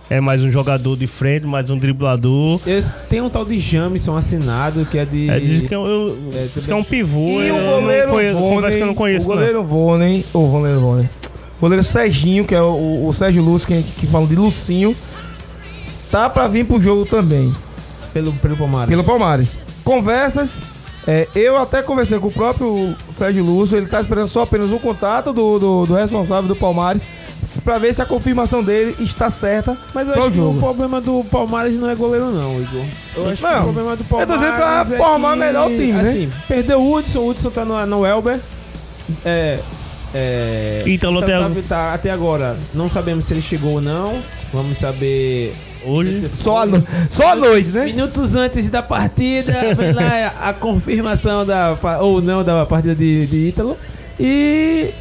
É 0.07 0.21
mais 0.21 0.43
um 0.43 0.51
jogador 0.51 0.95
de 0.95 1.07
frente, 1.07 1.47
mais 1.47 1.67
um 1.71 1.79
driblador. 1.79 2.61
Esse- 2.67 2.93
tem 3.09 3.21
um 3.21 3.29
tal 3.29 3.43
de 3.43 3.57
Jamison 3.59 4.15
assinado, 4.15 4.85
que 4.85 4.99
é 4.99 5.03
de. 5.05 5.27
É, 5.31 5.39
diz 5.39 5.61
que 5.61 5.73
é, 5.73 5.77
eu, 5.77 6.15
É, 6.31 6.47
diz 6.55 6.67
que 6.67 6.71
é 6.71 6.75
um 6.75 6.83
pivô. 6.83 7.41
E 7.41 7.47
eu 7.47 7.55
o 7.55 7.81
goleiro 7.81 8.11
conheço, 8.11 8.37
que 8.77 8.83
eu 8.83 8.85
não 8.85 8.93
conheço, 8.93 9.25
O 9.25 9.33
goleiro 9.33 9.63
Vônei, 9.63 10.23
o 10.31 10.47
goleiro 10.47 10.79
Vônei. 10.79 11.09
O 11.57 11.61
goleiro 11.61 11.83
Serginho, 11.83 12.45
que 12.45 12.53
é 12.53 12.61
o, 12.61 13.07
o 13.07 13.13
Sérgio 13.13 13.41
Lúcio, 13.41 13.67
que, 13.67 13.81
que 13.81 14.05
fala 14.05 14.27
de 14.27 14.35
Lucinho, 14.35 14.95
tá 16.11 16.29
pra 16.29 16.47
vir 16.47 16.65
pro 16.65 16.81
jogo 16.81 17.05
também, 17.05 17.53
Pelo, 18.13 18.31
pelo 18.33 18.55
Palmares. 18.57 18.89
pelo 18.89 19.03
Palmares. 19.03 19.57
Conversas, 19.83 20.59
é, 21.07 21.27
eu 21.35 21.57
até 21.57 21.81
conversei 21.81 22.17
com 22.19 22.27
o 22.27 22.31
próprio 22.31 22.95
Sérgio 23.17 23.43
Lúcio, 23.43 23.77
ele 23.77 23.87
tá 23.87 24.01
esperando 24.01 24.27
só 24.27 24.41
apenas 24.43 24.71
o 24.71 24.79
contato 24.79 25.31
do, 25.33 25.59
do, 25.59 25.85
do 25.85 25.93
responsável 25.93 26.47
do 26.47 26.55
Palmares, 26.55 27.03
pra 27.63 27.77
ver 27.77 27.93
se 27.93 28.01
a 28.01 28.05
confirmação 28.05 28.63
dele 28.63 28.95
está 28.99 29.29
certa 29.29 29.77
Mas 29.93 30.07
eu 30.07 30.13
pro 30.15 30.23
acho 30.23 30.31
que 30.31 30.39
o 30.39 30.53
problema 30.55 30.99
do 30.99 31.23
Palmares 31.25 31.79
não 31.79 31.87
é 31.89 31.95
goleiro, 31.95 32.31
não, 32.31 32.59
Igor. 32.59 32.83
Eu 33.15 33.29
acho 33.29 33.37
que 33.37 33.43
Não, 33.47 33.59
o 33.59 33.63
problema 33.63 33.95
do 33.95 34.01
eu 34.01 34.07
tô 34.07 34.15
Palmares. 34.15 34.39
dizendo 34.41 34.55
pra 34.57 34.81
é 34.81 34.97
formar 34.97 35.33
que, 35.33 35.39
melhor 35.39 35.67
o 35.67 35.69
time, 35.69 35.93
né? 35.93 36.09
assim, 36.09 36.31
Perdeu 36.47 36.81
o 36.81 36.95
Hudson, 36.95 37.19
o 37.19 37.29
Hudson 37.29 37.49
tá 37.51 37.63
no, 37.63 37.85
no 37.85 38.05
Elber. 38.05 38.39
É. 39.23 39.59
É. 40.13 40.81
Ítalo 40.85 41.19
tá- 41.21 41.27
tá- 41.27 41.49
tá- 41.67 41.93
até 41.93 42.09
agora, 42.09 42.57
não 42.73 42.89
sabemos 42.89 43.25
se 43.25 43.33
ele 43.33 43.41
chegou 43.41 43.73
ou 43.73 43.81
não. 43.81 44.21
Vamos 44.53 44.77
saber. 44.79 45.53
Hoje. 45.85 46.29
Só 46.37 46.63
a, 46.63 46.65
no- 46.65 46.85
só 47.09 47.31
a 47.31 47.35
noite, 47.35 47.69
né? 47.69 47.85
Minutos 47.85 48.35
antes 48.35 48.69
da 48.69 48.81
partida, 48.83 49.53
vem 49.77 49.91
lá 49.93 50.33
a, 50.41 50.53
confirmação 50.53 51.45
da 51.45 51.77
ou 52.01 52.21
não 52.21 52.43
da 52.43 52.65
partida 52.65 52.95
de, 52.95 53.25
de 53.27 53.47
Ítalo. 53.49 53.77
E 54.19 54.93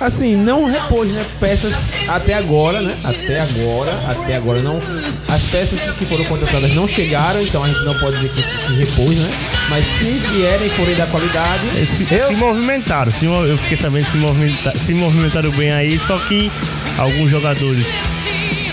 assim, 0.00 0.36
não 0.36 0.64
repôs 0.66 1.14
né, 1.14 1.24
peças 1.40 1.74
até 2.08 2.34
agora, 2.34 2.80
né? 2.80 2.94
Até 3.04 3.40
agora, 3.40 3.92
até 4.08 4.36
agora 4.36 4.60
não. 4.60 4.80
As 5.28 5.42
peças 5.44 5.80
que 5.96 6.04
foram 6.04 6.24
contratadas 6.24 6.74
não 6.74 6.86
chegaram, 6.88 7.40
então 7.42 7.62
a 7.64 7.68
gente 7.68 7.84
não 7.84 7.98
pode 7.98 8.16
dizer 8.16 8.28
que, 8.30 8.42
que 8.42 8.72
repôs, 8.74 9.16
né? 9.16 9.30
Mas 9.70 9.84
se 9.98 10.04
vierem 10.32 10.70
forem 10.70 10.94
da 10.96 11.06
qualidade, 11.06 11.86
Se, 11.86 12.04
se 12.06 12.32
movimentaram, 12.36 13.10
se 13.12 13.24
eu 13.24 13.56
fiquei 13.58 13.76
sabendo 13.76 14.04
que 14.06 14.12
se, 14.12 14.18
movimenta, 14.18 14.78
se 14.78 14.94
movimentaram 14.94 15.50
bem 15.50 15.72
aí, 15.72 15.98
só 16.06 16.18
que 16.20 16.50
alguns 16.98 17.30
jogadores 17.30 17.84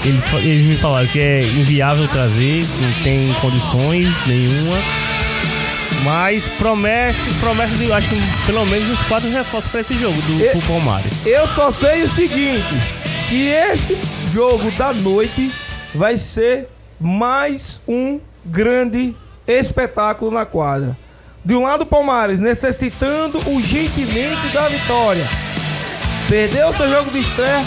eles, 0.06 0.34
eles 0.34 0.70
me 0.70 0.76
falaram 0.76 1.08
que 1.08 1.20
é 1.20 1.44
inviável 1.44 2.08
trazer, 2.08 2.66
não 2.82 3.04
tem 3.04 3.34
condições 3.42 4.08
nenhuma. 4.28 4.78
Mas 6.04 6.44
promessa, 6.58 7.18
promessa 7.40 7.76
de 7.78 7.92
acho 7.92 8.10
que 8.10 8.16
pelo 8.46 8.66
menos 8.66 8.90
uns 8.90 9.08
quatro 9.08 9.30
reforços 9.30 9.72
para 9.72 9.80
esse 9.82 9.94
jogo 9.98 10.22
do 10.24 10.44
E- 10.44 10.50
pro 10.50 10.62
Palmares. 10.64 11.26
Eu 11.26 11.48
só 11.48 11.72
sei 11.72 12.04
o 12.04 12.10
seguinte, 12.10 12.74
que 13.30 13.48
esse 13.48 13.98
jogo 14.34 14.70
da 14.72 14.92
noite 14.92 15.52
vai 15.96 16.18
ser 16.18 16.68
mais 17.00 17.80
um 17.88 18.20
grande 18.46 19.16
espetáculo 19.48 20.30
na 20.32 20.46
quadra. 20.46 20.98
De 21.46 21.54
um 21.54 21.64
lado 21.64 21.82
o 21.84 21.86
Palmares 21.86 22.40
necessitando 22.40 23.38
urgentemente 23.50 24.48
da 24.54 24.68
vitória. 24.68 25.26
Perdeu 26.28 26.74
seu 26.74 26.90
jogo 26.90 27.12
de 27.12 27.20
estreia 27.20 27.62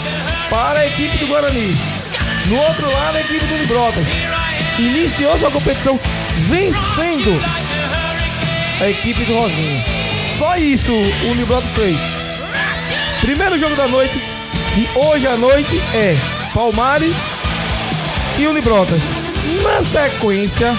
para 0.49 0.79
a 0.79 0.87
equipe 0.87 1.17
do 1.17 1.27
Guarani. 1.27 1.96
No 2.47 2.57
outro 2.61 2.89
lado 2.89 3.17
a 3.17 3.21
equipe 3.21 3.45
do 3.45 3.57
Librotas. 3.57 4.07
Iniciou 4.79 5.37
sua 5.37 5.51
competição 5.51 5.99
vencendo 6.49 7.41
a 8.79 8.89
equipe 8.89 9.25
do 9.25 9.35
Rosinha. 9.35 9.83
Só 10.37 10.55
isso 10.55 10.91
o 10.93 11.33
Librotas 11.33 11.69
fez. 11.71 11.97
Primeiro 13.19 13.59
jogo 13.59 13.75
da 13.75 13.87
noite 13.87 14.17
e 14.77 14.97
hoje 14.97 15.27
à 15.27 15.35
noite 15.35 15.77
é 15.93 16.15
Palmares 16.53 17.15
e 18.37 18.47
Unibrotas. 18.47 19.01
Na 19.61 19.83
sequência, 19.83 20.73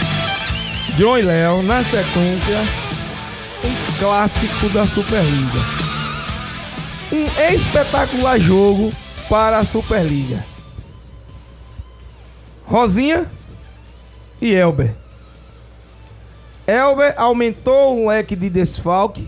John 0.97 1.19
e 1.19 1.23
Léo, 1.23 1.62
na 1.62 1.85
sequência, 1.85 2.64
um 3.62 3.99
clássico 3.99 4.71
da 4.71 4.87
Superliga. 4.87 5.59
Um 7.12 7.27
espetacular 7.53 8.39
jogo 8.39 8.91
para 9.29 9.59
a 9.59 9.64
Superliga. 9.64 10.58
Rosinha 12.69 13.27
e 14.41 14.55
Elber. 14.55 14.95
Elber 16.66 17.14
aumentou 17.16 17.99
o 18.05 18.09
leque 18.09 18.37
de 18.37 18.51
desfalque 18.51 19.27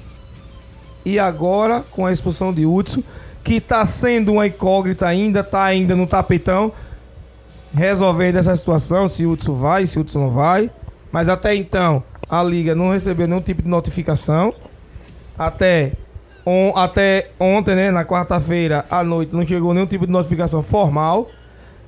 e 1.05 1.19
agora 1.19 1.83
com 1.91 2.05
a 2.05 2.13
expulsão 2.13 2.53
de 2.53 2.67
Hudson, 2.67 3.03
que 3.43 3.55
está 3.55 3.85
sendo 3.87 4.33
uma 4.33 4.47
incógnita 4.47 5.07
ainda, 5.07 5.41
está 5.41 5.65
ainda 5.65 5.97
no 5.97 6.07
tapetão, 6.07 6.71
resolvendo 7.75 8.37
essa 8.37 8.55
situação, 8.55 9.09
se 9.09 9.25
Hudson 9.25 9.55
vai, 9.55 9.87
se 9.87 9.99
Hudson 9.99 10.19
não 10.21 10.31
vai. 10.31 10.71
Mas 11.11 11.29
até 11.29 11.55
então, 11.55 12.03
a 12.29 12.43
Liga 12.43 12.75
não 12.75 12.91
recebeu 12.91 13.27
nenhum 13.27 13.41
tipo 13.41 13.63
de 13.63 13.69
notificação. 13.69 14.53
Até, 15.39 15.93
on- 16.45 16.77
até 16.77 17.31
ontem, 17.41 17.75
né, 17.75 17.91
na 17.91 18.05
quarta-feira 18.05 18.85
à 18.91 19.03
noite, 19.03 19.35
não 19.35 19.47
chegou 19.47 19.73
nenhum 19.73 19.87
tipo 19.87 20.05
de 20.07 20.13
notificação 20.13 20.63
formal. 20.63 21.29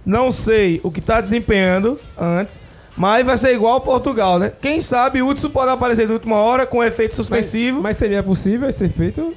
Não 0.05 0.33
sei 0.33 0.81
o 0.83 0.91
que 0.91 1.01
está 1.01 1.21
desempenhando 1.21 1.99
antes, 2.19 2.59
mas 2.97 3.25
vai 3.25 3.39
ser 3.39 3.55
igual 3.55 3.75
ao 3.75 3.81
Portugal, 3.81 4.39
né? 4.39 4.53
Quem 4.61 4.81
sabe 4.81 5.23
o 5.23 5.29
Hudson 5.29 5.49
pode 5.51 5.71
aparecer 5.71 6.07
de 6.07 6.13
última 6.13 6.37
hora 6.37 6.67
com 6.67 6.83
efeito 6.83 7.15
suspensivo. 7.15 7.81
Mas 7.81 7.97
seria 7.97 8.23
possível 8.23 8.71
ser 8.73 8.91
feito? 8.91 9.33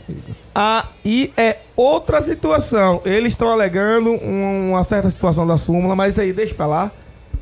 Aí 0.54 1.32
é 1.38 1.58
outra 1.76 2.22
situação. 2.22 3.02
Eles 3.06 3.34
estão 3.34 3.50
alegando 3.50 4.12
um- 4.12 4.72
uma 4.72 4.84
certa 4.84 5.10
situação 5.10 5.46
da 5.46 5.58
súmula, 5.58 5.96
mas 5.96 6.14
isso 6.14 6.22
aí 6.22 6.34
deixa 6.34 6.54
pra 6.56 6.66
lá. 6.66 6.92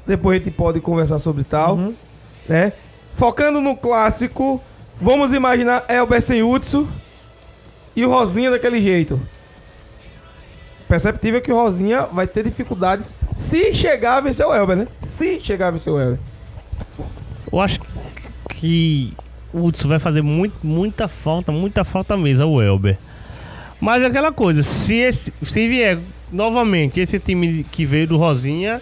Depois 0.06 0.36
a 0.42 0.44
gente 0.44 0.54
pode 0.56 0.80
conversar 0.82 1.20
sobre 1.20 1.44
tal. 1.44 1.78
Né? 2.48 2.74
Focando 3.16 3.62
no 3.62 3.76
clássico, 3.78 4.62
vamos 5.02 5.34
imaginar 5.34 5.86
Elber 5.88 6.22
sem 6.22 6.44
Hudson 6.44 6.88
e 7.96 8.04
o 8.06 8.10
Rosinha 8.10 8.52
daquele 8.52 8.82
jeito. 8.82 9.20
Perceptível 10.94 11.42
que 11.42 11.52
o 11.52 11.56
Rosinha 11.56 12.04
vai 12.04 12.28
ter 12.28 12.44
dificuldades 12.44 13.16
se 13.36 13.74
chegar 13.74 14.18
a 14.18 14.22
vencer 14.22 14.46
o 14.46 14.54
Elber, 14.54 14.78
né? 14.78 14.88
Se 15.02 15.40
chegar 15.40 15.70
a 15.70 15.72
vencer 15.72 15.92
o 15.92 16.00
Elber. 16.00 16.20
Eu 17.52 17.60
acho 17.60 17.80
que 18.48 19.12
o 19.52 19.66
Hudson 19.66 19.88
vai 19.88 19.98
fazer 19.98 20.22
muito, 20.22 20.54
muita 20.62 21.08
falta, 21.08 21.52
muita 21.52 21.84
falta 21.84 22.16
mesmo 22.16 22.44
ao 22.44 22.62
Elber. 22.62 23.00
Mas 23.82 24.04
é 24.04 24.06
aquela 24.06 24.32
coisa, 24.32 24.62
se, 24.62 24.98
esse, 24.98 25.34
se 25.42 25.68
vier 25.68 25.98
novamente 26.32 27.00
esse 27.00 27.18
time 27.18 27.66
que 27.72 27.86
veio 27.86 28.06
do 28.06 28.16
Rosinha, 28.16 28.80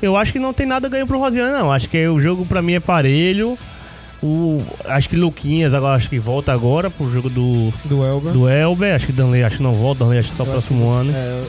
eu 0.00 0.16
acho 0.16 0.32
que 0.32 0.38
não 0.38 0.54
tem 0.54 0.64
nada 0.64 0.88
ganho 0.88 1.06
pro 1.06 1.18
Rosinha, 1.18 1.52
não. 1.52 1.70
Acho 1.70 1.90
que 1.90 2.08
o 2.08 2.18
jogo 2.18 2.46
pra 2.46 2.62
mim 2.62 2.72
é 2.72 2.80
parelho. 2.80 3.58
O, 4.22 4.58
acho 4.84 5.08
que 5.08 5.16
Luquinhas 5.16 5.72
agora 5.72 5.96
acho 5.96 6.10
que 6.10 6.18
volta 6.18 6.52
agora 6.52 6.90
pro 6.90 7.10
jogo 7.10 7.30
do, 7.30 7.72
Do 7.84 8.04
Elber? 8.04 8.32
do 8.32 8.48
Elber. 8.48 8.94
Acho 8.94 9.06
que 9.06 9.12
Danley 9.12 9.42
acho 9.42 9.56
que 9.56 9.62
não 9.62 9.72
volta, 9.72 10.04
Danley 10.04 10.18
acho 10.18 10.30
que 10.30 10.36
só 10.36 10.44
próximo 10.44 10.90
ano. 10.90 11.10
É, 11.14 11.42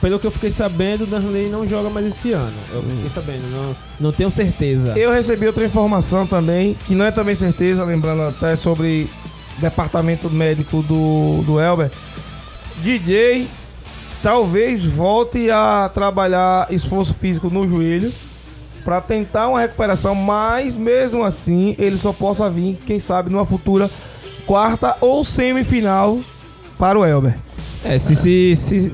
pelo 0.00 0.18
que 0.18 0.26
eu 0.26 0.30
fiquei 0.30 0.50
sabendo, 0.50 1.04
o 1.04 1.06
Danley 1.06 1.48
não 1.48 1.68
joga 1.68 1.88
mais 1.88 2.06
esse 2.06 2.32
ano. 2.32 2.52
Eu 2.72 2.82
fiquei 2.82 3.10
sabendo, 3.10 3.44
não, 3.50 3.76
não 4.00 4.12
tenho 4.12 4.30
certeza. 4.30 4.98
Eu 4.98 5.12
recebi 5.12 5.46
outra 5.46 5.64
informação 5.64 6.26
também, 6.26 6.76
que 6.86 6.94
não 6.94 7.04
é 7.04 7.12
também 7.12 7.34
certeza, 7.36 7.84
lembrando 7.84 8.22
até 8.22 8.56
sobre 8.56 9.08
departamento 9.58 10.28
médico 10.28 10.82
do, 10.82 11.42
do 11.46 11.60
Elber. 11.60 11.90
DJ 12.82 13.46
talvez 14.22 14.84
volte 14.84 15.50
a 15.50 15.88
trabalhar 15.94 16.66
esforço 16.70 17.14
físico 17.14 17.48
no 17.48 17.68
joelho 17.68 18.12
para 18.86 19.00
tentar 19.00 19.48
uma 19.48 19.58
recuperação, 19.58 20.14
mas 20.14 20.76
mesmo 20.76 21.24
assim 21.24 21.74
ele 21.76 21.98
só 21.98 22.12
possa 22.12 22.48
vir, 22.48 22.78
quem 22.86 23.00
sabe, 23.00 23.32
numa 23.32 23.44
futura 23.44 23.90
quarta 24.46 24.96
ou 25.00 25.24
semifinal 25.24 26.20
para 26.78 26.96
o 26.96 27.04
Elber. 27.04 27.36
É, 27.84 27.98
se 27.98 28.14
se, 28.14 28.54
se 28.54 28.92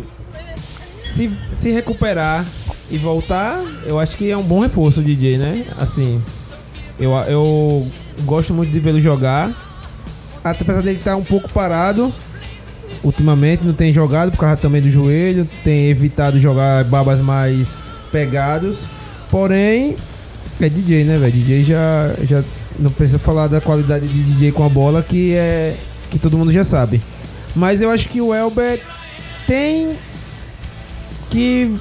se 1.05 1.31
se 1.53 1.71
recuperar 1.71 2.47
e 2.91 2.97
voltar, 2.97 3.63
eu 3.85 4.01
acho 4.01 4.17
que 4.17 4.31
é 4.31 4.37
um 4.37 4.43
bom 4.43 4.61
reforço 4.61 5.01
o 5.01 5.05
DJ, 5.05 5.37
né? 5.37 5.67
Assim, 5.79 6.23
eu, 6.99 7.13
eu 7.29 7.87
gosto 8.25 8.55
muito 8.55 8.73
de 8.73 8.81
vê-lo 8.81 8.99
jogar. 8.99 9.53
Até 10.43 10.63
apesar 10.63 10.81
dele 10.81 11.01
estar 11.01 11.17
um 11.17 11.25
pouco 11.25 11.53
parado 11.53 12.11
ultimamente, 13.05 13.63
não 13.63 13.75
tem 13.75 13.93
jogado 13.93 14.31
por 14.31 14.39
causa 14.39 14.57
também 14.57 14.81
do 14.81 14.89
joelho, 14.89 15.47
tem 15.63 15.91
evitado 15.91 16.39
jogar 16.39 16.83
babas 16.85 17.21
mais 17.21 17.83
pegados. 18.11 18.79
Porém, 19.33 19.97
é 20.61 20.69
DJ, 20.69 21.05
né, 21.05 21.17
velho? 21.17 21.33
DJ 21.33 21.65
já, 21.65 22.15
já 22.23 22.45
não 22.79 22.91
precisa 22.91 23.19
falar 23.19 23.49
da 23.49 23.63
qualidade 23.63 24.07
de 24.07 24.23
DJ 24.25 24.53
com 24.53 24.63
a 24.63 24.69
bola, 24.69 25.03
que 25.03 25.33
é 25.33 25.79
que 26.11 26.19
todo 26.19 26.37
mundo 26.37 26.53
já 26.53 26.63
sabe. 26.63 27.01
Mas 27.57 27.81
eu 27.81 27.89
acho 27.89 28.11
que 28.11 28.21
o 28.21 28.35
Elber 28.35 28.79
tem 29.47 29.97
que 31.31 31.75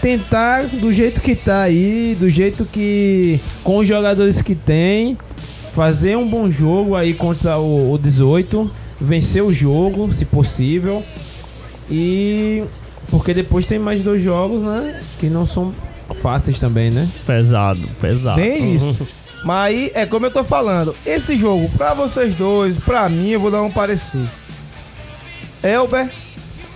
tentar 0.00 0.66
do 0.66 0.92
jeito 0.92 1.20
que 1.20 1.34
tá 1.34 1.62
aí, 1.62 2.16
do 2.20 2.30
jeito 2.30 2.64
que 2.64 3.40
com 3.64 3.78
os 3.78 3.88
jogadores 3.88 4.40
que 4.40 4.54
tem, 4.54 5.18
fazer 5.74 6.16
um 6.16 6.28
bom 6.28 6.48
jogo 6.48 6.94
aí 6.94 7.14
contra 7.14 7.58
o, 7.58 7.94
o 7.94 7.98
18, 7.98 8.70
vencer 9.00 9.42
o 9.42 9.52
jogo, 9.52 10.12
se 10.12 10.24
possível. 10.24 11.02
E 11.90 12.62
porque 13.08 13.34
depois 13.34 13.66
tem 13.66 13.80
mais 13.80 14.02
dois 14.02 14.22
jogos, 14.22 14.62
né, 14.62 15.00
que 15.18 15.26
não 15.26 15.48
são 15.48 15.74
fáceis 16.14 16.58
também, 16.58 16.90
né? 16.90 17.08
Pesado, 17.26 17.86
pesado. 18.00 18.40
Bem 18.40 18.76
isso. 18.76 19.06
Mas 19.44 19.66
aí 19.66 19.92
é 19.94 20.06
como 20.06 20.26
eu 20.26 20.30
tô 20.30 20.42
falando. 20.42 20.94
Esse 21.04 21.38
jogo, 21.38 21.68
pra 21.76 21.94
vocês 21.94 22.34
dois, 22.34 22.78
pra 22.78 23.08
mim, 23.08 23.28
eu 23.30 23.40
vou 23.40 23.50
dar 23.50 23.62
um 23.62 23.70
parecer. 23.70 24.28
Elber, 25.62 26.10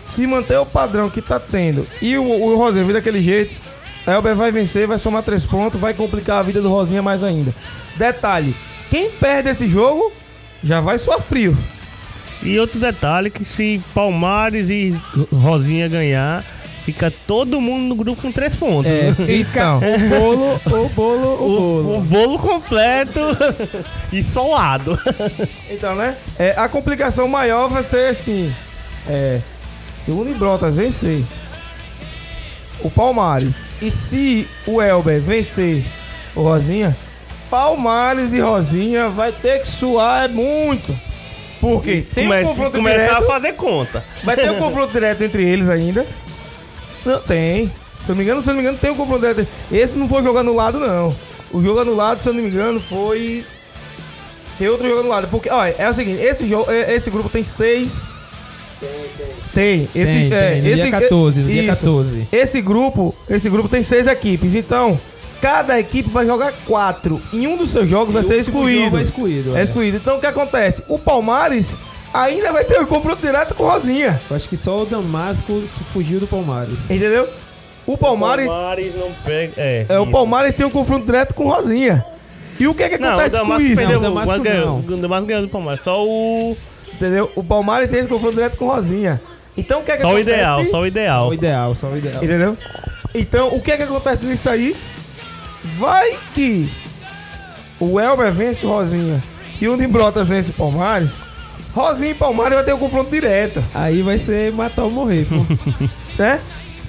se 0.08 0.26
manter 0.26 0.58
o 0.58 0.66
padrão 0.66 1.08
que 1.08 1.22
tá 1.22 1.38
tendo 1.38 1.86
e 2.02 2.16
o, 2.16 2.22
o 2.22 2.56
Rosinha 2.56 2.84
vir 2.84 2.92
daquele 2.92 3.22
jeito, 3.22 3.54
Elber 4.06 4.34
vai 4.34 4.50
vencer, 4.50 4.86
vai 4.86 4.98
somar 4.98 5.22
três 5.22 5.44
pontos, 5.44 5.80
vai 5.80 5.94
complicar 5.94 6.38
a 6.38 6.42
vida 6.42 6.60
do 6.60 6.68
Rosinha 6.68 7.02
mais 7.02 7.22
ainda. 7.22 7.54
Detalhe: 7.96 8.54
quem 8.88 9.10
perde 9.10 9.50
esse 9.50 9.68
jogo 9.68 10.12
já 10.62 10.80
vai 10.80 10.98
suar 10.98 11.20
frio. 11.20 11.56
E 12.42 12.58
outro 12.58 12.80
detalhe 12.80 13.30
que 13.30 13.44
se 13.44 13.82
Palmares 13.94 14.70
e 14.70 14.98
Rosinha 15.32 15.88
ganhar, 15.88 16.44
fica 16.92 17.12
todo 17.26 17.60
mundo 17.60 17.88
no 17.88 17.94
grupo 17.94 18.22
com 18.22 18.32
três 18.32 18.54
pontos. 18.54 18.90
É, 18.90 19.08
Então. 19.28 19.78
o 19.78 20.08
bolo, 20.20 20.60
o 20.84 20.88
bolo, 20.88 21.26
o 21.26 21.44
O, 21.44 21.82
bolo. 21.82 21.98
o 21.98 22.00
bolo 22.00 22.38
completo 22.38 23.20
e 24.12 24.22
solado. 24.22 24.98
Então, 25.70 25.94
né? 25.94 26.16
É, 26.38 26.54
a 26.56 26.68
complicação 26.68 27.28
maior 27.28 27.68
vai 27.68 27.82
ser 27.84 28.10
assim: 28.10 28.52
é, 29.08 29.40
se 30.04 30.10
o 30.10 30.20
Unibrotas 30.20 30.76
vencer 30.76 31.22
o 32.82 32.90
Palmares 32.90 33.54
e 33.80 33.90
se 33.90 34.48
o 34.66 34.80
Elber 34.82 35.20
vencer 35.20 35.84
o 36.34 36.42
Rosinha, 36.42 36.96
Palmares 37.50 38.32
e 38.32 38.40
Rosinha 38.40 39.08
vai 39.08 39.32
ter 39.32 39.60
que 39.60 39.68
suar 39.68 40.28
muito. 40.28 40.96
Porque 41.60 42.06
tem 42.14 42.24
um 42.24 42.28
Começa, 42.30 42.48
confronto 42.48 42.70
começar 42.78 42.98
direto. 42.98 43.22
a 43.22 43.26
fazer 43.26 43.52
conta. 43.52 44.04
Vai 44.24 44.34
ter 44.34 44.50
um 44.50 44.58
confronto 44.58 44.92
direto 44.92 45.22
entre 45.22 45.44
eles 45.46 45.68
ainda. 45.68 46.06
Não, 47.04 47.20
tem. 47.20 47.66
Se 47.66 47.72
eu 48.08 48.08
não 48.10 48.16
me 48.16 48.22
engano, 48.22 48.42
se 48.42 48.48
eu 48.48 48.54
não 48.54 48.62
me 48.62 48.66
engano, 48.66 48.78
tem 48.78 48.90
um 48.90 48.96
confronto 48.96 49.20
direto. 49.20 49.46
Esse 49.70 49.96
não 49.96 50.08
foi 50.08 50.22
jogo 50.22 50.38
anulado, 50.38 50.78
não. 50.80 51.14
O 51.52 51.62
jogo 51.62 51.80
anulado, 51.80 52.22
se 52.22 52.28
eu 52.28 52.32
não 52.32 52.42
me 52.42 52.48
engano, 52.48 52.80
foi. 52.80 53.44
Tem 54.58 54.68
outro 54.68 54.86
jogo 54.88 55.00
anulado. 55.00 55.28
Porque, 55.28 55.50
olha, 55.50 55.74
é 55.78 55.88
o 55.88 55.94
seguinte, 55.94 56.20
esse, 56.22 56.48
jogo, 56.48 56.70
é- 56.70 56.94
esse 56.94 57.10
grupo 57.10 57.28
tem 57.28 57.42
seis. 57.44 58.00
Tem. 59.52 59.82
Esse, 59.94 60.04
Tem, 60.12 60.32
é, 60.32 60.50
tem, 60.52 60.62
no 60.62 60.68
esse, 60.68 60.76
dia 60.76 60.90
14, 60.90 61.40
no 61.40 61.46
dia 61.48 61.62
isso. 61.62 61.80
14. 61.82 62.28
Esse 62.32 62.60
grupo, 62.62 63.14
esse 63.28 63.50
grupo 63.50 63.68
tem 63.68 63.82
seis 63.82 64.06
equipes. 64.06 64.54
Então, 64.54 64.98
cada 65.42 65.78
equipe 65.78 66.08
vai 66.08 66.24
jogar 66.24 66.52
quatro. 66.66 67.20
Em 67.32 67.46
um 67.46 67.56
dos 67.56 67.70
seus 67.70 67.88
jogos 67.88 68.12
vai 68.14 68.22
E 68.22 68.24
o 68.24 68.28
ser 68.28 68.36
excluído. 68.38 68.96
é 68.98 69.02
excluído, 69.02 69.56
É 69.56 69.60
é. 69.60 69.64
excluído. 69.64 69.96
Então, 69.98 70.16
o 70.16 70.20
que 70.20 70.26
acontece? 70.26 70.82
O 70.88 70.98
Palmares 70.98 71.68
ainda 72.12 72.52
vai 72.52 72.64
ter 72.64 72.80
o 72.80 72.86
confronto 72.86 73.20
direto 73.20 73.54
com 73.54 73.64
o 73.64 73.68
Rosinha. 73.68 74.20
Eu 74.28 74.36
acho 74.36 74.48
que 74.48 74.56
só 74.56 74.82
o 74.82 74.86
Damasco 74.86 75.62
fugiu 75.92 76.20
do 76.20 76.26
Palmares. 76.26 76.78
Entendeu? 76.84 77.28
O 77.86 77.96
Palmares, 77.96 78.48
não 78.48 79.10
pega. 79.24 79.54
É, 79.56 79.86
é, 79.88 79.98
o. 79.98 80.06
Palmares 80.06 80.54
tem 80.54 80.64
um 80.66 80.70
confronto 80.70 81.04
direto 81.06 81.34
com 81.34 81.46
o 81.46 81.48
Rosinha. 81.48 82.04
E 82.58 82.66
o 82.68 82.74
que 82.74 82.82
é 82.82 82.88
que 82.90 82.98
Não, 82.98 83.08
o 83.08 83.12
acontece 83.12 83.30
com 83.30 83.42
Damasco 83.42 83.62
isso? 83.62 83.76
perdeu. 83.76 84.00
Não, 84.00 84.10
o 84.10 84.14
Damasco 84.14 84.36
o 84.36 84.42
ganhou, 84.42 84.78
o 84.78 84.96
Damasco 84.96 85.26
ganhou 85.26 85.42
do 85.42 85.48
Palmares. 85.48 85.82
Só 85.82 86.04
o. 86.06 86.56
Entendeu? 86.92 87.30
O 87.34 87.42
Palmares 87.42 87.90
tem 87.90 88.00
esse 88.00 88.08
confronto 88.08 88.34
direto 88.34 88.56
com 88.56 88.66
o 88.66 88.68
Rosinha. 88.68 89.20
Então 89.56 89.80
o 89.80 89.84
que 89.84 89.90
é 89.92 89.96
que 89.96 90.02
Só 90.02 90.08
o 90.08 90.10
acontece? 90.12 90.30
ideal, 90.30 90.64
só 90.66 90.80
o 90.80 90.86
ideal. 90.86 91.24
Só 91.24 91.30
o 91.30 91.34
ideal, 91.34 91.74
só 91.74 91.86
o 91.88 91.96
ideal. 91.96 92.22
Entendeu? 92.22 92.56
Então 93.14 93.48
o 93.48 93.60
que 93.60 93.72
é 93.72 93.76
que 93.76 93.82
acontece 93.82 94.24
nisso 94.24 94.48
aí? 94.48 94.76
Vai 95.78 96.16
que 96.34 96.70
o 97.80 97.98
Elber 97.98 98.32
vence 98.32 98.64
o 98.64 98.68
Rosinha 98.68 99.22
e 99.60 99.66
o 99.68 99.76
Nimbrotas 99.76 100.28
vence 100.28 100.50
o 100.50 100.54
Palmares. 100.54 101.10
Rosinha 101.74 102.10
e 102.10 102.14
Palmares 102.14 102.54
vai 102.56 102.64
ter 102.64 102.74
um 102.74 102.78
confronto 102.78 103.10
direto, 103.10 103.62
Aí 103.74 104.02
vai 104.02 104.18
ser 104.18 104.52
matar 104.52 104.82
ou 104.84 104.90
morrer, 104.90 105.26
pô. 105.26 105.36
né? 106.20 106.40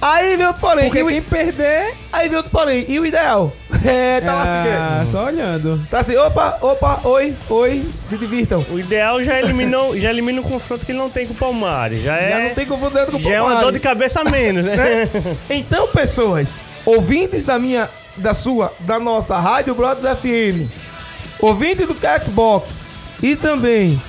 Aí 0.02 0.36
vem 0.36 0.48
outro 0.48 0.60
porém. 0.62 0.86
Porque 0.86 1.04
o- 1.04 1.08
quem 1.08 1.22
perder, 1.22 1.94
Aí 2.12 2.28
vem 2.28 2.36
outro 2.38 2.52
porém. 2.52 2.86
E 2.90 3.00
o 3.00 3.06
ideal? 3.06 3.54
É, 3.84 4.22
tá 4.22 4.34
lá 4.34 4.44
ah, 4.46 5.00
assim. 5.02 5.12
só 5.12 5.26
olhando. 5.26 5.88
Tá 5.90 6.00
assim, 6.02 6.16
opa, 6.16 6.58
opa, 6.62 7.00
oi, 7.04 7.36
oi, 7.50 7.84
se 8.10 8.16
divirtam. 8.16 8.64
O 8.70 8.78
ideal 8.78 9.24
já 9.24 9.40
eliminou, 9.40 10.00
já 10.00 10.12
elimina 10.12 10.40
o 10.40 10.44
confronto 10.44 10.86
que 10.86 10.92
ele 10.92 11.00
não 11.00 11.10
tem 11.10 11.26
com 11.26 11.34
o 11.34 11.36
Palmares. 11.36 12.04
Já 12.04 12.16
é, 12.16 12.30
Já 12.30 12.40
não 12.40 12.56
tem 12.56 12.66
confronto 12.68 12.92
direto 12.94 13.12
com 13.12 13.18
o 13.18 13.22
já 13.22 13.30
é 13.30 13.38
Palmares. 13.38 13.56
uma 13.58 13.62
dor 13.64 13.72
de 13.72 13.80
cabeça 13.80 14.22
a 14.22 14.24
menos, 14.24 14.64
né? 14.64 14.76
né? 14.76 15.10
Então, 15.50 15.88
pessoas, 15.88 16.48
ouvintes 16.86 17.44
da 17.46 17.58
minha, 17.58 17.90
da 18.18 18.36
sua, 18.36 18.72
da 18.82 19.00
nossa 19.00 19.36
Rádio 19.40 19.74
Brothers 19.74 20.20
FM, 20.20 20.70
ouvinte 21.40 21.84
do 21.86 21.96
Xbox 22.24 22.78
e 23.24 23.36
também 23.36 24.00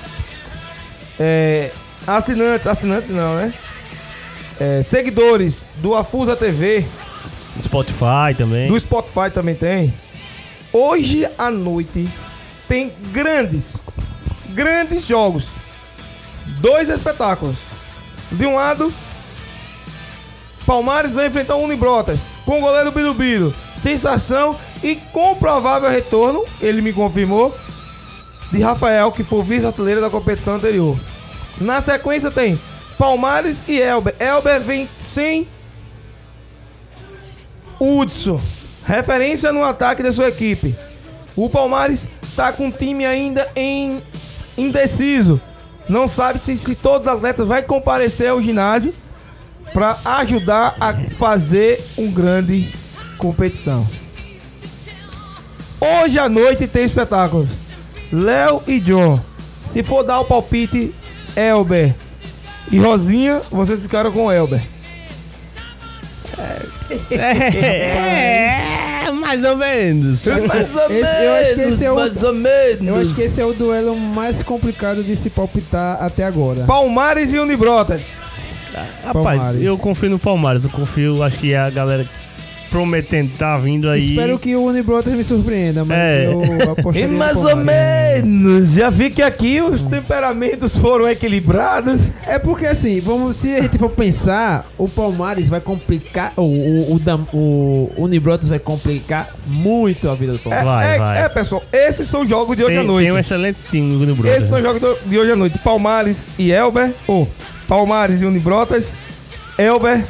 é, 1.25 1.71
assinantes, 2.05 2.67
assinantes 2.67 3.09
não, 3.09 3.37
né? 3.37 3.53
É, 4.59 4.83
seguidores 4.83 5.65
do 5.77 5.95
Afusa 5.95 6.35
TV, 6.35 6.85
Spotify 7.61 8.35
também. 8.37 8.67
do 8.67 8.77
Spotify 8.77 9.31
também 9.33 9.55
tem. 9.55 9.93
Hoje 10.73 11.25
à 11.37 11.49
noite 11.49 12.09
tem 12.67 12.91
grandes, 13.13 13.77
grandes 14.49 15.05
jogos. 15.07 15.45
Dois 16.59 16.89
espetáculos. 16.89 17.55
De 18.29 18.45
um 18.45 18.55
lado, 18.55 18.93
Palmares 20.65 21.15
vai 21.15 21.27
enfrentar 21.27 21.55
o 21.55 21.63
Unibrotas 21.63 22.19
com 22.43 22.57
o 22.57 22.61
goleiro 22.61 22.91
Birubiru. 22.91 23.55
Sensação 23.77 24.57
e 24.83 24.95
comprovável 24.95 25.89
retorno, 25.89 26.43
ele 26.59 26.81
me 26.81 26.91
confirmou, 26.91 27.55
de 28.51 28.61
Rafael, 28.61 29.11
que 29.11 29.23
foi 29.23 29.41
vice-artilheiro 29.43 30.01
da 30.01 30.09
competição 30.09 30.55
anterior. 30.55 30.97
Na 31.63 31.81
sequência 31.81 32.29
tem 32.29 32.59
Palmares 32.97 33.57
e 33.67 33.79
Elber. 33.79 34.13
Elber 34.19 34.59
vem 34.59 34.89
sem 34.99 35.47
Hudson, 37.79 38.39
referência 38.85 39.51
no 39.51 39.63
ataque 39.63 40.03
da 40.03 40.11
sua 40.11 40.29
equipe. 40.29 40.75
O 41.35 41.49
Palmares 41.49 42.05
está 42.21 42.51
com 42.51 42.67
o 42.67 42.71
time 42.71 43.05
ainda 43.05 43.49
em 43.55 44.01
indeciso. 44.57 45.41
Não 45.87 46.07
sabe 46.07 46.39
se, 46.39 46.55
se 46.55 46.75
todos 46.75 47.07
os 47.07 47.13
atletas 47.13 47.47
vão 47.47 47.61
comparecer 47.63 48.29
ao 48.29 48.41
ginásio 48.41 48.93
para 49.73 49.97
ajudar 50.05 50.75
a 50.79 50.93
fazer 51.17 51.83
um 51.97 52.11
grande 52.11 52.71
competição. 53.17 53.87
Hoje 55.81 56.19
à 56.19 56.29
noite 56.29 56.67
tem 56.67 56.83
espetáculos. 56.83 57.49
Léo 58.11 58.61
e 58.67 58.79
John. 58.79 59.19
Se 59.67 59.81
for 59.81 60.03
dar 60.03 60.19
o 60.19 60.25
palpite, 60.25 60.93
Elber 61.35 61.93
e 62.71 62.79
Rosinha, 62.79 63.41
vocês 63.51 63.81
ficaram 63.81 64.11
com 64.11 64.31
Elber. 64.31 64.61
É, 67.11 69.11
mais 69.11 69.43
ou 69.43 69.57
menos. 69.57 70.19
Mais 70.25 70.75
ou 70.75 70.91
Esse- 70.91 71.23
eu 71.23 71.33
acho 71.33 71.55
que 71.55 71.61
esse 71.61 71.85
é 71.85 71.91
o- 71.91 71.95
mais 71.95 72.23
ou 72.23 72.33
menos. 72.33 72.81
Eu 72.87 72.95
acho 72.95 73.13
que 73.15 73.21
esse 73.21 73.41
é 73.41 73.45
o 73.45 73.53
duelo 73.53 73.95
mais 73.97 74.43
complicado 74.43 75.03
de 75.03 75.15
se 75.15 75.29
palpitar 75.29 75.97
até 76.01 76.23
agora. 76.23 76.63
Palmares 76.65 77.31
e 77.31 77.39
Unibrotas. 77.39 78.01
Rapaz, 79.03 79.13
Palmares. 79.37 79.61
eu 79.61 79.77
confio 79.77 80.09
no 80.09 80.19
Palmares. 80.19 80.63
Eu 80.63 80.69
confio, 80.69 81.21
acho 81.23 81.37
que 81.37 81.53
a 81.53 81.69
galera 81.69 82.05
prometendo 82.73 83.31
tá 83.37 83.55
vindo 83.59 83.87
aí. 83.87 84.09
Espero 84.09 84.39
que 84.39 84.55
o 84.55 84.63
Unibrotas 84.63 85.13
me 85.13 85.23
surpreenda, 85.23 85.85
mas 85.85 85.95
É. 85.95 86.25
eu 86.25 86.41
E 86.43 86.61
apostaria 86.63 87.07
mais 87.07 87.37
ou 87.37 87.55
menos. 87.55 88.71
Já 88.73 88.89
vi 88.89 89.11
que 89.11 89.21
aqui 89.21 89.61
os 89.61 89.83
temperamentos 89.83 90.75
foram 90.75 91.07
equilibrados. 91.07 92.09
É 92.25 92.39
porque 92.39 92.65
assim, 92.65 92.99
vamos, 92.99 93.35
se 93.35 93.53
a 93.55 93.61
gente 93.61 93.77
for 93.77 93.91
pensar, 93.91 94.65
O 94.75 94.87
Palmares 94.89 95.49
vai 95.49 95.61
complicar. 95.61 96.33
O, 96.35 96.41
o, 96.41 96.95
o, 96.95 97.37
o 97.95 98.03
Unibrotas 98.05 98.47
vai 98.49 98.57
complicar 98.57 99.29
muito 99.45 100.09
a 100.09 100.15
vida 100.15 100.31
do 100.33 100.39
É, 100.39 100.41
Palmares. 100.41 100.65
Vai, 100.65 100.95
é, 100.95 100.97
vai. 100.97 101.21
é, 101.25 101.29
pessoal, 101.29 101.63
esses 101.71 102.07
são 102.07 102.21
os 102.21 102.27
jogos 102.29 102.57
de 102.57 102.63
hoje 102.63 102.73
tem, 102.73 102.83
à 102.83 102.83
noite. 102.83 103.05
tem 103.05 103.13
um 103.13 103.19
excelente 103.19 103.59
time 103.69 104.03
no 104.03 104.15
Bruno. 104.15 104.33
Esses 104.33 104.49
são 104.49 104.57
os 104.57 104.63
jogos 104.63 104.81
do- 104.81 104.97
de 105.05 105.19
hoje 105.19 105.31
à 105.31 105.35
noite. 105.35 105.59
Palmares 105.59 106.27
e 106.39 106.51
Elber. 106.51 106.91
Ou 107.07 107.27
Palmares 107.67 108.19
e 108.23 108.25
Unibrotas. 108.25 108.89
Elber 109.59 110.03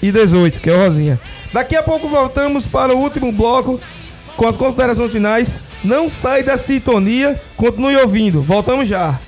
e 0.00 0.12
18, 0.12 0.60
que 0.60 0.70
é 0.70 0.72
o 0.72 0.78
Rosinha. 0.78 1.18
Daqui 1.52 1.76
a 1.76 1.82
pouco 1.82 2.08
voltamos 2.08 2.66
para 2.66 2.94
o 2.94 2.98
último 2.98 3.32
bloco 3.32 3.80
com 4.36 4.46
as 4.46 4.56
considerações 4.56 5.12
finais. 5.12 5.56
Não 5.82 6.10
sai 6.10 6.42
da 6.42 6.56
sintonia, 6.56 7.40
continue 7.56 7.96
ouvindo. 7.96 8.42
Voltamos 8.42 8.88
já. 8.88 9.18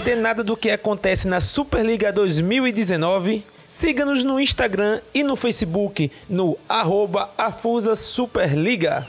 Perder 0.00 0.16
nada 0.16 0.42
do 0.42 0.56
que 0.56 0.70
acontece 0.70 1.28
na 1.28 1.40
Superliga 1.40 2.10
2019? 2.10 3.44
Siga-nos 3.68 4.24
no 4.24 4.40
Instagram 4.40 5.00
e 5.12 5.22
no 5.22 5.36
Facebook 5.36 6.10
no 6.26 6.56
arroba 6.66 7.30
Afusa 7.36 7.94
Superliga. 7.94 9.06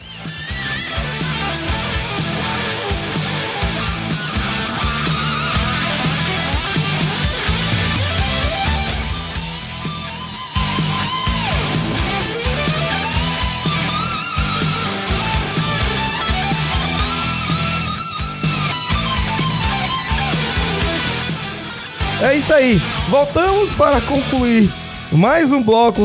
É 22.24 22.36
isso 22.36 22.54
aí. 22.54 22.80
Voltamos 23.10 23.74
para 23.74 24.00
concluir 24.00 24.70
mais 25.12 25.52
um 25.52 25.64
bloco 25.64 26.02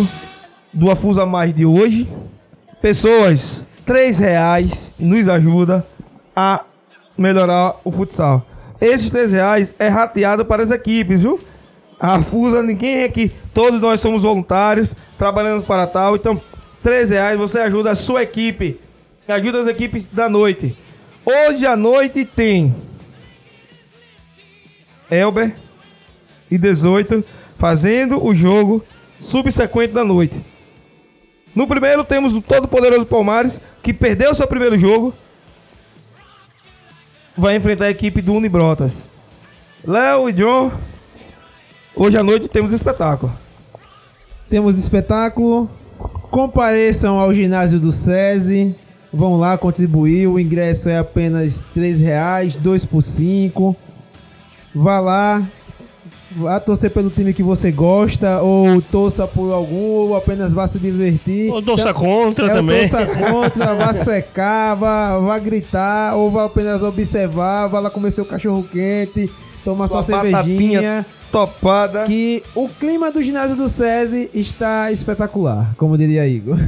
do 0.72 0.90
Afusa 0.90 1.26
Mais 1.26 1.54
de 1.54 1.66
hoje. 1.66 2.08
Pessoas, 2.80 3.60
três 3.84 4.18
reais 4.18 4.92
nos 4.98 5.28
ajuda 5.28 5.86
a 6.34 6.64
melhorar 7.18 7.76
o 7.84 7.92
futsal. 7.92 8.46
Esses 8.80 9.10
três 9.10 9.30
reais 9.30 9.74
é 9.78 9.88
rateado 9.88 10.42
para 10.46 10.62
as 10.62 10.70
equipes, 10.70 11.20
viu? 11.20 11.38
A 12.00 12.14
Afusa, 12.14 12.62
ninguém 12.62 13.02
é 13.02 13.04
aqui, 13.04 13.30
todos 13.52 13.78
nós 13.78 14.00
somos 14.00 14.22
voluntários, 14.22 14.94
trabalhamos 15.18 15.64
para 15.64 15.86
tal. 15.86 16.16
Então, 16.16 16.40
três 16.82 17.10
reais 17.10 17.36
você 17.36 17.58
ajuda 17.58 17.90
a 17.90 17.94
sua 17.94 18.22
equipe, 18.22 18.80
ajuda 19.28 19.60
as 19.60 19.66
equipes 19.66 20.08
da 20.08 20.30
noite. 20.30 20.74
Hoje 21.26 21.66
à 21.66 21.76
noite 21.76 22.24
tem 22.24 22.74
Elber, 25.10 25.54
e 26.50 26.58
18, 26.58 27.24
fazendo 27.58 28.24
o 28.24 28.34
jogo 28.34 28.84
subsequente 29.18 29.92
da 29.92 30.04
noite. 30.04 30.40
No 31.54 31.66
primeiro 31.66 32.04
temos 32.04 32.34
o 32.34 32.42
todo 32.42 32.68
poderoso 32.68 33.06
Palmares, 33.06 33.60
que 33.82 33.92
perdeu 33.92 34.34
seu 34.34 34.46
primeiro 34.46 34.78
jogo. 34.78 35.14
Vai 37.36 37.56
enfrentar 37.56 37.86
a 37.86 37.90
equipe 37.90 38.20
do 38.20 38.34
Unibrotas. 38.34 39.10
Léo 39.84 40.28
e 40.28 40.32
John, 40.32 40.72
hoje 41.94 42.18
à 42.18 42.22
noite 42.22 42.48
temos 42.48 42.72
espetáculo. 42.72 43.32
temos 44.50 44.76
espetáculo. 44.76 45.70
Compareçam 46.30 47.18
ao 47.18 47.32
ginásio 47.34 47.80
do 47.80 47.90
SESI. 47.90 48.74
Vão 49.12 49.36
lá 49.38 49.56
contribuir. 49.56 50.26
O 50.26 50.38
ingresso 50.38 50.88
é 50.88 50.98
apenas 50.98 51.66
3 51.72 52.00
reais, 52.00 52.56
2 52.56 52.84
por 52.84 53.02
5. 53.02 53.74
Vá 54.74 55.00
lá. 55.00 55.48
Vá 56.34 56.58
torcer 56.58 56.90
pelo 56.90 57.08
time 57.08 57.32
que 57.32 57.42
você 57.42 57.70
gosta, 57.70 58.40
ou 58.42 58.82
torça 58.82 59.28
por 59.28 59.52
algum, 59.52 59.76
ou 60.08 60.16
apenas 60.16 60.52
vá 60.52 60.66
se 60.66 60.76
divertir. 60.78 61.52
Ou 61.52 61.62
torça 61.62 61.90
Então, 61.90 62.02
contra 62.02 62.46
é, 62.46 62.50
também. 62.52 62.88
Torça 62.88 63.06
contra, 63.06 63.74
vá 63.74 63.94
secar, 64.04 64.74
vá, 64.74 65.18
vá 65.18 65.38
gritar, 65.38 66.16
ou 66.16 66.30
vá 66.30 66.46
apenas 66.46 66.82
observar, 66.82 67.68
vá 67.68 67.78
lá 67.78 67.90
comer 67.90 68.10
seu 68.10 68.24
cachorro 68.24 68.64
quente, 68.64 69.30
tomar 69.64 69.86
sua 69.86 70.02
Sua 70.02 70.20
cervejinha. 70.22 71.06
topada. 71.30 72.04
Que 72.04 72.42
o 72.56 72.68
clima 72.68 73.12
do 73.12 73.22
ginásio 73.22 73.54
do 73.56 73.68
SESI 73.68 74.28
está 74.34 74.90
espetacular, 74.90 75.74
como 75.76 75.96
diria 75.96 76.26
Igor. 76.26 76.58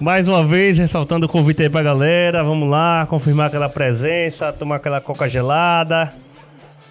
Mais 0.00 0.26
uma 0.28 0.42
vez, 0.44 0.78
ressaltando 0.78 1.26
o 1.26 1.28
convite 1.28 1.62
aí 1.62 1.68
pra 1.70 1.82
galera. 1.82 2.42
Vamos 2.42 2.68
lá, 2.70 3.06
confirmar 3.06 3.46
aquela 3.48 3.68
presença, 3.68 4.50
tomar 4.52 4.76
aquela 4.76 5.00
coca 5.00 5.28
gelada. 5.28 6.12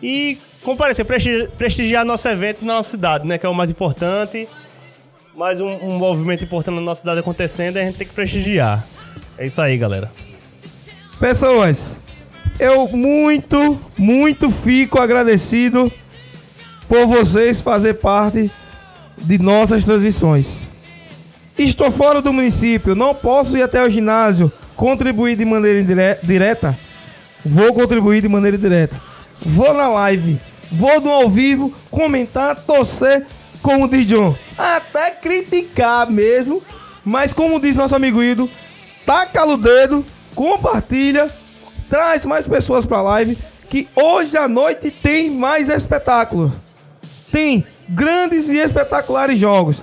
E 0.01 0.38
comparecer, 0.64 1.05
presti- 1.05 1.47
prestigiar 1.57 2.05
nosso 2.05 2.28
evento 2.28 2.64
na 2.66 2.76
nossa 2.76 2.91
cidade, 2.91 3.28
né? 3.28 3.38
Que 3.38 3.45
é 3.45 3.49
o 3.49 3.53
mais 3.53 3.70
importante. 3.70 4.47
Mais 5.36 5.59
um, 5.59 5.68
um 5.68 5.97
movimento 5.97 6.43
importante 6.43 6.76
na 6.76 6.82
nossa 6.82 7.01
cidade 7.01 7.20
acontecendo, 7.20 7.78
a 7.78 7.84
gente 7.84 7.97
tem 7.97 8.07
que 8.07 8.14
prestigiar. 8.14 8.86
É 9.38 9.47
isso 9.47 9.59
aí, 9.61 9.78
galera. 9.78 10.11
Pessoas, 11.20 11.97
eu 12.59 12.88
muito, 12.88 13.80
muito 13.97 14.51
fico 14.51 14.99
agradecido 14.99 15.91
por 16.88 17.07
vocês 17.07 17.61
fazer 17.61 17.95
parte 17.95 18.51
de 19.18 19.38
nossas 19.39 19.86
transmissões. 19.86 20.61
Estou 21.57 21.91
fora 21.91 22.22
do 22.22 22.32
município, 22.34 22.95
não 22.95 23.16
posso 23.16 23.57
ir 23.57 23.64
até 23.64 23.84
o 23.84 23.89
ginásio 23.89 24.51
contribuir 24.76 25.36
de 25.36 25.45
maneira 25.45 26.20
direta, 26.22 26.78
vou 27.45 27.74
contribuir 27.74 28.22
de 28.22 28.28
maneira 28.28 28.57
direta. 28.57 28.99
Vou 29.45 29.74
na 29.74 29.88
live, 29.88 30.39
vou 30.74 31.00
no 31.00 31.12
ao 31.12 31.30
vivo, 31.30 31.74
comentar, 31.90 32.56
torcer, 32.56 33.26
como 33.62 33.88
diz 33.88 34.06
John. 34.06 34.36
Até 34.58 35.12
criticar 35.12 36.10
mesmo, 36.10 36.62
mas 37.06 37.32
como 37.32 37.60
diz 37.60 37.76
nosso 37.76 37.96
amigo 37.96 38.22
Ido, 38.22 38.50
taca 39.06 39.46
o 39.46 39.56
dedo, 39.56 40.06
compartilha, 40.36 41.30
traz 41.90 42.26
mais 42.26 42.48
pessoas 42.48 42.86
pra 42.86 43.02
live, 43.02 43.38
que 43.70 43.88
hoje 43.96 44.36
à 44.38 44.48
noite 44.48 44.92
tem 44.92 45.30
mais 45.30 45.70
espetáculo. 45.70 46.54
Tem 47.32 47.66
grandes 47.90 48.50
e 48.50 48.58
espetaculares 48.58 49.40
jogos. 49.40 49.82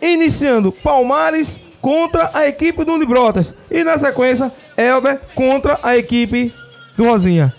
Iniciando 0.00 0.72
Palmares 0.72 1.60
contra 1.80 2.30
a 2.34 2.46
equipe 2.46 2.84
do 2.84 2.94
Unibrotas. 2.94 3.54
E 3.70 3.84
na 3.84 3.96
sequência, 3.96 4.50
Elber 4.76 5.20
contra 5.34 5.78
a 5.82 5.96
equipe 5.96 6.52
do 6.96 7.04
Rosinha. 7.04 7.54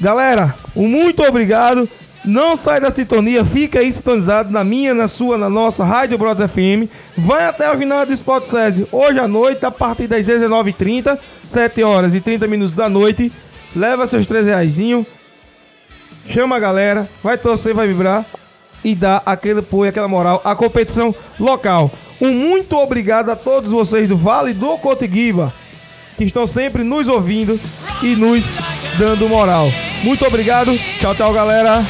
Galera, 0.00 0.54
um 0.74 0.88
muito 0.88 1.22
obrigado. 1.22 1.86
Não 2.24 2.56
sai 2.56 2.80
da 2.80 2.90
sintonia, 2.90 3.44
fica 3.44 3.80
aí 3.80 3.92
sintonizado 3.92 4.50
na 4.50 4.64
minha, 4.64 4.94
na 4.94 5.08
sua, 5.08 5.36
na 5.36 5.48
nossa 5.48 5.84
Rádio 5.84 6.16
Brotas 6.16 6.50
FM. 6.50 6.88
Vai 7.16 7.46
até 7.46 7.70
o 7.70 7.76
final 7.76 8.06
do 8.06 8.12
Sport 8.12 8.44
SESI 8.44 8.86
hoje 8.90 9.18
à 9.18 9.28
noite, 9.28 9.64
a 9.64 9.70
partir 9.70 10.06
das 10.06 10.24
19h30, 10.24 11.18
7 11.42 11.82
horas 11.82 12.14
e 12.14 12.20
30 12.20 12.46
minutos 12.46 12.74
da 12.74 12.88
noite. 12.88 13.30
Leva 13.76 14.06
seus 14.06 14.26
3 14.26 14.46
reaisinho, 14.46 15.06
chama 16.28 16.56
a 16.56 16.60
galera, 16.60 17.08
vai 17.22 17.38
torcer, 17.38 17.74
vai 17.74 17.86
vibrar 17.86 18.24
e 18.82 18.94
dá 18.94 19.22
aquele 19.24 19.60
apoio, 19.60 19.90
aquela 19.90 20.08
moral 20.08 20.40
à 20.44 20.54
competição 20.54 21.14
local. 21.38 21.90
Um 22.20 22.32
muito 22.32 22.76
obrigado 22.76 23.30
a 23.30 23.36
todos 23.36 23.70
vocês 23.70 24.08
do 24.08 24.16
Vale 24.16 24.52
do 24.52 24.76
Cotiguiba 24.78 25.52
que 26.20 26.24
estão 26.24 26.46
sempre 26.46 26.84
nos 26.84 27.08
ouvindo 27.08 27.58
e 28.02 28.14
nos 28.14 28.44
dando 28.98 29.26
moral. 29.26 29.72
Muito 30.02 30.24
obrigado. 30.26 30.78
Tchau, 30.98 31.14
tchau, 31.14 31.32
galera. 31.32 31.82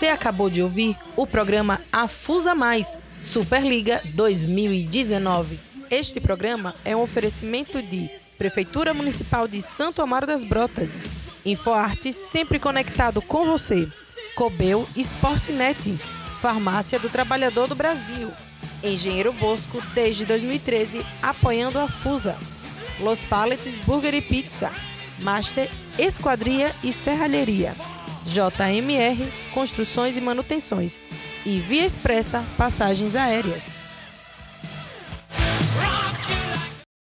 Você 0.00 0.08
acabou 0.08 0.48
de 0.48 0.62
ouvir 0.62 0.96
o 1.14 1.26
programa 1.26 1.78
Afusa 1.92 2.54
Mais 2.54 2.96
Superliga 3.18 4.00
2019. 4.14 5.60
Este 5.90 6.18
programa 6.18 6.74
é 6.86 6.96
um 6.96 7.02
oferecimento 7.02 7.82
de 7.82 8.08
Prefeitura 8.38 8.94
Municipal 8.94 9.46
de 9.46 9.60
Santo 9.60 10.00
Amaro 10.00 10.26
das 10.26 10.42
Brotas, 10.42 10.98
InfoArte 11.44 12.14
sempre 12.14 12.58
conectado 12.58 13.20
com 13.20 13.44
você, 13.44 13.86
Cobel 14.34 14.88
Sportnet, 14.96 15.94
Farmácia 16.40 16.98
do 16.98 17.10
Trabalhador 17.10 17.68
do 17.68 17.74
Brasil, 17.74 18.32
Engenheiro 18.82 19.34
Bosco 19.34 19.82
desde 19.94 20.24
2013 20.24 21.04
apoiando 21.22 21.78
a 21.78 21.86
Fusa, 21.86 22.38
Los 23.00 23.22
Paletes 23.22 23.76
Burger 23.76 24.14
e 24.14 24.22
Pizza, 24.22 24.72
Master 25.18 25.70
Esquadria 25.98 26.74
e 26.82 26.90
Serralheria. 26.90 27.76
JMR 28.30 29.28
Construções 29.52 30.16
e 30.16 30.20
Manutenções 30.20 31.00
e 31.44 31.58
Via 31.58 31.84
Expressa 31.84 32.44
Passagens 32.56 33.16
Aéreas. 33.16 33.80